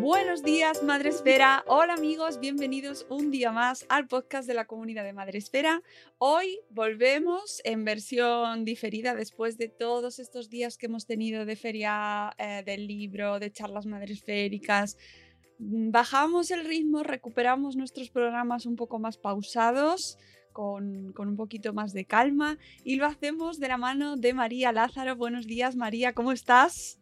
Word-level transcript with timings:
Buenos 0.00 0.44
días, 0.44 0.84
Madre 0.84 1.08
Esfera. 1.08 1.64
Hola 1.66 1.94
amigos, 1.94 2.38
bienvenidos 2.38 3.04
un 3.10 3.32
día 3.32 3.50
más 3.50 3.84
al 3.88 4.06
podcast 4.06 4.46
de 4.46 4.54
la 4.54 4.66
comunidad 4.66 5.02
de 5.02 5.12
Madre 5.12 5.38
Esfera. 5.38 5.82
Hoy 6.18 6.60
volvemos 6.70 7.60
en 7.64 7.84
versión 7.84 8.64
diferida 8.64 9.16
después 9.16 9.58
de 9.58 9.68
todos 9.68 10.20
estos 10.20 10.50
días 10.50 10.78
que 10.78 10.86
hemos 10.86 11.04
tenido 11.04 11.44
de 11.44 11.56
feria 11.56 12.32
eh, 12.38 12.62
del 12.64 12.86
libro, 12.86 13.40
de 13.40 13.50
charlas 13.50 13.86
madresféricas. 13.86 14.96
Bajamos 15.58 16.52
el 16.52 16.64
ritmo, 16.64 17.02
recuperamos 17.02 17.74
nuestros 17.74 18.08
programas 18.08 18.66
un 18.66 18.76
poco 18.76 19.00
más 19.00 19.18
pausados. 19.18 20.16
Con, 20.52 21.12
con 21.12 21.28
un 21.28 21.36
poquito 21.36 21.72
más 21.72 21.92
de 21.92 22.04
calma 22.04 22.58
y 22.82 22.96
lo 22.96 23.06
hacemos 23.06 23.60
de 23.60 23.68
la 23.68 23.76
mano 23.76 24.16
de 24.16 24.34
María 24.34 24.72
Lázaro. 24.72 25.14
Buenos 25.14 25.46
días 25.46 25.76
María, 25.76 26.14
¿cómo 26.14 26.32
estás? 26.32 26.98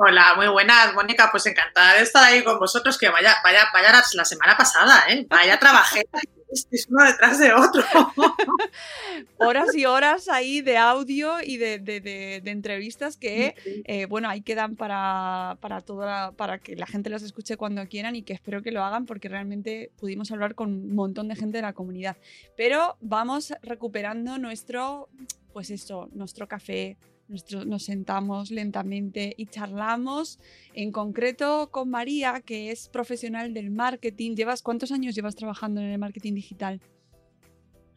Hola, 0.00 0.34
muy 0.36 0.46
buenas, 0.46 0.94
Mónica. 0.94 1.28
Pues 1.30 1.44
encantada 1.46 1.94
de 1.94 2.02
estar 2.02 2.22
ahí 2.24 2.44
con 2.44 2.58
vosotros. 2.58 2.96
Que 2.98 3.08
vaya, 3.08 3.34
vaya, 3.42 3.64
vaya 3.72 4.00
la 4.14 4.24
semana 4.24 4.56
pasada, 4.56 5.04
¿eh? 5.10 5.26
Vaya 5.28 5.58
trabajé. 5.58 6.06
Es 6.50 6.86
uno 6.88 7.04
detrás 7.04 7.38
de 7.38 7.52
otro. 7.52 7.84
horas 9.38 9.74
y 9.74 9.84
horas 9.84 10.30
ahí 10.30 10.62
de 10.62 10.78
audio 10.78 11.42
y 11.42 11.58
de, 11.58 11.78
de- 11.78 12.00
de- 12.00 12.40
de 12.42 12.50
entrevistas 12.50 13.18
que, 13.18 13.54
eh, 13.84 14.06
bueno, 14.06 14.30
ahí 14.30 14.40
quedan 14.40 14.74
para, 14.74 15.58
para, 15.60 15.82
toda, 15.82 16.32
para 16.32 16.58
que 16.58 16.74
la 16.74 16.86
gente 16.86 17.10
las 17.10 17.22
escuche 17.22 17.58
cuando 17.58 17.86
quieran 17.86 18.16
y 18.16 18.22
que 18.22 18.32
espero 18.32 18.62
que 18.62 18.72
lo 18.72 18.82
hagan 18.82 19.04
porque 19.04 19.28
realmente 19.28 19.90
pudimos 19.98 20.30
hablar 20.32 20.54
con 20.54 20.70
un 20.70 20.94
montón 20.94 21.28
de 21.28 21.36
gente 21.36 21.58
de 21.58 21.62
la 21.62 21.74
comunidad. 21.74 22.16
Pero 22.56 22.96
vamos 23.02 23.52
recuperando 23.60 24.38
nuestro, 24.38 25.10
pues 25.52 25.68
eso, 25.68 26.08
nuestro 26.12 26.48
café. 26.48 26.96
Nos 27.28 27.84
sentamos 27.84 28.50
lentamente 28.50 29.34
y 29.36 29.46
charlamos, 29.46 30.40
en 30.74 30.90
concreto 30.92 31.70
con 31.70 31.90
María, 31.90 32.40
que 32.40 32.70
es 32.70 32.88
profesional 32.88 33.52
del 33.54 33.70
marketing. 33.70 34.34
¿Llevas 34.34 34.62
cuántos 34.62 34.92
años 34.92 35.14
llevas 35.14 35.36
trabajando 35.36 35.80
en 35.80 35.88
el 35.88 35.98
marketing 35.98 36.34
digital? 36.34 36.80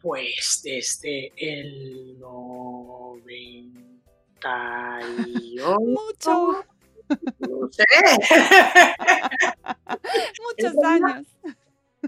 Pues 0.00 0.62
desde 0.64 1.32
el 1.36 2.18
98. 2.18 3.82
Mucho, 5.80 6.64
No 7.38 7.68
sé. 7.70 7.84
muchos 10.58 10.74
años. 10.84 11.26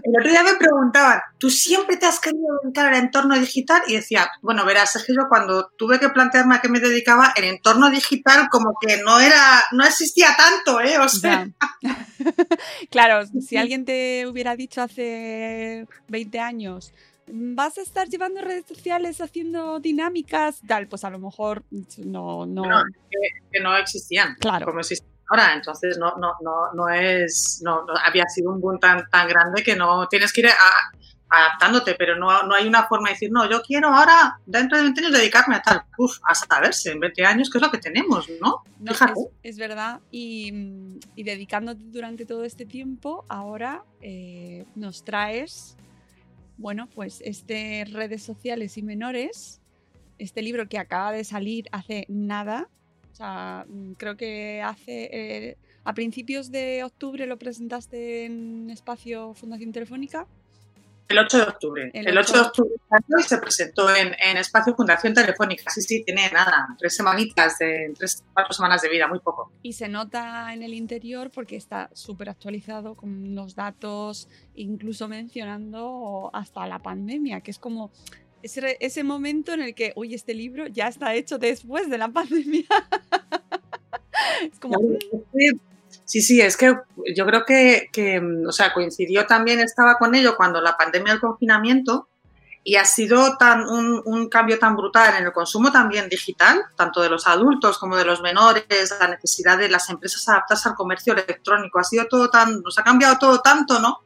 El 0.05 0.19
otro 0.19 0.29
día 0.29 0.43
me 0.43 0.53
preguntaban, 0.53 1.19
¿tú 1.39 1.49
siempre 1.49 1.97
te 1.97 2.05
has 2.05 2.19
querido 2.19 2.59
dedicar 2.61 2.93
al 2.93 3.03
entorno 3.03 3.33
digital? 3.39 3.81
Y 3.87 3.95
decía, 3.95 4.29
bueno, 4.43 4.63
verás, 4.63 4.95
es 4.95 5.03
que 5.03 5.15
yo 5.15 5.23
cuando 5.27 5.71
tuve 5.77 5.99
que 5.99 6.09
plantearme 6.09 6.55
a 6.55 6.61
qué 6.61 6.69
me 6.69 6.79
dedicaba, 6.79 7.33
el 7.35 7.45
entorno 7.45 7.89
digital 7.89 8.47
como 8.51 8.77
que 8.79 8.97
no 8.97 9.19
era, 9.19 9.63
no 9.71 9.83
existía 9.83 10.29
tanto, 10.37 10.79
¿eh? 10.79 10.99
O 10.99 11.09
sea, 11.09 11.49
claro, 12.91 13.25
si 13.41 13.57
alguien 13.57 13.83
te 13.83 14.27
hubiera 14.27 14.55
dicho 14.55 14.83
hace 14.83 15.87
20 16.09 16.39
años, 16.39 16.93
vas 17.25 17.79
a 17.79 17.81
estar 17.81 18.07
llevando 18.07 18.41
redes 18.41 18.65
sociales 18.67 19.21
haciendo 19.21 19.79
dinámicas, 19.79 20.61
tal, 20.67 20.87
pues 20.87 21.03
a 21.03 21.09
lo 21.09 21.17
mejor 21.17 21.63
no, 21.97 22.45
no. 22.45 22.61
No, 22.61 22.83
que, 23.09 23.17
que 23.51 23.59
no 23.59 23.75
existían. 23.75 24.35
Claro. 24.39 24.67
Como 24.67 24.81
existen 24.81 25.14
ahora. 25.29 25.53
Entonces 25.53 25.97
no, 25.97 26.15
no, 26.17 26.33
no, 26.41 26.73
no 26.73 26.89
es, 26.89 27.61
no, 27.63 27.83
no- 27.85 27.93
había 28.05 28.25
sido 28.27 28.51
un 28.51 28.61
boom 28.61 28.79
tan, 28.79 29.09
tan 29.09 29.27
grande 29.27 29.63
que 29.63 29.75
no 29.75 30.07
tienes 30.07 30.31
que 30.33 30.41
ir 30.41 30.47
a- 30.47 30.91
adaptándote, 31.27 31.95
pero 31.95 32.15
no, 32.15 32.43
no 32.43 32.53
hay 32.53 32.67
una 32.67 32.83
forma 32.87 33.09
de 33.09 33.15
decir, 33.15 33.31
no, 33.31 33.49
yo 33.49 33.61
quiero 33.63 33.89
ahora, 33.89 34.39
dentro 34.45 34.77
de 34.77 34.83
20 34.83 35.01
años, 35.01 35.13
dedicarme 35.13 35.55
a 35.55 35.61
tal. 35.61 35.81
Uf, 35.97 36.19
a 36.23 36.35
saberse, 36.35 36.91
en 36.91 36.99
20 36.99 37.25
años, 37.25 37.49
¿qué 37.49 37.57
es 37.57 37.61
lo 37.63 37.71
que 37.71 37.79
tenemos, 37.79 38.29
no? 38.39 38.63
Es, 39.41 39.53
es 39.55 39.57
verdad. 39.57 39.99
Y, 40.11 40.53
y 41.15 41.23
dedicándote 41.23 41.81
durante 41.87 42.25
todo 42.25 42.43
este 42.45 42.65
tiempo, 42.65 43.25
ahora 43.27 43.83
eh, 44.01 44.65
nos 44.75 45.03
traes, 45.03 45.75
bueno, 46.57 46.87
pues 46.93 47.21
este 47.25 47.85
redes 47.91 48.23
sociales 48.23 48.77
y 48.77 48.83
menores, 48.83 49.61
este 50.19 50.41
libro 50.43 50.69
que 50.69 50.77
acaba 50.77 51.11
de 51.11 51.23
salir 51.23 51.65
hace 51.71 52.05
nada. 52.07 52.69
O 53.15 53.17
sea, 53.17 53.65
mm, 53.69 53.93
creo 53.93 54.17
que 54.17 54.61
hace 54.61 55.09
eh, 55.09 55.57
a 55.85 55.93
principios 55.93 56.51
de 56.51 56.83
octubre 56.83 57.25
lo 57.25 57.37
presentaste 57.37 58.25
en 58.25 58.69
Espacio 58.69 59.33
Fundación 59.33 59.71
Telefónica. 59.71 60.27
El 61.07 61.19
8 61.19 61.37
de 61.37 61.43
octubre. 61.43 61.91
El 61.93 62.07
El, 62.07 62.17
8 62.17 62.33
8 62.33 62.33
de 62.33 62.41
octubre 62.41 63.23
se 63.23 63.37
presentó 63.37 63.95
en, 63.95 64.13
en 64.19 64.35
Espacio 64.35 64.75
Fundación 64.75 65.13
Telefónica. 65.13 65.63
Sí, 65.69 65.81
sí, 65.81 66.03
tiene 66.03 66.29
nada, 66.29 66.67
tres 66.77 66.93
semanitas, 66.93 67.57
de, 67.57 67.93
tres, 67.97 68.21
cuatro 68.33 68.53
semanas 68.53 68.81
de 68.81 68.89
vida, 68.89 69.07
muy 69.07 69.19
poco. 69.19 69.49
Y 69.61 69.71
se 69.71 69.87
nota 69.87 70.53
en 70.53 70.61
el 70.61 70.73
interior 70.73 71.31
porque 71.31 71.55
está 71.55 71.89
súper 71.93 72.27
actualizado 72.27 72.95
con 72.95 73.33
los 73.33 73.55
datos, 73.55 74.27
incluso 74.55 75.07
mencionando 75.07 76.31
hasta 76.33 76.67
la 76.67 76.79
pandemia, 76.79 77.39
que 77.39 77.51
es 77.51 77.59
como 77.59 77.91
ese, 78.45 78.77
ese 78.79 79.03
momento 79.03 79.53
en 79.53 79.61
el 79.61 79.75
que, 79.75 79.91
uy, 79.95 80.13
este 80.13 80.33
libro 80.33 80.67
ya 80.67 80.87
está 80.87 81.13
hecho 81.13 81.37
después 81.37 81.89
de 81.89 81.97
la 81.97 82.07
pandemia. 82.13 82.65
es 84.51 84.59
como, 84.59 84.79
mm, 84.79 85.59
Sí, 86.05 86.21
sí, 86.21 86.39
es 86.39 86.55
que 86.55 86.75
yo 87.15 87.25
creo 87.25 87.45
que, 87.45 87.87
que, 87.91 88.21
o 88.47 88.51
sea, 88.51 88.73
coincidió 88.73 89.25
también, 89.25 89.59
estaba 89.59 89.97
con 89.97 90.13
ello 90.13 90.35
cuando 90.37 90.61
la 90.61 90.77
pandemia 90.77 91.13
del 91.13 91.21
confinamiento 91.21 92.09
y 92.63 92.75
ha 92.75 92.85
sido 92.85 93.37
tan, 93.37 93.67
un, 93.67 94.03
un 94.05 94.29
cambio 94.29 94.59
tan 94.59 94.75
brutal 94.75 95.15
en 95.17 95.25
el 95.25 95.33
consumo 95.33 95.71
también 95.71 96.07
digital, 96.07 96.61
tanto 96.75 97.01
de 97.01 97.09
los 97.09 97.25
adultos 97.25 97.79
como 97.79 97.95
de 97.95 98.05
los 98.05 98.21
menores, 98.21 98.65
la 98.99 99.07
necesidad 99.07 99.57
de 99.57 99.69
las 99.69 99.89
empresas 99.89 100.27
adaptarse 100.29 100.69
al 100.69 100.75
comercio 100.75 101.13
electrónico, 101.13 101.79
ha 101.79 101.83
sido 101.83 102.05
todo 102.05 102.29
tan, 102.29 102.61
nos 102.61 102.77
ha 102.77 102.83
cambiado 102.83 103.17
todo 103.17 103.41
tanto, 103.41 103.79
¿no? 103.79 104.04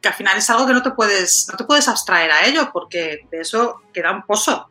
Que 0.00 0.08
al 0.08 0.14
final 0.14 0.38
es 0.38 0.48
algo 0.50 0.66
que 0.66 0.72
no 0.72 0.82
te 0.82 0.92
puedes, 0.92 1.46
no 1.50 1.56
te 1.56 1.64
puedes 1.64 1.88
abstraer 1.88 2.30
a 2.30 2.46
ello 2.46 2.70
porque 2.72 3.26
de 3.30 3.40
eso 3.40 3.82
queda 3.92 4.12
un 4.12 4.22
pozo. 4.22 4.68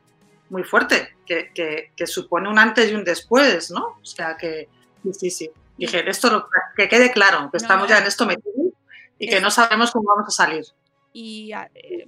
muy 0.50 0.64
fuerte, 0.64 1.16
que, 1.28 1.52
que, 1.54 1.92
que, 1.96 2.08
supone 2.08 2.50
un 2.50 2.58
antes 2.58 2.92
y 2.92 2.96
un 2.96 3.04
después, 3.04 3.70
¿no? 3.70 4.00
O 4.02 4.06
sea 4.06 4.36
que, 4.36 4.68
sí, 5.04 5.14
sí, 5.14 5.30
sí. 5.30 5.52
Dije, 5.78 6.10
esto 6.10 6.32
lo, 6.32 6.50
que 6.76 6.90
quede 6.90 7.12
claro, 7.12 7.50
que 7.52 7.58
estamos 7.58 7.88
ya 7.88 8.00
en 8.00 8.08
esto 8.08 8.26
metidos 8.26 8.74
y 9.20 9.30
que 9.30 9.40
no 9.40 9.52
sabemos 9.52 9.92
cómo 9.92 10.10
vamos 10.10 10.28
a 10.28 10.32
salir. 10.32 10.66
Y 11.14 11.52
eh, 11.54 12.08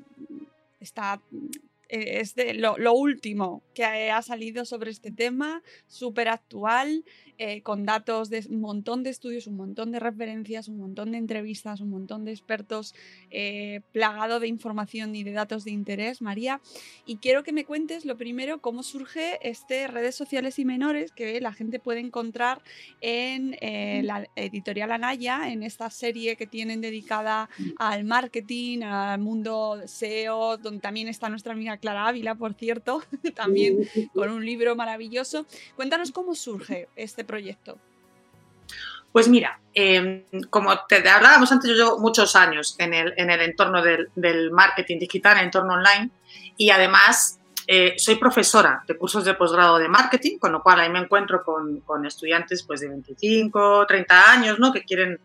está 0.79 1.21
es 1.91 2.35
de 2.35 2.53
lo, 2.53 2.77
lo, 2.77 2.93
último 2.93 3.63
que 3.73 3.83
ha 4.11 4.21
salido 4.21 4.63
sobre 4.63 4.91
este 4.91 5.11
tema, 5.11 5.61
súper 5.87 6.29
actual, 6.29 7.03
eh, 7.37 7.61
con 7.61 7.85
datos 7.85 8.29
de 8.29 8.45
un 8.49 8.61
montón 8.61 9.03
de 9.03 9.09
estudios, 9.09 9.47
un 9.47 9.57
montón 9.57 9.91
de 9.91 9.99
referencias, 9.99 10.67
un 10.67 10.77
montón 10.77 11.11
de 11.11 11.17
entrevistas, 11.17 11.81
un 11.81 11.89
montón 11.89 12.25
de 12.25 12.31
expertos, 12.31 12.95
eh, 13.29 13.81
plagado 13.91 14.39
de 14.39 14.47
información 14.47 15.15
y 15.15 15.23
de 15.23 15.31
datos 15.31 15.63
de 15.63 15.71
interés, 15.71 16.21
María. 16.21 16.61
Y 17.05 17.17
quiero 17.17 17.43
que 17.43 17.53
me 17.53 17.65
cuentes 17.65 18.05
lo 18.05 18.17
primero, 18.17 18.61
cómo 18.61 18.83
surge 18.83 19.39
este 19.41 19.87
redes 19.87 20.15
sociales 20.15 20.59
y 20.59 20.65
menores 20.65 21.11
que 21.11 21.39
la 21.41 21.53
gente 21.53 21.79
puede 21.79 21.99
encontrar 21.99 22.61
en 23.01 23.57
eh, 23.61 24.01
la 24.03 24.27
editorial 24.35 24.91
Anaya, 24.91 25.51
en 25.51 25.63
esta 25.63 25.89
serie 25.89 26.35
que 26.35 26.47
tienen 26.47 26.81
dedicada 26.81 27.49
al 27.77 28.03
marketing, 28.03 28.81
al 28.83 29.19
mundo 29.19 29.81
SEO, 29.85 30.57
donde 30.57 30.79
también 30.79 31.07
está 31.07 31.29
nuestra 31.29 31.53
amiga 31.53 31.77
Clara 31.77 32.07
Ávila, 32.07 32.35
por 32.35 32.53
cierto, 32.53 33.03
también 33.35 33.87
con 34.13 34.29
un 34.29 34.45
libro 34.45 34.75
maravilloso. 34.75 35.45
Cuéntanos 35.75 36.11
cómo 36.11 36.35
surge 36.35 36.87
este 36.95 37.23
proyecto? 37.31 37.77
Pues 39.11 39.27
mira, 39.27 39.59
em, 39.73 40.23
como 40.49 40.85
te 40.85 40.97
hablábamos 41.07 41.51
antes, 41.51 41.69
yo 41.69 41.75
llevo 41.75 41.99
muchos 41.99 42.35
años 42.35 42.75
en 42.77 42.93
el, 42.93 43.13
en 43.17 43.29
el 43.29 43.41
entorno 43.41 43.81
del, 43.81 44.51
marketing 44.51 44.99
digital, 44.99 45.33
en 45.33 45.39
el 45.39 45.45
entorno 45.45 45.73
online, 45.73 46.11
y 46.57 46.69
además 46.69 47.39
eh, 47.67 47.95
soy 47.97 48.15
profesora 48.15 48.83
de 48.87 48.97
cursos 48.97 49.23
de 49.25 49.33
posgrado 49.33 49.77
de 49.77 49.87
marketing, 49.87 50.37
con 50.39 50.51
lo 50.51 50.61
cual 50.61 50.79
ahí 50.79 50.89
me 50.89 50.99
encuentro 50.99 51.43
con, 51.43 52.05
estudiantes 52.05 52.63
pues, 52.63 52.81
de 52.81 52.89
25, 52.89 53.85
30 53.87 54.31
años, 54.31 54.59
¿no? 54.59 54.71
que 54.71 54.83
quieren 54.83 55.19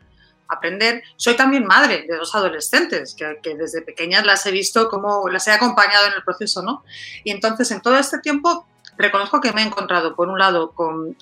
aprender. 0.48 1.02
Soy 1.16 1.34
también 1.34 1.64
madre 1.66 2.06
de 2.08 2.16
dos 2.16 2.34
adolescentes, 2.34 3.14
que, 3.14 3.38
que, 3.42 3.56
desde 3.56 3.82
pequeñas 3.82 4.24
las 4.24 4.46
he 4.46 4.52
visto 4.52 4.88
como 4.88 5.28
las 5.28 5.46
he 5.48 5.52
acompañado 5.52 6.06
en 6.06 6.12
el 6.14 6.22
proceso, 6.22 6.62
¿no? 6.62 6.84
Y 7.24 7.32
entonces 7.32 7.68
en 7.72 7.80
todo 7.80 7.98
este 7.98 8.20
tiempo 8.20 8.66
reconozco 8.98 9.40
que 9.40 9.52
me 9.52 9.62
he 9.62 9.66
encontrado, 9.66 10.14
por 10.14 10.28
un 10.28 10.38
lado, 10.38 10.72
con, 10.72 11.16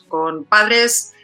padres 0.49 1.15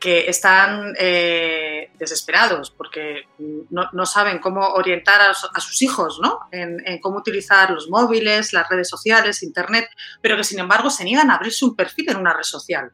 que 0.00 0.28
están 0.28 0.94
eh, 0.98 1.90
desesperados 1.98 2.70
porque 2.70 3.22
no, 3.70 4.06
saben 4.06 4.38
cómo 4.38 4.60
orientar 4.74 5.22
a, 5.22 5.32
sus 5.32 5.80
hijos 5.80 6.20
¿no? 6.22 6.40
En, 6.52 7.00
cómo 7.00 7.18
utilizar 7.18 7.70
los 7.70 7.88
móviles, 7.88 8.52
las 8.52 8.68
redes 8.68 8.88
sociales, 8.88 9.42
Internet, 9.42 9.88
pero 10.20 10.36
que 10.36 10.44
sin 10.44 10.58
embargo 10.58 10.90
se 10.90 11.04
niegan 11.04 11.30
a 11.30 11.36
abrirse 11.36 11.64
un 11.64 11.74
perfil 11.74 12.10
en 12.10 12.18
una 12.18 12.34
red 12.34 12.42
social. 12.42 12.92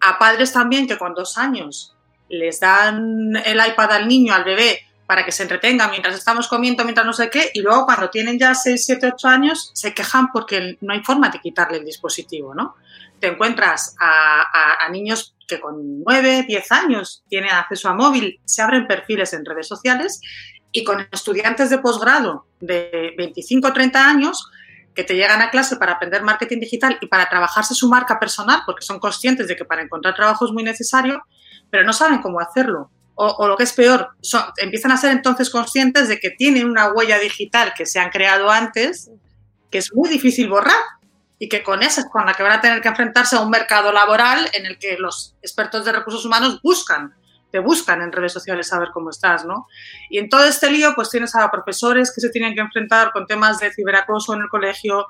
A 0.00 0.18
padres 0.18 0.52
también 0.52 0.86
que 0.86 0.96
con 0.96 1.12
dos 1.14 1.36
años 1.36 1.96
les 2.30 2.60
dan 2.60 3.36
el 3.44 3.60
iPad 3.66 3.92
al 3.92 4.08
niño, 4.08 4.32
al 4.32 4.44
bebé, 4.44 4.80
para 5.12 5.26
que 5.26 5.32
se 5.32 5.42
entretenga 5.42 5.88
mientras 5.88 6.14
estamos 6.14 6.48
comiendo, 6.48 6.84
mientras 6.84 7.04
no 7.04 7.12
sé 7.12 7.28
qué, 7.28 7.50
y 7.52 7.60
luego 7.60 7.84
cuando 7.84 8.08
tienen 8.08 8.38
ya 8.38 8.54
6, 8.54 8.82
7, 8.82 9.10
8 9.12 9.28
años 9.28 9.70
se 9.74 9.92
quejan 9.92 10.32
porque 10.32 10.78
no 10.80 10.94
hay 10.94 11.02
forma 11.04 11.28
de 11.28 11.38
quitarle 11.38 11.76
el 11.76 11.84
dispositivo, 11.84 12.54
¿no? 12.54 12.76
Te 13.20 13.26
encuentras 13.26 13.94
a, 14.00 14.88
niños 14.90 15.36
que 15.46 15.60
con 15.60 16.02
9, 16.02 16.46
10 16.48 16.72
años 16.72 17.24
tienen 17.28 17.50
acceso 17.50 17.90
a 17.90 17.94
móvil, 17.94 18.40
se 18.46 18.62
abren 18.62 18.86
perfiles 18.86 19.34
en 19.34 19.44
redes 19.44 19.68
sociales 19.68 20.22
y 20.70 20.82
con 20.82 21.06
estudiantes 21.12 21.68
de 21.68 21.76
posgrado 21.76 22.46
de 22.60 23.12
25 23.18 23.68
o 23.68 23.72
30 23.74 24.08
años 24.08 24.50
que 24.94 25.04
te 25.04 25.14
llegan 25.14 25.42
a 25.42 25.50
clase 25.50 25.76
para 25.76 25.92
aprender 25.92 26.22
marketing 26.22 26.60
digital 26.60 26.96
y 27.02 27.06
para 27.08 27.28
trabajarse 27.28 27.74
su 27.74 27.86
marca 27.86 28.18
personal, 28.18 28.62
porque 28.64 28.86
son 28.86 28.98
conscientes 28.98 29.46
de 29.46 29.56
que 29.56 29.66
para 29.66 29.82
encontrar 29.82 30.14
trabajo 30.14 30.46
es 30.46 30.52
muy 30.52 30.62
necesario, 30.62 31.22
pero 31.68 31.84
no 31.84 31.92
saben 31.92 32.22
cómo 32.22 32.40
hacerlo 32.40 32.90
o, 33.14 33.46
lo 33.46 33.56
que 33.56 33.64
es 33.64 33.72
peor, 33.72 34.10
empiezan 34.56 34.90
a 34.90 34.96
ser 34.96 35.12
entonces 35.12 35.50
conscientes 35.50 36.08
de 36.08 36.18
que 36.18 36.30
tienen 36.30 36.68
una 36.68 36.92
huella 36.92 37.18
digital 37.18 37.72
que 37.76 37.86
se 37.86 38.00
han 38.00 38.10
creado 38.10 38.50
antes, 38.50 39.10
que 39.70 39.78
es 39.78 39.92
muy 39.94 40.08
difícil 40.08 40.48
borrar 40.48 40.80
y 41.38 41.48
que 41.48 41.62
con 41.62 41.82
esa 41.82 42.02
es 42.02 42.06
con 42.10 42.24
la 42.24 42.34
que 42.34 42.42
van 42.42 42.52
a 42.52 42.60
tener 42.60 42.80
que 42.80 42.88
enfrentarse 42.88 43.36
a 43.36 43.40
un 43.40 43.50
mercado 43.50 43.92
laboral 43.92 44.48
en 44.54 44.66
el 44.66 44.78
que 44.78 44.96
los 44.98 45.36
expertos 45.42 45.84
de 45.84 45.92
recursos 45.92 46.24
humanos 46.24 46.60
buscan, 46.62 47.14
te 47.50 47.58
buscan 47.58 48.00
en 48.00 48.12
redes 48.12 48.32
sociales 48.32 48.68
saber 48.68 48.88
cómo 48.94 49.10
estás, 49.10 49.44
¿no? 49.44 49.66
Y 50.08 50.18
en 50.18 50.30
todo 50.30 50.44
este 50.44 50.70
lío, 50.70 50.94
pues 50.94 51.10
tienes 51.10 51.34
a 51.34 51.50
profesores 51.50 52.12
que 52.14 52.20
se 52.22 52.30
tienen 52.30 52.54
que 52.54 52.60
enfrentar 52.60 53.12
con 53.12 53.26
temas 53.26 53.58
de 53.58 53.72
ciberacoso 53.72 54.34
en 54.34 54.40
el 54.40 54.48
colegio, 54.48 55.06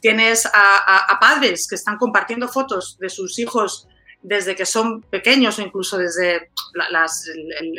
tienes 0.00 0.46
a 0.46 1.18
padres 1.20 1.66
que 1.68 1.74
están 1.74 1.98
compartiendo 1.98 2.48
fotos 2.48 2.96
de 2.98 3.10
sus 3.10 3.38
hijos 3.38 3.88
desde 4.22 4.54
que 4.54 4.66
son 4.66 5.02
pequeños 5.02 5.58
o 5.58 5.62
incluso 5.62 5.98
desde, 5.98 6.50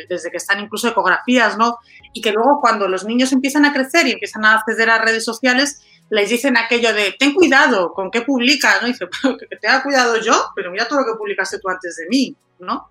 desde 0.08 0.30
que 0.30 0.36
están 0.36 0.60
incluso 0.60 0.88
ecografías, 0.88 1.56
¿no? 1.56 1.78
Y 2.12 2.20
que 2.20 2.32
luego 2.32 2.60
cuando 2.60 2.86
los 2.88 3.04
niños 3.04 3.32
empiezan 3.32 3.64
a 3.64 3.72
crecer 3.72 4.06
y 4.06 4.12
empiezan 4.12 4.44
a 4.44 4.54
acceder 4.54 4.90
a 4.90 4.98
redes 4.98 5.24
sociales, 5.24 5.82
les 6.10 6.28
dicen 6.28 6.56
aquello 6.56 6.92
de, 6.92 7.16
ten 7.18 7.32
cuidado 7.32 7.92
con 7.92 8.10
qué 8.10 8.22
publicas, 8.22 8.82
¿no? 8.82 8.88
Y 8.88 8.92
dice, 8.92 9.06
que 9.38 9.56
te 9.56 9.68
cuidado 9.82 10.18
yo, 10.18 10.50
pero 10.54 10.70
mira 10.70 10.86
todo 10.86 11.00
lo 11.00 11.06
que 11.06 11.18
publicaste 11.18 11.58
tú 11.58 11.68
antes 11.68 11.96
de 11.96 12.06
mí, 12.08 12.36
¿no? 12.58 12.90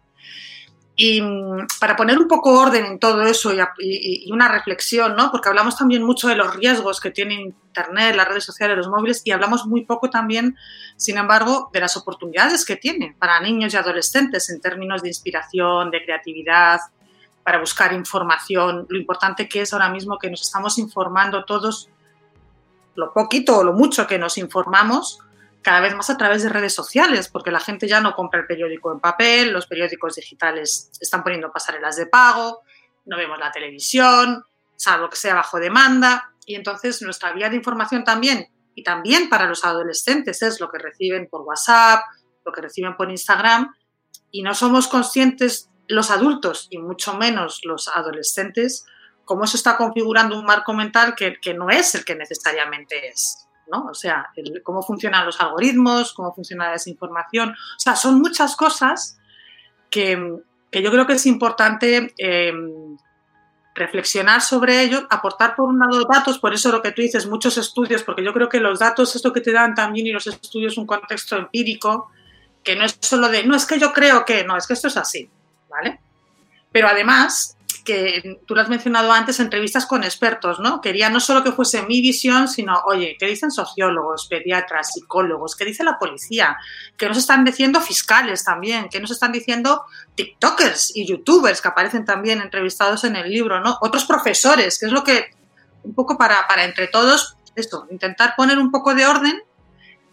Y 0.96 1.22
mm, 1.22 1.68
para 1.80 1.96
poner 1.96 2.20
un 2.20 2.28
poco 2.28 2.60
orden 2.60 2.86
en 2.86 3.00
todo 3.00 3.24
eso 3.24 3.52
y, 3.54 4.32
una 4.32 4.48
reflexión, 4.48 5.16
¿no? 5.16 5.32
Porque 5.32 5.50
hablamos 5.50 5.76
también 5.76 6.04
mucho 6.04 6.28
de 6.28 6.36
los 6.36 6.56
riesgos 6.56 7.00
que 7.00 7.10
tiene 7.10 7.36
Internet, 7.36 8.16
las 8.16 8.28
redes 8.28 8.44
sociales, 8.44 8.78
los 8.78 8.90
móviles, 8.90 9.22
y 9.26 9.32
hablamos 9.32 9.66
muy 9.66 9.86
poco 9.86 10.10
también, 10.10 10.56
sin 10.96 11.18
embargo, 11.18 11.70
de 11.74 11.80
las 11.80 11.98
oportunidades 11.98 12.66
que 12.66 12.76
tiene 12.76 13.16
para 13.18 13.40
niños 13.40 13.74
y 13.74 13.78
adolescentes 13.78 14.50
en 14.52 14.62
términos 14.62 15.02
de 15.02 15.08
inspiración, 15.08 15.90
de 15.90 16.04
creatividad, 16.04 16.80
para 17.44 17.60
buscar 17.60 17.92
información, 17.94 18.86
lo 18.90 18.98
importante 18.98 19.50
que 19.50 19.62
es 19.62 19.74
ahora 19.74 19.90
mismo 19.90 20.18
que 20.18 20.30
nos 20.30 20.42
estamos 20.42 20.78
informando 20.78 21.44
todos, 21.44 21.90
lo 22.96 23.12
poquito 23.12 23.58
o 23.58 23.64
lo 23.64 23.74
mucho 23.74 24.08
que 24.08 24.18
nos 24.18 24.38
informamos, 24.38 25.20
cada 25.64 25.80
vez 25.80 25.96
más 25.96 26.10
a 26.10 26.18
través 26.18 26.44
de 26.44 26.50
redes 26.50 26.74
sociales, 26.74 27.30
porque 27.30 27.50
la 27.50 27.60
gente 27.60 27.88
ya 27.88 28.02
no 28.02 28.14
compra 28.14 28.42
el 28.42 28.46
periódico 28.46 28.92
en 28.92 29.00
papel, 29.00 29.52
los 29.52 29.66
periódicos 29.66 30.16
digitales 30.16 30.92
están 31.00 31.24
poniendo 31.24 31.52
pasarelas 31.52 31.96
de 31.96 32.06
pago, 32.06 32.62
no 33.06 33.18
vemos 33.18 33.40
la 33.40 33.52
televisión, 33.52 34.44
salvo 34.76 35.10
que 35.10 35.16
sea 35.16 35.36
bajo 35.36 35.60
demanda, 35.60 36.34
y 36.46 36.56
entonces 36.56 37.02
nuestra 37.02 37.32
vía 37.32 37.50
de 37.50 37.56
información 37.56 38.04
también, 38.04 38.50
y 38.76 38.84
también 38.84 39.30
para 39.30 39.48
los 39.48 39.64
adolescentes, 39.64 40.42
es 40.42 40.60
lo 40.60 40.70
que 40.70 40.80
reciben 40.80 41.28
por 41.30 41.42
WhatsApp, 41.42 42.04
lo 42.46 42.52
que 42.52 42.62
reciben 42.62 42.98
por 42.98 43.10
Instagram, 43.10 43.74
y 44.32 44.44
no 44.44 44.54
somos 44.54 44.90
conscientes 44.90 45.70
los 45.88 46.12
adultos, 46.12 46.68
y 46.72 46.78
mucho 46.78 47.16
menos 47.16 47.62
los 47.64 47.88
adolescentes, 47.88 48.86
cómo 49.24 49.48
se 49.48 49.56
está 49.56 49.78
configurando 49.78 50.38
un 50.38 50.46
marco 50.46 50.74
mental 50.74 51.16
que, 51.16 51.38
que 51.42 51.54
no 51.54 51.70
es 51.70 51.96
el 51.96 52.04
que 52.04 52.16
necesariamente 52.16 53.08
es. 53.08 53.48
¿No? 53.72 53.86
O 53.86 53.94
sea, 53.94 54.32
cómo 54.64 54.82
funcionan 54.82 55.26
los 55.26 55.40
algoritmos, 55.40 56.14
cómo 56.14 56.34
funciona 56.34 56.66
la 56.66 56.72
desinformación. 56.74 57.50
O 57.52 57.80
sea, 57.80 57.96
son 57.96 58.20
muchas 58.22 58.56
cosas 58.56 59.18
que, 59.90 60.18
yo 60.72 60.92
creo 60.92 61.06
que 61.06 61.14
es 61.14 61.26
importante 61.26 62.14
em, 62.18 62.98
reflexionar 63.76 64.42
sobre 64.42 64.82
ello, 64.82 65.08
aportar 65.10 65.56
por 65.56 65.70
un 65.70 65.80
lado 65.80 66.06
datos, 66.12 66.40
por 66.40 66.54
eso 66.54 66.72
lo 66.72 66.82
que 66.82 66.92
tú 66.92 67.02
dices, 67.02 67.28
muchos 67.28 67.58
estudios, 67.58 68.04
porque 68.04 68.24
yo 68.24 68.34
creo 68.34 68.50
que 68.50 68.60
los 68.60 68.80
datos 68.80 69.16
es 69.16 69.24
lo 69.24 69.34
que 69.34 69.42
te 69.42 69.52
dan 69.52 69.74
también 69.74 70.08
y 70.08 70.12
los 70.12 70.28
estudios 70.28 70.78
un 70.78 70.86
contexto 70.86 71.38
empírico, 71.38 72.10
que 72.64 72.76
no 72.76 72.86
es 72.86 72.98
solo 73.02 73.30
de, 73.30 73.44
no 73.46 73.56
es 73.56 73.66
que 73.66 73.80
yo 73.80 73.92
creo 73.92 74.26
que, 74.26 74.44
no, 74.44 74.56
es 74.56 74.68
que 74.68 74.74
esto 74.74 74.88
es 74.88 74.98
así, 74.98 75.30
¿vale? 75.70 76.00
Pero 76.72 76.88
además, 76.88 77.58
que 77.84 78.40
tú 78.48 78.56
lo 78.56 78.62
has 78.62 78.70
mencionado 78.70 79.12
antes, 79.12 79.40
entrevistas 79.40 79.86
con 79.86 80.04
expertos, 80.04 80.60
¿no? 80.60 80.80
Quería 80.80 81.10
no 81.10 81.20
solo 81.20 81.44
que 81.44 81.52
fuese 81.52 81.82
mi 81.84 82.02
visión, 82.02 82.48
sino, 82.48 82.82
oye, 82.86 83.18
¿qué 83.20 83.26
dicen 83.26 83.52
sociólogos, 83.52 84.28
pediatras, 84.28 84.94
psicólogos? 84.94 85.56
¿Qué 85.56 85.66
dice 85.66 85.84
la 85.84 86.00
policía? 86.00 86.58
¿Qué 86.98 87.08
nos 87.08 87.18
están 87.18 87.44
diciendo 87.44 87.82
fiscales 87.82 88.44
también? 88.46 88.88
¿Qué 88.90 89.00
nos 89.00 89.12
están 89.12 89.34
diciendo 89.34 89.84
TikTokers 90.16 90.96
y 90.96 91.06
YouTubers 91.06 91.62
que 91.62 91.68
aparecen 91.68 92.06
también 92.06 92.42
entrevistados 92.42 93.04
en 93.04 93.18
el 93.18 93.30
libro, 93.30 93.60
¿no? 93.60 93.78
Otros 93.82 94.06
profesores, 94.06 94.80
que 94.80 94.86
es 94.86 94.92
lo 94.92 95.04
que, 95.04 95.32
un 95.84 95.94
poco 95.94 96.18
para, 96.18 96.48
para 96.48 96.64
entre 96.64 96.88
todos, 96.88 97.38
esto, 97.56 97.86
intentar 97.92 98.36
poner 98.38 98.60
un 98.60 98.72
poco 98.72 98.96
de 98.96 99.06
orden 99.06 99.44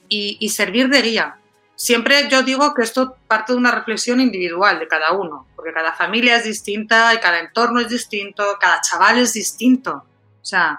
y, 0.09 0.37
y 0.41 0.49
servir 0.49 0.89
de 0.89 1.03
guía 1.03 1.40
Siempre 1.81 2.29
yo 2.29 2.43
digo 2.43 2.75
que 2.75 2.83
esto 2.83 3.17
parte 3.27 3.55
de 3.55 3.59
una 3.59 3.71
reflexión 3.71 4.21
individual 4.21 4.79
de 4.79 4.87
cada 4.87 5.13
uno, 5.13 5.47
porque 5.57 5.73
cada 5.73 5.95
familia 5.95 6.37
es 6.37 6.45
distinta 6.45 7.15
y 7.15 7.21
cada 7.21 7.41
entorno 7.41 7.81
es 7.81 7.89
distinto, 7.89 8.45
cada 8.61 8.83
chaval 8.83 9.17
es 9.17 9.33
distinto. 9.33 9.93
O 9.95 10.45
sea, 10.45 10.79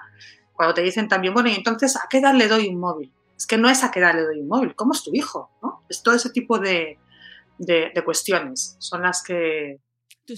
cuando 0.53 0.75
te 0.75 0.83
dicen 0.83 1.07
también, 1.07 1.33
bueno, 1.33 1.49
y 1.49 1.55
entonces, 1.55 1.95
¿a 1.95 2.05
qué 2.07 2.19
edad 2.19 2.35
le 2.35 2.47
doy 2.47 2.67
un 2.67 2.79
móvil? 2.79 3.11
Es 3.35 3.47
que 3.47 3.57
no 3.57 3.67
es 3.67 3.83
a 3.83 3.89
qué 3.89 3.97
edad 3.97 4.13
le 4.13 4.21
doy 4.21 4.41
un 4.41 4.47
móvil, 4.47 4.75
¿cómo 4.75 4.93
es 4.93 5.03
tu 5.03 5.09
hijo? 5.11 5.49
¿no? 5.63 5.83
Es 5.89 6.03
todo 6.03 6.13
ese 6.13 6.29
tipo 6.29 6.59
de, 6.59 6.99
de, 7.57 8.03
cuestiones, 8.05 8.75
son 8.77 9.01
las 9.01 9.23
que 9.23 9.79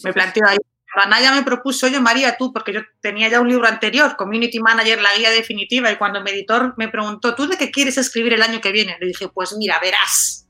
me 0.02 0.14
planteo 0.14 0.48
ahí 0.48 0.58
Anaya 0.96 1.34
me 1.34 1.44
propuso, 1.44 1.88
oye 1.88 2.00
María, 2.00 2.38
tú, 2.38 2.54
porque 2.54 2.72
yo 2.72 2.82
tenía 3.02 3.28
ya 3.28 3.42
un 3.42 3.50
libro 3.50 3.68
anterior, 3.68 4.16
Community 4.16 4.60
Manager, 4.60 5.02
la 5.02 5.14
guía 5.18 5.32
definitiva, 5.32 5.92
y 5.92 5.98
cuando 5.98 6.22
mi 6.22 6.32
editor 6.32 6.74
me 6.78 6.88
preguntó, 6.88 7.36
¿tú 7.36 7.48
de 7.48 7.58
qué 7.58 7.70
quieres 7.70 7.98
escribir 7.98 8.32
el 8.32 8.44
año 8.44 8.62
que 8.62 8.72
viene? 8.72 8.96
Le 9.02 9.08
dije, 9.08 9.28
pues 9.28 9.54
mira, 9.58 9.78
verás 9.82 10.43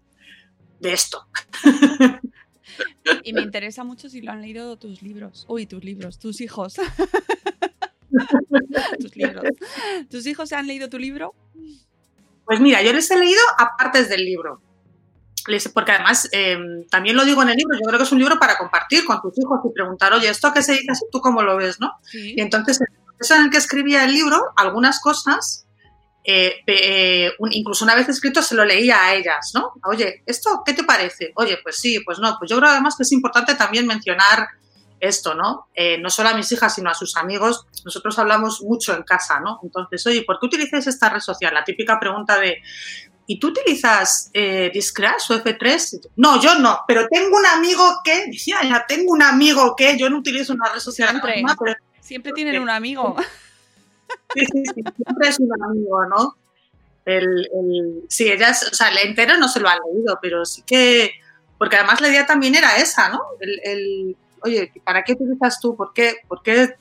de 0.84 0.94
esto. 0.94 1.26
Y 3.24 3.34
me 3.34 3.42
interesa 3.42 3.84
mucho 3.84 4.10
si 4.10 4.22
lo 4.22 4.32
han 4.32 4.42
leído 4.42 4.78
tus 4.78 5.02
libros. 5.02 5.46
Uy, 5.48 5.66
tus 5.66 5.84
libros, 5.84 6.20
tus 6.20 6.42
hijos. 6.42 6.76
tus 9.00 9.16
libros. 9.16 9.44
¿Tus 10.10 10.28
hijos 10.28 10.50
se 10.50 10.56
han 10.56 10.68
leído 10.68 10.90
tu 10.90 11.00
libro? 11.00 11.34
Pues 12.46 12.60
mira, 12.60 12.82
yo 12.82 12.92
les 12.92 13.10
he 13.12 13.18
leído 13.18 13.42
aparte 13.58 14.04
del 14.06 14.26
libro. 14.26 14.62
Porque 15.74 15.92
además, 15.92 16.30
eh, 16.32 16.58
también 16.90 17.16
lo 17.16 17.26
digo 17.26 17.44
en 17.44 17.50
el 17.50 17.56
libro, 17.56 17.78
yo 17.78 17.88
creo 17.88 18.00
que 18.00 18.06
es 18.06 18.12
un 18.12 18.20
libro 18.20 18.40
para 18.40 18.58
compartir 18.58 19.06
con 19.06 19.22
tus 19.22 19.38
hijos 19.38 19.60
y 19.66 19.74
preguntar, 19.74 20.14
oye, 20.14 20.30
¿esto 20.30 20.54
qué 20.54 20.62
se 20.62 20.74
dice? 20.74 21.06
¿Tú 21.12 21.22
cómo 21.22 21.44
lo 21.44 21.58
ves? 21.58 21.80
¿no? 21.80 21.92
Y 22.14 22.42
entonces, 22.42 22.82
en 22.82 22.88
el 22.94 23.06
proceso 23.06 23.36
en 23.36 23.46
el 23.46 23.50
que 23.50 23.58
escribía 23.58 24.06
el 24.06 24.14
libro, 24.14 24.42
algunas 24.56 25.02
cosas, 25.02 25.66
eh, 26.24 26.62
eh, 26.68 27.32
incluso 27.52 27.84
una 27.86 27.96
vez 27.96 28.08
escrito, 28.10 28.42
se 28.42 28.56
lo 28.56 28.64
leía 28.64 29.04
a 29.04 29.14
ellas, 29.14 29.52
¿no? 29.54 29.74
Oye, 29.86 30.24
¿esto 30.26 30.62
qué 30.66 30.74
te 30.74 30.84
parece? 30.84 31.32
Oye, 31.36 31.58
pues 31.62 31.78
sí, 31.78 32.00
pues 32.00 32.20
no. 32.20 32.38
Pues 32.40 32.50
yo 32.50 32.58
creo 32.58 32.70
además 32.70 32.96
que 32.96 33.04
es 33.04 33.12
importante 33.12 33.56
también 33.56 33.88
mencionar 33.88 34.48
esto, 35.00 35.34
¿no? 35.34 35.68
no 36.00 36.10
solo 36.10 36.30
a 36.30 36.34
mis 36.34 36.50
hijas, 36.54 36.76
sino 36.76 36.90
a 36.90 36.94
sus 36.94 37.18
amigos. 37.18 37.68
Nosotros 37.84 38.18
hablamos 38.20 38.62
mucho 38.62 38.96
en 38.96 39.04
casa, 39.04 39.42
¿no? 39.42 39.60
Entonces, 39.62 40.08
oye, 40.08 40.24
¿por 40.26 40.40
qué 40.40 40.46
utilizas 40.46 40.88
esta 40.88 41.10
red 41.10 41.20
social? 41.20 41.54
La 41.54 41.66
típica 41.66 42.00
pregunta 42.00 42.40
de, 42.40 42.62
¿y 43.28 43.40
tú 43.40 43.48
utilizas 43.48 44.30
eh, 44.34 44.70
Discrash 44.74 45.32
o 45.32 45.36
F3? 45.36 46.10
No, 46.18 46.42
yo 46.42 46.56
no, 46.56 46.82
pero 46.88 47.08
tengo 47.08 47.38
un 47.38 47.46
amigo 47.46 48.02
que, 48.04 48.28
decía, 48.28 48.58
ya 48.64 48.86
tengo 48.88 49.12
un 49.12 49.22
amigo 49.22 49.76
que, 49.76 49.98
yo 49.98 50.10
no 50.10 50.18
utilizo 50.18 50.54
una 50.54 50.72
red 50.72 50.80
social. 50.80 51.10
Siempre, 51.10 51.44
pero, 51.60 51.76
siempre 52.00 52.32
tienen 52.34 52.62
un 52.62 52.70
amigo. 52.70 53.16
Sí, 54.34 54.46
sí, 54.46 54.64
sí, 54.66 54.84
siempre 54.96 55.28
es 55.28 55.40
un 55.40 55.50
amigo, 55.64 56.06
¿no? 56.08 56.36
El, 57.06 57.26
el, 57.26 58.04
sí, 58.08 58.32
ellas, 58.32 58.70
o 58.72 58.76
sea, 58.76 58.90
el 58.90 59.10
entero 59.10 59.38
no 59.38 59.48
se 59.48 59.60
lo 59.60 59.68
han 59.68 59.80
leído, 59.94 60.18
pero 60.22 60.46
sí 60.46 60.64
que, 60.66 61.12
porque 61.58 61.76
además 61.76 62.02
la 62.02 62.10
idea 62.10 62.26
también 62.26 62.56
era 62.56 62.78
esa, 62.78 63.10
¿no? 63.10 63.22
El, 63.40 63.60
el 63.64 64.18
oye, 64.44 64.72
¿para 64.84 65.04
qué 65.04 65.14
utilizas 65.14 65.60
tú? 65.60 65.76
¿Por 65.76 65.94
qué, 65.94 66.18
¿Por 66.28 66.42
qué 66.42 66.76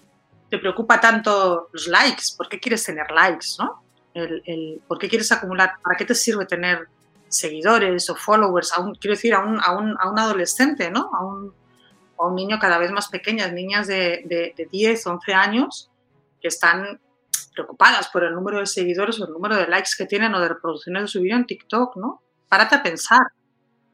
te 0.51 0.59
preocupa 0.59 1.01
tanto 1.01 1.69
los 1.73 1.87
likes? 1.87 2.25
¿Por 2.37 2.49
qué 2.49 2.61
quieres 2.61 2.85
tener 2.85 3.11
likes, 3.11 3.47
no? 3.59 3.83
el, 4.15 4.83
¿por 4.87 4.99
qué 4.99 5.09
quieres 5.09 5.33
acumular? 5.33 5.75
¿Para 5.83 5.97
qué 5.97 6.05
te 6.05 6.15
sirve 6.15 6.45
tener 6.45 6.89
seguidores 7.29 8.11
o 8.11 8.15
followers? 8.15 8.73
A 8.73 8.85
quiero 9.01 9.15
decir, 9.15 9.35
a 9.35 9.41
un, 9.41 9.61
a 9.61 9.77
un, 9.77 9.97
a 9.99 10.11
un 10.11 10.19
adolescente, 10.19 10.91
¿no? 10.91 11.11
A 11.15 11.25
un, 11.25 11.55
a 12.19 12.27
un, 12.27 12.35
niño 12.35 12.59
cada 12.61 12.79
vez 12.79 12.91
más 12.93 13.09
pequeño, 13.09 13.49
niñas 13.49 13.87
de, 13.87 14.23
de, 14.27 14.55
de 14.57 14.69
10, 14.71 15.07
11 15.07 15.33
años, 15.35 15.91
que 16.41 16.49
están 16.49 17.01
preocupadas 17.53 18.09
por 18.09 18.25
el 18.25 18.35
número 18.35 18.59
de 18.59 18.67
seguidores 18.67 19.21
o 19.21 19.27
el 19.27 19.33
número 19.33 19.57
de 19.57 19.69
likes 19.69 19.91
que 19.97 20.07
tienen 20.07 20.35
o 20.35 20.41
de 20.41 20.49
reproducciones 20.49 21.03
de 21.03 21.09
su 21.09 21.21
vídeo 21.21 21.37
en 21.37 21.47
TikTok, 21.47 21.97
¿no? 21.97 22.23
Párate 22.49 22.77
a 22.77 22.83
pensar. 22.83 23.23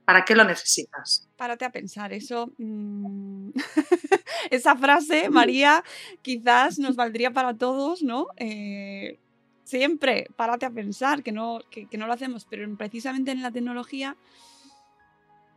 ¿Para 0.05 0.25
qué 0.25 0.35
lo 0.35 0.43
necesitas? 0.45 1.29
Párate 1.37 1.67
a 1.67 1.71
pensar, 1.71 2.13
eso. 2.13 2.51
Mmm... 2.57 3.51
Esa 4.51 4.77
frase, 4.77 5.29
María, 5.31 5.85
quizás 6.23 6.79
nos 6.79 6.97
valdría 6.97 7.33
para 7.33 7.55
todos, 7.55 8.03
¿no? 8.03 8.29
Eh, 8.37 9.19
siempre, 9.65 10.29
párate 10.37 10.67
a 10.67 10.71
pensar 10.71 11.23
que 11.23 11.33
no, 11.33 11.61
que, 11.71 11.89
no 11.99 12.07
lo 12.07 12.13
hacemos, 12.13 12.47
pero 12.47 12.67
precisamente 12.77 13.31
en 13.31 13.43
la 13.43 13.51
tecnología 13.51 14.17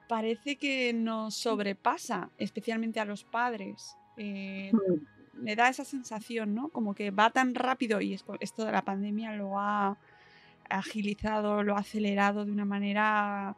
parece 0.10 0.58
que 0.58 0.91
nos 0.93 1.36
sobrepasa, 1.36 2.29
especialmente 2.38 3.00
a 3.00 3.05
los 3.05 3.24
padres. 3.24 3.96
Eh, 4.17 4.72
me 5.41 5.55
da 5.55 5.69
esa 5.69 5.86
sensación, 5.86 6.55
¿no? 6.55 6.69
Como 6.69 6.93
que 6.93 7.12
va 7.12 7.29
tan 7.29 7.55
rápido 7.55 8.01
y 8.01 8.13
esto 8.13 8.65
de 8.65 8.71
la 8.71 8.83
pandemia 8.83 9.33
lo 9.33 9.60
ha 9.60 9.98
agilizado, 10.69 11.63
lo 11.63 11.75
ha 11.75 11.79
acelerado 11.79 12.45
de 12.45 12.51
una 12.51 12.65
manera 12.65 13.55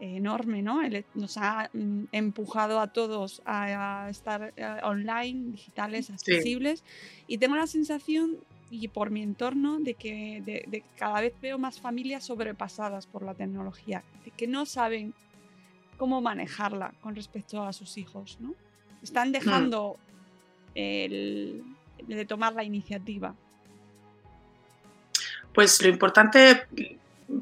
enorme, 0.00 0.62
¿no? 0.62 0.80
Nos 1.14 1.36
ha 1.36 1.70
mm, 1.72 2.04
empujado 2.12 2.80
a 2.80 2.88
todos 2.88 3.42
a, 3.44 4.08
estar 4.10 4.52
eh, 4.56 4.66
online, 4.82 5.52
digitales, 5.52 6.10
accesibles. 6.10 6.82
Y 7.26 7.38
tengo 7.38 7.56
la 7.56 7.66
sensación 7.66 8.38
y 8.70 8.88
por 8.88 9.10
mi 9.10 9.22
entorno 9.22 9.78
de 9.78 9.94
que 9.94 10.42
de, 10.44 10.82
cada 10.96 11.20
vez 11.20 11.34
veo 11.40 11.58
más 11.58 11.80
familias 11.80 12.24
sobrepasadas 12.24 13.06
por 13.06 13.22
la 13.22 13.34
tecnología, 13.34 14.02
de 14.24 14.30
que 14.30 14.46
no 14.46 14.66
saben 14.66 15.14
cómo 15.98 16.20
manejarla 16.20 16.94
con 17.00 17.14
respecto 17.14 17.62
a 17.62 17.72
sus 17.72 17.98
hijos, 17.98 18.38
¿no? 18.40 18.54
Están 19.02 19.30
dejando 19.30 19.98
el, 20.74 21.62
de 22.06 22.24
tomar 22.24 22.52
la 22.52 22.64
iniciativa. 22.64 23.34
Pues 25.54 25.82
lo 25.82 25.88
importante, 25.88 26.66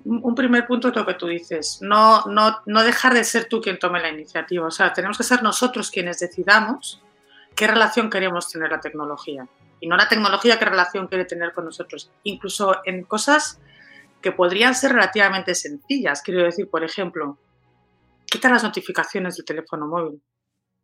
un 0.04 0.34
primer 0.34 0.66
punto 0.66 0.90
lo 0.90 1.06
que 1.06 1.14
tú 1.14 1.26
dices, 1.26 1.78
no, 1.80 2.24
no, 2.26 2.58
no 2.66 2.82
dejar 2.82 3.14
de 3.14 3.24
ser 3.24 3.44
tú 3.44 3.60
quien 3.60 3.78
tome 3.78 4.00
la 4.00 4.10
iniciativa, 4.10 4.66
o 4.66 4.70
sea, 4.70 4.92
tenemos 4.92 5.16
que 5.16 5.24
ser 5.24 5.42
nosotros 5.42 5.90
quienes 5.90 6.18
decidamos 6.18 7.00
qué 7.54 7.66
relación 7.66 8.10
queremos 8.10 8.50
tener 8.50 8.70
la 8.70 8.80
tecnología 8.80 9.46
y 9.80 9.86
no 9.86 9.96
la 9.96 10.08
tecnología 10.08 10.58
qué 10.58 10.64
relación 10.64 11.06
quiere 11.06 11.24
tener 11.24 11.52
con 11.52 11.64
nosotros. 11.64 12.10
Incluso 12.24 12.76
en 12.84 13.04
cosas 13.04 13.60
que 14.20 14.32
podrían 14.32 14.74
ser 14.74 14.92
relativamente 14.92 15.54
sencillas. 15.54 16.22
Quiero 16.22 16.44
decir, 16.44 16.68
por 16.68 16.84
ejemplo, 16.84 17.38
quita 18.26 18.50
las 18.50 18.62
notificaciones 18.62 19.36
del 19.36 19.46
teléfono 19.46 19.86
móvil. 19.86 20.20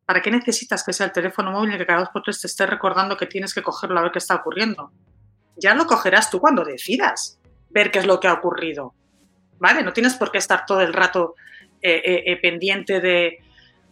¿Para 0.07 0.23
qué 0.23 0.31
necesitas 0.31 0.85
que 0.85 0.93
sea 0.93 1.07
el 1.07 1.13
teléfono 1.13 1.51
móvil 1.51 1.75
y 1.75 1.79
que 1.79 1.87
cada 1.87 2.01
dos 2.01 2.11
por 2.11 2.23
tres 2.23 2.41
te 2.41 2.47
esté 2.47 2.65
recordando 2.65 3.17
que 3.17 3.27
tienes 3.27 3.53
que 3.53 3.63
cogerlo 3.63 3.99
a 3.99 4.03
ver 4.03 4.13
qué 4.13 4.21
está 4.21 4.37
ocurriendo? 4.37 4.93
Ya 5.57 5.75
lo 5.75 5.87
cogerás 5.87 6.31
tú 6.31 6.39
cuando 6.39 6.65
decidas 6.65 7.41
ver 7.71 7.91
qué 7.91 7.99
es 7.99 8.07
lo 8.07 8.21
que 8.21 8.29
ha 8.29 8.35
ocurrido. 8.35 8.95
¿Vale? 9.59 9.83
No 9.83 9.93
tienes 9.93 10.15
por 10.15 10.31
qué 10.31 10.39
estar 10.39 10.65
todo 10.65 10.81
el 10.81 10.93
rato 10.93 11.35
eh, 11.83 12.03
eh, 12.05 12.23
eh, 12.27 12.37
pendiente 12.37 13.01
de, 13.01 13.39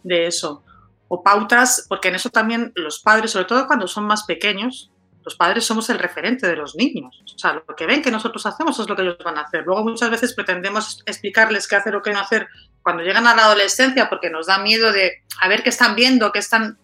de 0.03 0.27
eso. 0.27 0.63
O 1.09 1.21
pautas, 1.21 1.85
porque 1.89 2.07
en 2.07 2.15
eso 2.15 2.29
también 2.29 2.71
los 2.75 2.99
padres, 2.99 3.31
sobre 3.31 3.45
todo 3.45 3.67
cuando 3.67 3.87
son 3.87 4.05
más 4.05 4.23
pequeños, 4.23 4.91
los 5.25 5.35
padres 5.35 5.65
somos 5.65 5.89
el 5.89 5.99
referente 5.99 6.47
de 6.47 6.55
los 6.55 6.75
niños. 6.75 7.23
O 7.35 7.37
sea, 7.37 7.53
lo 7.53 7.75
que 7.75 7.87
ven 7.87 8.01
que 8.01 8.11
nosotros 8.11 8.45
hacemos 8.45 8.79
es 8.79 8.87
lo 8.87 8.95
que 8.95 9.01
ellos 9.01 9.17
van 9.25 9.37
a 9.37 9.41
hacer. 9.41 9.63
Luego 9.65 9.83
muchas 9.83 10.09
veces 10.09 10.33
pretendemos 10.33 11.03
explicarles 11.05 11.67
qué 11.67 11.75
hacer 11.75 11.95
o 11.95 12.01
qué 12.01 12.13
no 12.13 12.19
hacer 12.19 12.47
cuando 12.85 13.01
llegan 13.01 13.25
a 13.25 13.33
la 13.33 13.45
adolescencia 13.45 14.07
porque 14.09 14.29
nos 14.29 14.45
da 14.45 14.59
miedo 14.59 14.91
de 14.91 15.23
a 15.41 15.47
ver 15.47 15.63
qué 15.63 15.69
están 15.69 15.95
viendo, 15.95 16.31
qué 16.31 16.37
están... 16.37 16.77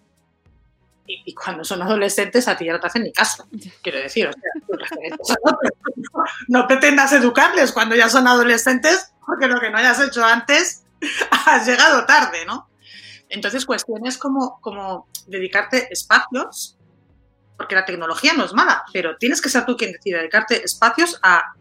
Y, 1.06 1.36
cuando 1.36 1.64
son 1.64 1.80
adolescentes 1.84 2.48
a 2.48 2.58
ti 2.58 2.66
ya 2.66 2.74
no 2.74 2.80
te 2.80 2.88
hacen 2.88 3.04
ni 3.04 3.14
caso, 3.14 3.48
quiero 3.84 4.00
decir. 4.00 4.28
O 4.28 4.32
sea, 4.32 5.36
no, 6.48 6.66
pretendas 6.66 7.14
educarles 7.14 7.72
cuando 7.72 7.96
ya 7.96 8.10
son 8.10 8.28
adolescentes 8.28 9.14
porque 9.24 9.48
lo 9.48 9.60
que 9.60 9.70
no 9.70 9.78
hayas 9.78 10.00
hecho 10.02 10.26
antes 10.26 10.86
has 11.46 11.68
llegado 11.68 12.04
tarde, 12.08 12.48
¿no? 12.48 12.68
Entonces, 13.30 13.68
cuestiones 13.68 14.18
como, 14.18 14.60
como 14.60 15.08
dedicarte 15.28 15.88
espacios 15.94 16.80
porque 17.58 17.76
la 17.76 17.86
tecnología 17.86 18.34
no 18.34 18.46
es 18.46 18.54
mala, 18.54 18.86
pero 18.92 19.18
tienes 19.18 19.40
que 19.40 19.50
ser 19.50 19.66
tú 19.66 19.78
quien 19.78 19.92
decida 19.92 20.18
dedicarte 20.18 20.66
espacios 20.66 21.20
a 21.22 21.54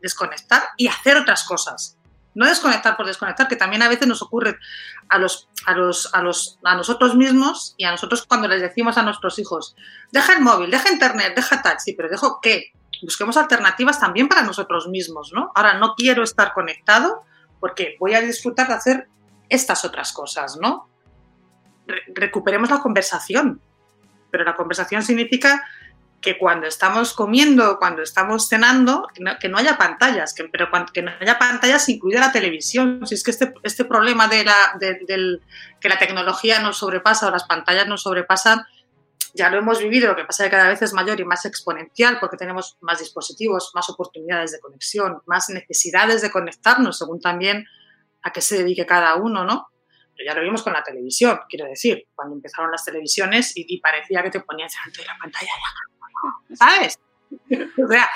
desconectar 0.00 0.62
y 0.78 0.86
hacer 0.86 1.18
otras 1.18 1.44
cosas. 1.44 1.98
No 2.34 2.46
desconectar 2.46 2.96
por 2.96 3.06
desconectar, 3.06 3.48
que 3.48 3.56
también 3.56 3.82
a 3.82 3.88
veces 3.88 4.08
nos 4.08 4.22
ocurre 4.22 4.58
a, 5.08 5.18
los, 5.18 5.48
a, 5.66 5.74
los, 5.74 6.12
a, 6.14 6.22
los, 6.22 6.58
a 6.64 6.74
nosotros 6.74 7.14
mismos 7.14 7.74
y 7.76 7.84
a 7.84 7.90
nosotros 7.90 8.26
cuando 8.26 8.48
les 8.48 8.60
decimos 8.60 8.98
a 8.98 9.02
nuestros 9.02 9.38
hijos, 9.38 9.76
deja 10.10 10.34
el 10.34 10.40
móvil, 10.40 10.70
deja 10.70 10.92
internet, 10.92 11.34
deja 11.36 11.62
taxi, 11.62 11.94
pero 11.94 12.08
dejo 12.08 12.40
qué. 12.40 12.72
Busquemos 13.02 13.36
alternativas 13.36 14.00
también 14.00 14.28
para 14.28 14.42
nosotros 14.42 14.88
mismos, 14.88 15.32
¿no? 15.34 15.52
Ahora 15.54 15.74
no 15.74 15.94
quiero 15.94 16.22
estar 16.22 16.52
conectado 16.52 17.22
porque 17.60 17.96
voy 18.00 18.14
a 18.14 18.20
disfrutar 18.20 18.68
de 18.68 18.74
hacer 18.74 19.08
estas 19.48 19.84
otras 19.84 20.12
cosas, 20.12 20.58
¿no? 20.60 20.88
recuperemos 22.14 22.70
la 22.70 22.80
conversación, 22.80 23.60
pero 24.30 24.44
la 24.44 24.56
conversación 24.56 25.02
significa 25.02 25.64
que 26.24 26.38
cuando 26.38 26.66
estamos 26.66 27.12
comiendo, 27.12 27.78
cuando 27.78 28.00
estamos 28.00 28.48
cenando, 28.48 29.06
que 29.12 29.48
no, 29.50 29.58
haya 29.58 29.76
pantallas, 29.76 30.32
que, 30.32 30.44
pero 30.44 30.68
que 30.90 31.02
no 31.02 31.12
haya 31.20 31.38
pantallas 31.38 31.86
incluida 31.90 32.18
la 32.18 32.32
televisión. 32.32 33.06
Si 33.06 33.14
es 33.14 33.22
que 33.22 33.30
este, 33.30 33.52
este 33.62 33.84
problema 33.84 34.26
de, 34.26 34.42
la, 34.42 34.78
del, 34.80 35.42
que 35.78 35.88
la 35.90 35.98
tecnología 35.98 36.60
nos 36.60 36.78
sobrepasa 36.78 37.28
o 37.28 37.30
las 37.30 37.44
pantallas 37.44 37.86
nos 37.86 38.02
sobrepasan, 38.04 38.62
ya 39.34 39.50
lo 39.50 39.58
hemos 39.58 39.80
vivido, 39.80 40.08
lo 40.08 40.16
que 40.16 40.24
pasa 40.24 40.44
es 40.44 40.50
que 40.50 40.56
cada 40.56 40.70
vez 40.70 40.80
es 40.80 40.94
mayor 40.94 41.20
y 41.20 41.26
más 41.26 41.44
exponencial 41.44 42.18
porque 42.20 42.38
tenemos 42.38 42.78
más 42.80 43.00
dispositivos, 43.00 43.72
más 43.74 43.90
oportunidades 43.90 44.52
de 44.52 44.60
conexión, 44.60 45.20
más 45.26 45.50
necesidades 45.50 46.22
de 46.22 46.30
conectarnos, 46.30 46.96
según 46.96 47.20
también 47.20 47.66
a 48.22 48.32
qué 48.32 48.40
se 48.40 48.56
dedique 48.56 48.86
cada 48.86 49.16
uno, 49.16 49.44
¿no? 49.44 49.68
Pero 50.16 50.30
ya 50.30 50.34
lo 50.34 50.42
vimos 50.42 50.62
con 50.62 50.72
la 50.72 50.82
televisión, 50.82 51.40
quiero 51.50 51.66
decir, 51.66 52.06
cuando 52.14 52.36
empezaron 52.36 52.70
las 52.70 52.84
televisiones 52.84 53.52
y, 53.56 53.78
parecía 53.80 54.22
que 54.22 54.30
te 54.30 54.40
ponías 54.40 54.72
delante 54.72 55.02
de 55.02 55.06
la 55.08 55.18
pantalla 55.20 55.50
¿sabes? 56.54 56.98
o 57.50 57.88
sea, 57.88 58.08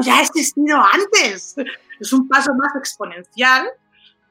ya 0.00 0.18
ha 0.18 0.22
existido 0.22 0.78
antes. 0.92 1.54
Es 2.00 2.12
un 2.12 2.28
paso 2.28 2.52
más 2.54 2.74
exponencial, 2.76 3.68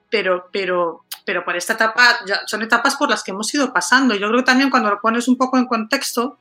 pero, 0.09 0.49
pero, 0.51 1.05
pero 1.25 1.43
por 1.43 1.55
esta 1.55 1.73
etapa 1.73 2.19
son 2.45 2.61
etapas 2.61 2.95
por 2.95 3.09
las 3.09 3.23
que 3.23 3.31
hemos 3.31 3.53
ido 3.53 3.73
pasando. 3.73 4.15
Yo 4.15 4.27
creo 4.27 4.39
que 4.39 4.45
también 4.45 4.69
cuando 4.69 4.89
lo 4.89 4.99
pones 4.99 5.27
un 5.27 5.37
poco 5.37 5.57
en 5.57 5.65
contexto, 5.65 6.37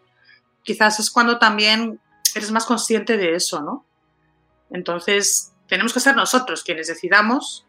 quizás 0.62 1.00
es 1.00 1.10
cuando 1.10 1.38
también 1.38 2.00
eres 2.34 2.50
más 2.50 2.64
consciente 2.64 3.16
de 3.16 3.34
eso, 3.34 3.60
¿no? 3.62 3.84
Entonces, 4.70 5.52
tenemos 5.68 5.92
que 5.92 6.00
ser 6.00 6.16
nosotros 6.16 6.62
quienes 6.62 6.86
decidamos 6.86 7.66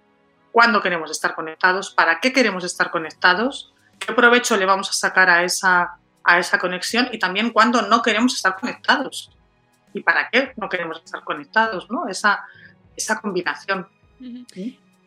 cuándo 0.52 0.82
queremos 0.82 1.10
estar 1.12 1.34
conectados, 1.34 1.92
para 1.92 2.20
qué 2.20 2.34
queremos 2.34 2.64
estar 2.64 2.92
conectados, 2.92 3.74
qué 4.00 4.14
provecho 4.14 4.58
le 4.58 4.66
vamos 4.66 4.90
a 4.90 4.94
sacar 4.94 5.30
a 5.30 5.44
esa, 5.44 5.98
a 6.24 6.40
esa 6.40 6.60
conexión 6.60 7.10
y 7.12 7.20
también 7.20 7.52
cuándo 7.52 7.82
no 7.84 8.02
queremos 8.02 8.36
estar 8.36 8.56
conectados 8.60 9.32
y 9.94 10.02
para 10.02 10.30
qué 10.30 10.54
no 10.58 10.70
queremos 10.70 11.02
estar 11.04 11.24
conectados, 11.24 11.90
¿no? 11.90 12.08
Esa, 12.08 12.44
esa 12.96 13.20
combinación. 13.20 13.88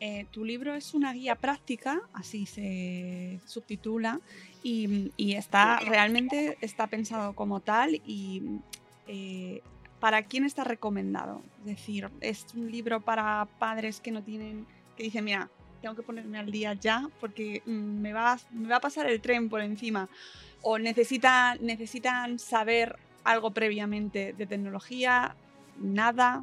Eh, 0.00 0.26
tu 0.30 0.44
libro 0.44 0.75
es 0.75 0.92
una 0.92 1.12
guía 1.12 1.37
práctica, 1.37 2.02
así 2.12 2.47
se 2.47 3.40
subtitula, 3.47 4.21
y, 4.62 5.35
está 5.35 5.78
realmente 5.80 6.59
está 6.61 6.87
pensado 6.87 7.35
como 7.35 7.61
tal 7.61 8.00
y 8.06 8.42
eh, 9.06 9.62
¿para 10.00 10.23
quién 10.23 10.44
está 10.44 10.64
recomendado? 10.64 11.42
Es 11.61 11.66
decir, 11.66 12.11
es 12.21 12.47
un 12.54 12.71
libro 12.71 13.00
para 13.00 13.47
padres 13.59 14.00
que 14.00 14.11
no 14.11 14.23
tienen, 14.23 14.66
que 14.97 15.04
dicen, 15.04 15.25
mira, 15.25 15.49
tengo 15.80 15.94
que 15.94 16.02
ponerme 16.02 16.38
al 16.38 16.50
día 16.50 16.73
ya 16.75 17.09
porque 17.21 17.62
mm, 17.66 17.71
me 17.71 18.12
va, 18.12 18.38
me 18.50 18.68
va 18.68 18.76
a 18.76 18.80
pasar 18.80 19.06
el 19.06 19.21
tren 19.21 19.49
por 19.49 19.61
encima. 19.61 20.09
O 20.64 20.78
necesitan, 20.78 21.59
necesitan 21.61 22.38
saber 22.38 22.97
algo 23.23 23.52
previamente 23.52 24.33
de 24.33 24.47
tecnología, 24.47 25.37
nada. 25.78 26.42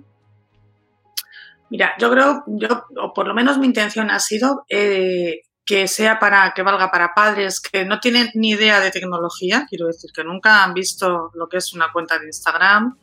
Mira, 1.69 1.93
yo 1.97 2.11
creo, 2.11 2.43
yo, 2.47 2.85
o 3.01 3.13
por 3.13 3.27
lo 3.27 3.33
menos 3.33 3.57
mi 3.57 3.65
intención 3.65 4.11
ha 4.11 4.19
sido 4.19 4.65
eh, 4.69 5.41
que 5.65 5.87
sea 5.87 6.19
para, 6.19 6.53
que 6.53 6.63
valga 6.63 6.91
para 6.91 7.13
padres 7.13 7.61
que 7.61 7.85
no 7.85 7.99
tienen 7.99 8.29
ni 8.33 8.51
idea 8.51 8.79
de 8.79 8.91
tecnología, 8.91 9.65
quiero 9.69 9.87
decir, 9.87 10.11
que 10.13 10.23
nunca 10.23 10.63
han 10.63 10.73
visto 10.73 11.31
lo 11.33 11.47
que 11.47 11.57
es 11.57 11.73
una 11.73 11.91
cuenta 11.91 12.19
de 12.19 12.25
Instagram, 12.25 12.97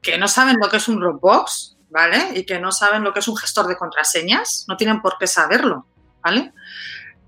que 0.00 0.16
no 0.16 0.28
saben 0.28 0.56
lo 0.60 0.68
que 0.68 0.78
es 0.78 0.88
un 0.88 1.00
Dropbox, 1.00 1.76
¿vale? 1.90 2.30
Y 2.34 2.44
que 2.44 2.58
no 2.58 2.72
saben 2.72 3.04
lo 3.04 3.12
que 3.12 3.18
es 3.20 3.28
un 3.28 3.36
gestor 3.36 3.66
de 3.66 3.76
contraseñas, 3.76 4.64
no 4.68 4.76
tienen 4.76 5.00
por 5.00 5.18
qué 5.18 5.26
saberlo, 5.26 5.86
¿vale? 6.22 6.52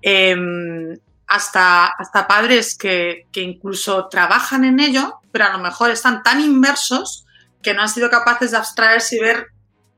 Em, 0.01 0.97
hasta, 1.27 1.87
hasta 1.87 2.27
padres 2.27 2.77
que, 2.77 3.27
que 3.31 3.41
incluso 3.41 4.07
trabajan 4.07 4.63
en 4.63 4.79
ello, 4.79 5.19
pero 5.31 5.45
a 5.45 5.51
lo 5.51 5.59
mejor 5.59 5.91
están 5.91 6.23
tan 6.23 6.41
inmersos 6.41 7.25
que 7.61 7.73
no 7.73 7.81
han 7.81 7.89
sido 7.89 8.09
capaces 8.09 8.51
de 8.51 8.57
abstraerse 8.57 9.17
y 9.17 9.19
ver 9.19 9.47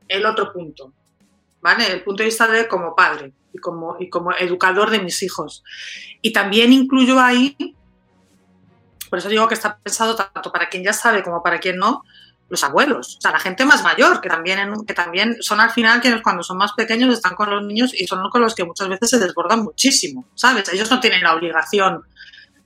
el 0.08 0.26
otro 0.26 0.52
punto, 0.52 0.92
¿vale? 1.60 1.90
El 1.92 2.02
punto 2.02 2.22
de 2.22 2.26
vista 2.26 2.48
de 2.48 2.66
como 2.66 2.96
padre 2.96 3.32
y 3.52 3.58
como, 3.58 3.96
y 4.00 4.10
como 4.10 4.32
educador 4.32 4.90
de 4.90 4.98
mis 4.98 5.22
hijos. 5.22 5.62
Y 6.20 6.32
también 6.32 6.72
incluyo 6.72 7.20
ahí, 7.20 7.56
por 9.08 9.18
eso 9.18 9.28
digo 9.28 9.46
que 9.46 9.54
está 9.54 9.78
pensado 9.78 10.16
tanto 10.16 10.50
para 10.50 10.68
quien 10.68 10.82
ya 10.82 10.92
sabe 10.92 11.22
como 11.22 11.42
para 11.42 11.60
quien 11.60 11.76
no, 11.76 12.02
los 12.50 12.64
abuelos, 12.64 13.16
o 13.16 13.20
sea, 13.20 13.30
la 13.30 13.38
gente 13.38 13.64
más 13.64 13.82
mayor, 13.84 14.20
que 14.20 14.28
también, 14.28 14.84
que 14.84 14.92
también 14.92 15.36
son 15.40 15.60
al 15.60 15.70
final 15.70 16.00
quienes 16.00 16.20
cuando 16.20 16.42
son 16.42 16.58
más 16.58 16.72
pequeños 16.72 17.14
están 17.14 17.36
con 17.36 17.48
los 17.48 17.64
niños 17.64 17.92
y 17.94 18.06
son 18.08 18.28
con 18.28 18.42
los 18.42 18.56
que 18.56 18.64
muchas 18.64 18.88
veces 18.88 19.08
se 19.08 19.18
desbordan 19.20 19.62
muchísimo, 19.62 20.24
¿sabes? 20.34 20.68
Ellos 20.72 20.90
no 20.90 20.98
tienen 20.98 21.22
la 21.22 21.34
obligación 21.34 22.02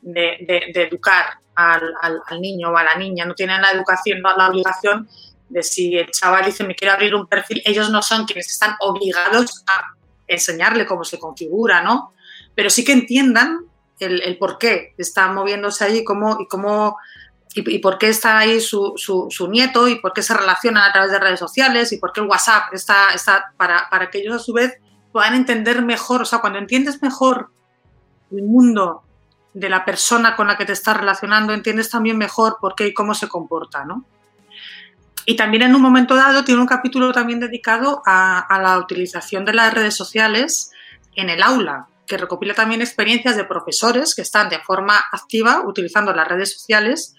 de, 0.00 0.37
educar 0.75 1.38
al, 1.55 2.41
niño 2.41 2.71
o 2.71 2.76
a 2.76 2.83
la 2.83 2.97
niña, 2.97 3.26
no 3.26 3.35
tienen 3.35 3.61
la 3.61 3.73
educación, 3.73 4.23
la 4.23 4.49
obligación 4.49 5.07
de 5.50 5.62
si 5.62 5.97
el 5.97 6.11
chaval 6.11 6.47
dice 6.47 6.64
me 6.64 6.75
quiero 6.75 6.95
abrir 6.95 7.14
un 7.14 7.26
perfil, 7.26 7.61
ellos 7.67 7.91
no 7.91 8.00
son 8.00 8.25
quienes 8.25 8.50
están 8.50 8.76
obligados 8.81 9.64
a 9.67 9.95
enseñarle 10.26 10.87
cómo 10.87 11.05
se 11.05 11.19
configura, 11.19 11.83
¿no? 11.83 12.14
Pero 12.55 12.71
sí 12.71 12.85
que 12.85 12.93
entiendan 12.93 13.67
el, 14.00 14.38
por 14.38 14.57
qué 14.57 14.95
está 14.97 15.31
moviéndose 15.31 15.85
allí 15.85 16.05
cómo, 16.05 16.38
y 16.41 16.49
cómo 16.49 16.97
y, 17.55 17.79
por 17.79 17.99
qué 17.99 18.09
está 18.09 18.39
ahí 18.39 18.61
su, 18.61 18.95
su, 18.97 19.49
nieto 19.49 19.87
y 19.87 20.01
por 20.01 20.13
qué 20.13 20.23
se 20.23 20.35
relacionan 20.35 20.83
a 20.83 20.93
través 20.93 21.13
de 21.13 21.21
redes 21.21 21.39
sociales 21.39 21.93
y 21.93 21.99
por 21.99 22.13
qué 22.13 22.21
el 22.21 22.27
WhatsApp 22.27 22.73
está, 22.73 23.11
está 23.15 23.53
para, 23.57 23.89
para 23.91 24.11
que 24.11 24.19
ellos 24.19 24.35
a 24.35 24.39
su 24.41 24.53
vez 24.53 24.79
puedan 25.13 25.35
entender 25.35 25.83
mejor, 25.83 26.23
o 26.23 26.25
sea, 26.25 26.41
cuando 26.41 26.59
entiendes 26.59 27.01
mejor 27.01 27.51
el 28.33 28.43
mundo 28.43 29.05
de 29.53 29.69
la 29.69 29.85
persona 29.85 30.35
con 30.35 30.49
la 30.49 30.59
que 30.59 30.65
te 30.65 30.73
estás 30.73 30.97
relacionando, 30.97 31.53
entiendes 31.53 31.88
también 31.88 32.19
mejor 32.19 32.59
por 32.61 32.75
qué 32.75 32.88
y 32.88 32.95
cómo 32.95 33.14
se 33.14 33.29
comporta, 33.29 33.85
¿no? 33.85 34.05
Y 35.27 35.37
también 35.37 35.62
en 35.62 35.75
un 35.75 35.81
momento 35.81 36.17
dado 36.17 36.45
tiene 36.45 36.61
un 36.61 36.67
capítulo 36.67 37.12
también 37.12 37.40
dedicado 37.40 38.03
a, 38.05 38.59
la 38.61 38.79
utilización 38.79 39.45
de 39.45 39.55
las 39.55 39.73
redes 39.73 39.95
sociales 39.95 40.71
en 41.14 41.31
el 41.31 41.43
aula, 41.43 41.87
que 42.07 42.19
recopila 42.19 42.53
también 42.53 42.83
experiencias 42.83 43.37
de 43.37 43.45
profesores 43.45 44.14
que 44.14 44.23
están 44.23 44.51
de 44.51 44.59
forma 44.59 45.01
activa 45.12 45.62
utilizando 45.64 46.12
las 46.12 46.29
redes 46.29 46.53
sociales 46.53 47.14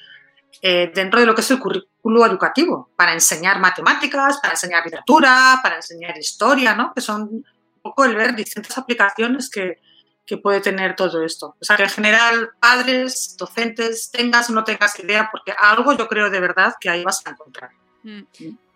eh, 0.61 0.91
dentro 0.93 1.19
de 1.19 1.25
lo 1.25 1.35
que 1.35 1.41
es 1.41 1.51
el 1.51 1.59
currículo 1.59 2.25
educativo, 2.25 2.89
para 2.95 3.13
enseñar 3.13 3.59
matemáticas, 3.59 4.39
para 4.39 4.53
enseñar 4.53 4.83
literatura, 4.83 5.59
para 5.61 5.77
enseñar 5.77 6.17
historia, 6.17 6.75
¿no? 6.75 6.93
Que 6.93 7.01
son 7.01 7.21
un 7.21 7.45
poco 7.81 8.05
el 8.05 8.15
ver 8.15 8.35
distintas 8.35 8.77
aplicaciones 8.77 9.49
que, 9.49 9.79
que 10.25 10.37
puede 10.37 10.61
tener 10.61 10.95
todo 10.95 11.23
esto. 11.23 11.55
O 11.59 11.63
sea, 11.63 11.77
que 11.77 11.83
en 11.83 11.89
general, 11.89 12.49
padres, 12.59 13.35
docentes, 13.37 14.11
tengas 14.11 14.49
o 14.49 14.53
no 14.53 14.63
tengas 14.63 14.99
idea, 14.99 15.29
porque 15.31 15.53
algo 15.57 15.93
yo 15.93 16.07
creo 16.07 16.29
de 16.29 16.39
verdad 16.39 16.73
que 16.79 16.89
ahí 16.89 17.03
vas 17.03 17.25
a 17.25 17.31
encontrar. 17.31 17.71
Mm. 18.03 18.23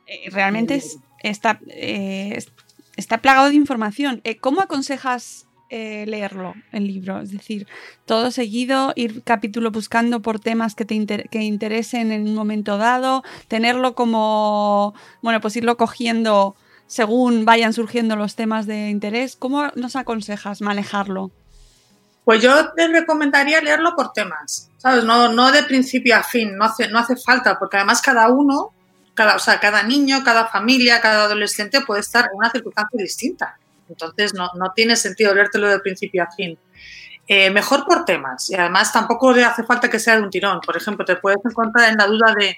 Eh, 0.07 0.29
realmente 0.31 0.81
está, 1.21 1.59
eh, 1.67 2.43
está 2.95 3.17
plagado 3.19 3.49
de 3.49 3.55
información. 3.55 4.21
¿Cómo 4.41 4.61
aconsejas 4.61 5.48
leerlo, 5.69 6.53
el 6.71 6.87
libro? 6.87 7.19
Es 7.21 7.31
decir, 7.31 7.67
todo 8.05 8.31
seguido, 8.31 8.93
ir 8.95 9.23
capítulo 9.23 9.71
buscando 9.71 10.21
por 10.21 10.39
temas 10.39 10.75
que 10.75 10.85
te 10.85 10.95
interesen 10.95 12.11
en 12.11 12.27
un 12.27 12.35
momento 12.35 12.77
dado, 12.77 13.23
tenerlo 13.47 13.95
como, 13.95 14.93
bueno, 15.21 15.41
pues 15.41 15.55
irlo 15.55 15.77
cogiendo 15.77 16.55
según 16.87 17.45
vayan 17.45 17.71
surgiendo 17.71 18.15
los 18.15 18.35
temas 18.35 18.65
de 18.65 18.89
interés. 18.89 19.35
¿Cómo 19.35 19.67
nos 19.75 19.95
aconsejas 19.95 20.61
manejarlo? 20.61 21.29
Pues 22.25 22.41
yo 22.41 22.73
te 22.73 22.87
recomendaría 22.87 23.61
leerlo 23.61 23.95
por 23.95 24.11
temas, 24.11 24.69
¿sabes? 24.77 25.03
No, 25.03 25.31
no 25.31 25.51
de 25.51 25.63
principio 25.63 26.15
a 26.15 26.23
fin, 26.23 26.55
no 26.57 26.65
hace, 26.65 26.87
no 26.89 26.99
hace 26.99 27.15
falta, 27.15 27.57
porque 27.57 27.77
además 27.77 28.01
cada 28.01 28.29
uno 28.29 28.71
cada, 29.19 29.35
o 29.35 29.39
sea, 29.39 29.59
cada 29.59 29.83
niño, 29.83 30.23
cada 30.23 30.47
familia, 30.47 31.01
cada 31.01 31.25
adolescente 31.25 31.81
puede 31.81 31.99
estar 31.99 32.25
en 32.31 32.37
una 32.37 32.49
circunstancia 32.49 33.01
distinta. 33.01 33.57
Entonces 33.89 34.33
no, 34.33 34.49
no 34.55 34.71
tiene 34.75 34.95
sentido 34.95 35.33
leértelo 35.33 35.67
de 35.67 35.79
principio 35.79 36.23
a 36.23 36.31
fin. 36.31 36.57
Eh, 37.27 37.51
mejor 37.51 37.85
por 37.85 38.05
temas 38.05 38.49
y 38.49 38.55
además 38.55 38.91
tampoco 38.91 39.31
le 39.31 39.43
hace 39.43 39.63
falta 39.63 39.89
que 39.89 39.99
sea 39.99 40.15
de 40.15 40.23
un 40.23 40.29
tirón. 40.29 40.61
Por 40.61 40.75
ejemplo, 40.77 41.05
te 41.05 41.15
puedes 41.15 41.39
encontrar 41.45 41.89
en 41.89 41.97
la 41.97 42.07
duda 42.07 42.33
de 42.37 42.57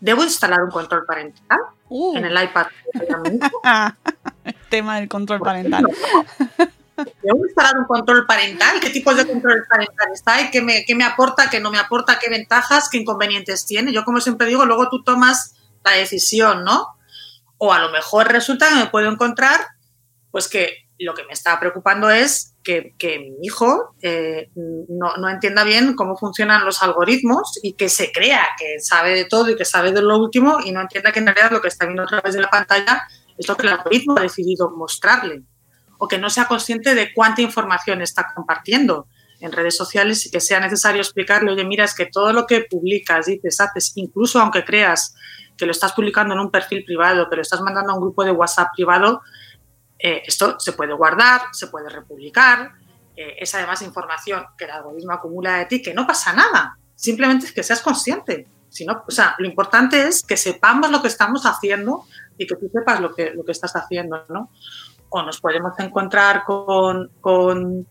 ¿debo 0.00 0.22
instalar 0.22 0.62
un 0.62 0.70
control 0.70 1.04
parental 1.04 1.58
uh. 1.88 2.16
en 2.16 2.24
el 2.24 2.42
iPad? 2.42 2.66
el 4.44 4.54
tema 4.70 4.98
del 4.98 5.08
control 5.08 5.40
parental. 5.40 5.84
¿Debo 7.22 7.44
instalar 7.46 7.78
un 7.78 7.84
control 7.84 8.26
parental? 8.26 8.80
¿Qué 8.80 8.90
tipos 8.90 9.16
de 9.16 9.26
control 9.26 9.64
parental 9.68 10.08
está? 10.12 10.40
¿Y 10.40 10.50
qué 10.50 10.62
me, 10.62 10.84
qué 10.84 10.94
me 10.94 11.04
aporta, 11.04 11.48
qué 11.50 11.60
no 11.60 11.70
me 11.70 11.78
aporta? 11.78 12.18
¿Qué 12.18 12.28
ventajas, 12.28 12.88
qué 12.90 12.98
inconvenientes 12.98 13.66
tiene? 13.66 13.92
Yo, 13.92 14.04
como 14.04 14.20
siempre 14.20 14.46
digo, 14.48 14.64
luego 14.64 14.88
tú 14.88 15.02
tomas 15.04 15.54
la 15.84 15.92
decisión, 15.92 16.64
¿no? 16.64 16.96
O 17.58 17.72
a 17.72 17.78
lo 17.78 17.90
mejor 17.90 18.28
resulta 18.28 18.68
que 18.68 18.74
me 18.76 18.86
puedo 18.86 19.10
encontrar, 19.10 19.60
pues 20.30 20.48
que 20.48 20.88
lo 20.98 21.14
que 21.14 21.24
me 21.24 21.32
está 21.32 21.58
preocupando 21.60 22.10
es 22.10 22.56
que, 22.64 22.92
mi 23.00 23.46
hijo 23.46 23.94
eh, 24.02 24.50
no, 24.54 25.28
entienda 25.30 25.64
bien 25.64 25.94
cómo 25.94 26.16
funcionan 26.16 26.64
los 26.64 26.82
algoritmos 26.82 27.58
y 27.62 27.74
que 27.74 27.88
se 27.88 28.12
crea 28.12 28.46
que 28.58 28.78
sabe 28.80 29.14
de 29.14 29.24
todo 29.24 29.50
y 29.50 29.56
que 29.56 29.64
sabe 29.64 29.92
de 29.92 30.02
lo 30.02 30.18
último 30.18 30.58
y 30.62 30.72
no 30.72 30.82
entienda 30.82 31.12
que 31.12 31.20
en 31.20 31.26
realidad 31.26 31.50
lo 31.50 31.62
que 31.62 31.68
está 31.68 31.86
viendo 31.86 32.02
a 32.02 32.06
través 32.06 32.34
de 32.34 32.42
la 32.42 32.50
pantalla 32.50 33.04
es 33.38 33.48
lo 33.48 33.56
que 33.56 33.66
el 33.66 33.72
algoritmo 33.72 34.18
ha 34.18 34.22
decidido 34.22 34.70
mostrarle. 34.70 35.42
O 35.98 36.06
que 36.06 36.18
no 36.18 36.30
sea 36.30 36.46
consciente 36.46 36.94
de 36.94 37.12
cuánta 37.14 37.42
información 37.42 38.02
está 38.02 38.32
compartiendo 38.34 39.08
en 39.40 39.52
redes 39.52 39.76
sociales 39.76 40.26
y 40.26 40.30
que 40.30 40.40
sea 40.40 40.60
necesario 40.60 41.00
explicarle, 41.00 41.52
oye, 41.52 41.64
mira, 41.64 41.84
es 41.84 41.94
que 41.94 42.06
todo 42.06 42.32
lo 42.32 42.46
que 42.46 42.66
publicas, 42.68 43.26
dices, 43.26 43.60
haces, 43.60 43.92
incluso 43.94 44.40
aunque 44.40 44.64
creas 44.64 45.14
que 45.56 45.66
lo 45.66 45.72
estás 45.72 45.92
publicando 45.92 46.34
en 46.34 46.40
un 46.40 46.50
perfil 46.50 46.84
privado, 46.84 47.28
que 47.28 47.36
lo 47.36 47.42
estás 47.42 47.60
mandando 47.60 47.92
a 47.92 47.94
un 47.96 48.00
grupo 48.00 48.24
de 48.24 48.30
WhatsApp 48.30 48.68
privado, 48.74 49.22
eh, 49.98 50.22
esto 50.26 50.58
se 50.60 50.72
puede 50.72 50.92
guardar, 50.94 51.42
se 51.52 51.66
puede 51.66 51.88
republicar, 51.88 52.72
eh, 53.16 53.36
es 53.38 53.54
además 53.54 53.82
información 53.82 54.44
que 54.56 54.64
el 54.64 54.70
algoritmo 54.70 55.12
acumula 55.12 55.58
de 55.58 55.66
ti, 55.66 55.82
que 55.82 55.94
no 55.94 56.06
pasa 56.06 56.32
nada, 56.32 56.78
simplemente 56.94 57.46
es 57.46 57.52
que 57.52 57.62
seas 57.62 57.82
consciente. 57.82 58.46
Si 58.68 58.84
no, 58.84 59.02
o 59.06 59.10
sea, 59.10 59.34
lo 59.38 59.46
importante 59.46 60.06
es 60.06 60.22
que 60.22 60.36
sepamos 60.36 60.90
lo 60.90 61.00
que 61.00 61.08
estamos 61.08 61.44
haciendo 61.46 62.04
y 62.36 62.46
que 62.46 62.54
tú 62.56 62.68
sepas 62.72 63.00
lo 63.00 63.14
que, 63.14 63.30
lo 63.30 63.44
que 63.44 63.52
estás 63.52 63.74
haciendo, 63.74 64.24
¿no? 64.28 64.50
O 65.08 65.22
nos 65.22 65.40
podemos 65.40 65.72
encontrar 65.78 66.44
con, 66.44 67.10
con, 67.20 67.88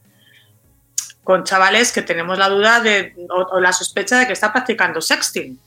con 1.24 1.44
chavales 1.44 1.92
que 1.92 2.04
tenemos 2.04 2.38
la 2.38 2.48
duda 2.48 2.80
de, 2.80 3.16
o, 3.30 3.60
la 3.60 3.74
sospecha 3.74 4.20
de 4.20 4.28
que 4.28 4.34
está 4.34 4.54
practicando 4.54 5.02
sexting 5.02 5.60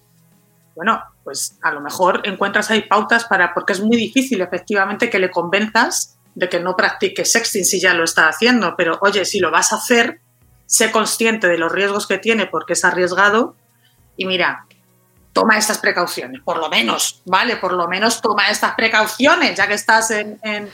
bueno, 0.80 1.02
pues 1.24 1.58
a 1.62 1.72
lo 1.72 1.82
mejor 1.82 2.22
encuentras 2.24 2.70
ahí 2.70 2.82
pautas 2.82 3.26
para, 3.26 3.52
porque 3.52 3.74
es 3.74 3.82
muy 3.82 3.98
difícil 3.98 4.40
efectivamente 4.40 5.10
que 5.10 5.18
le 5.18 5.30
convenzas 5.30 6.18
de 6.34 6.48
que 6.48 6.60
no 6.60 6.76
practique 6.76 7.24
sexting 7.24 7.64
si 7.64 7.80
ya 7.80 7.94
lo 7.94 8.04
está 8.04 8.28
haciendo, 8.28 8.74
pero 8.76 8.98
oye, 9.02 9.24
si 9.24 9.40
lo 9.40 9.50
vas 9.50 9.72
a 9.72 9.76
hacer, 9.76 10.20
sé 10.66 10.90
consciente 10.90 11.48
de 11.48 11.58
los 11.58 11.72
riesgos 11.72 12.06
que 12.06 12.18
tiene 12.18 12.46
porque 12.46 12.74
es 12.74 12.84
arriesgado 12.84 13.56
y 14.16 14.26
mira, 14.26 14.66
toma 15.32 15.58
estas 15.58 15.78
precauciones, 15.78 16.40
por 16.42 16.58
lo 16.58 16.68
menos, 16.68 17.22
¿vale? 17.24 17.56
Por 17.56 17.72
lo 17.72 17.88
menos 17.88 18.20
toma 18.20 18.48
estas 18.50 18.74
precauciones, 18.74 19.56
ya 19.56 19.66
que 19.66 19.74
estás 19.74 20.10
en, 20.10 20.38
en, 20.42 20.68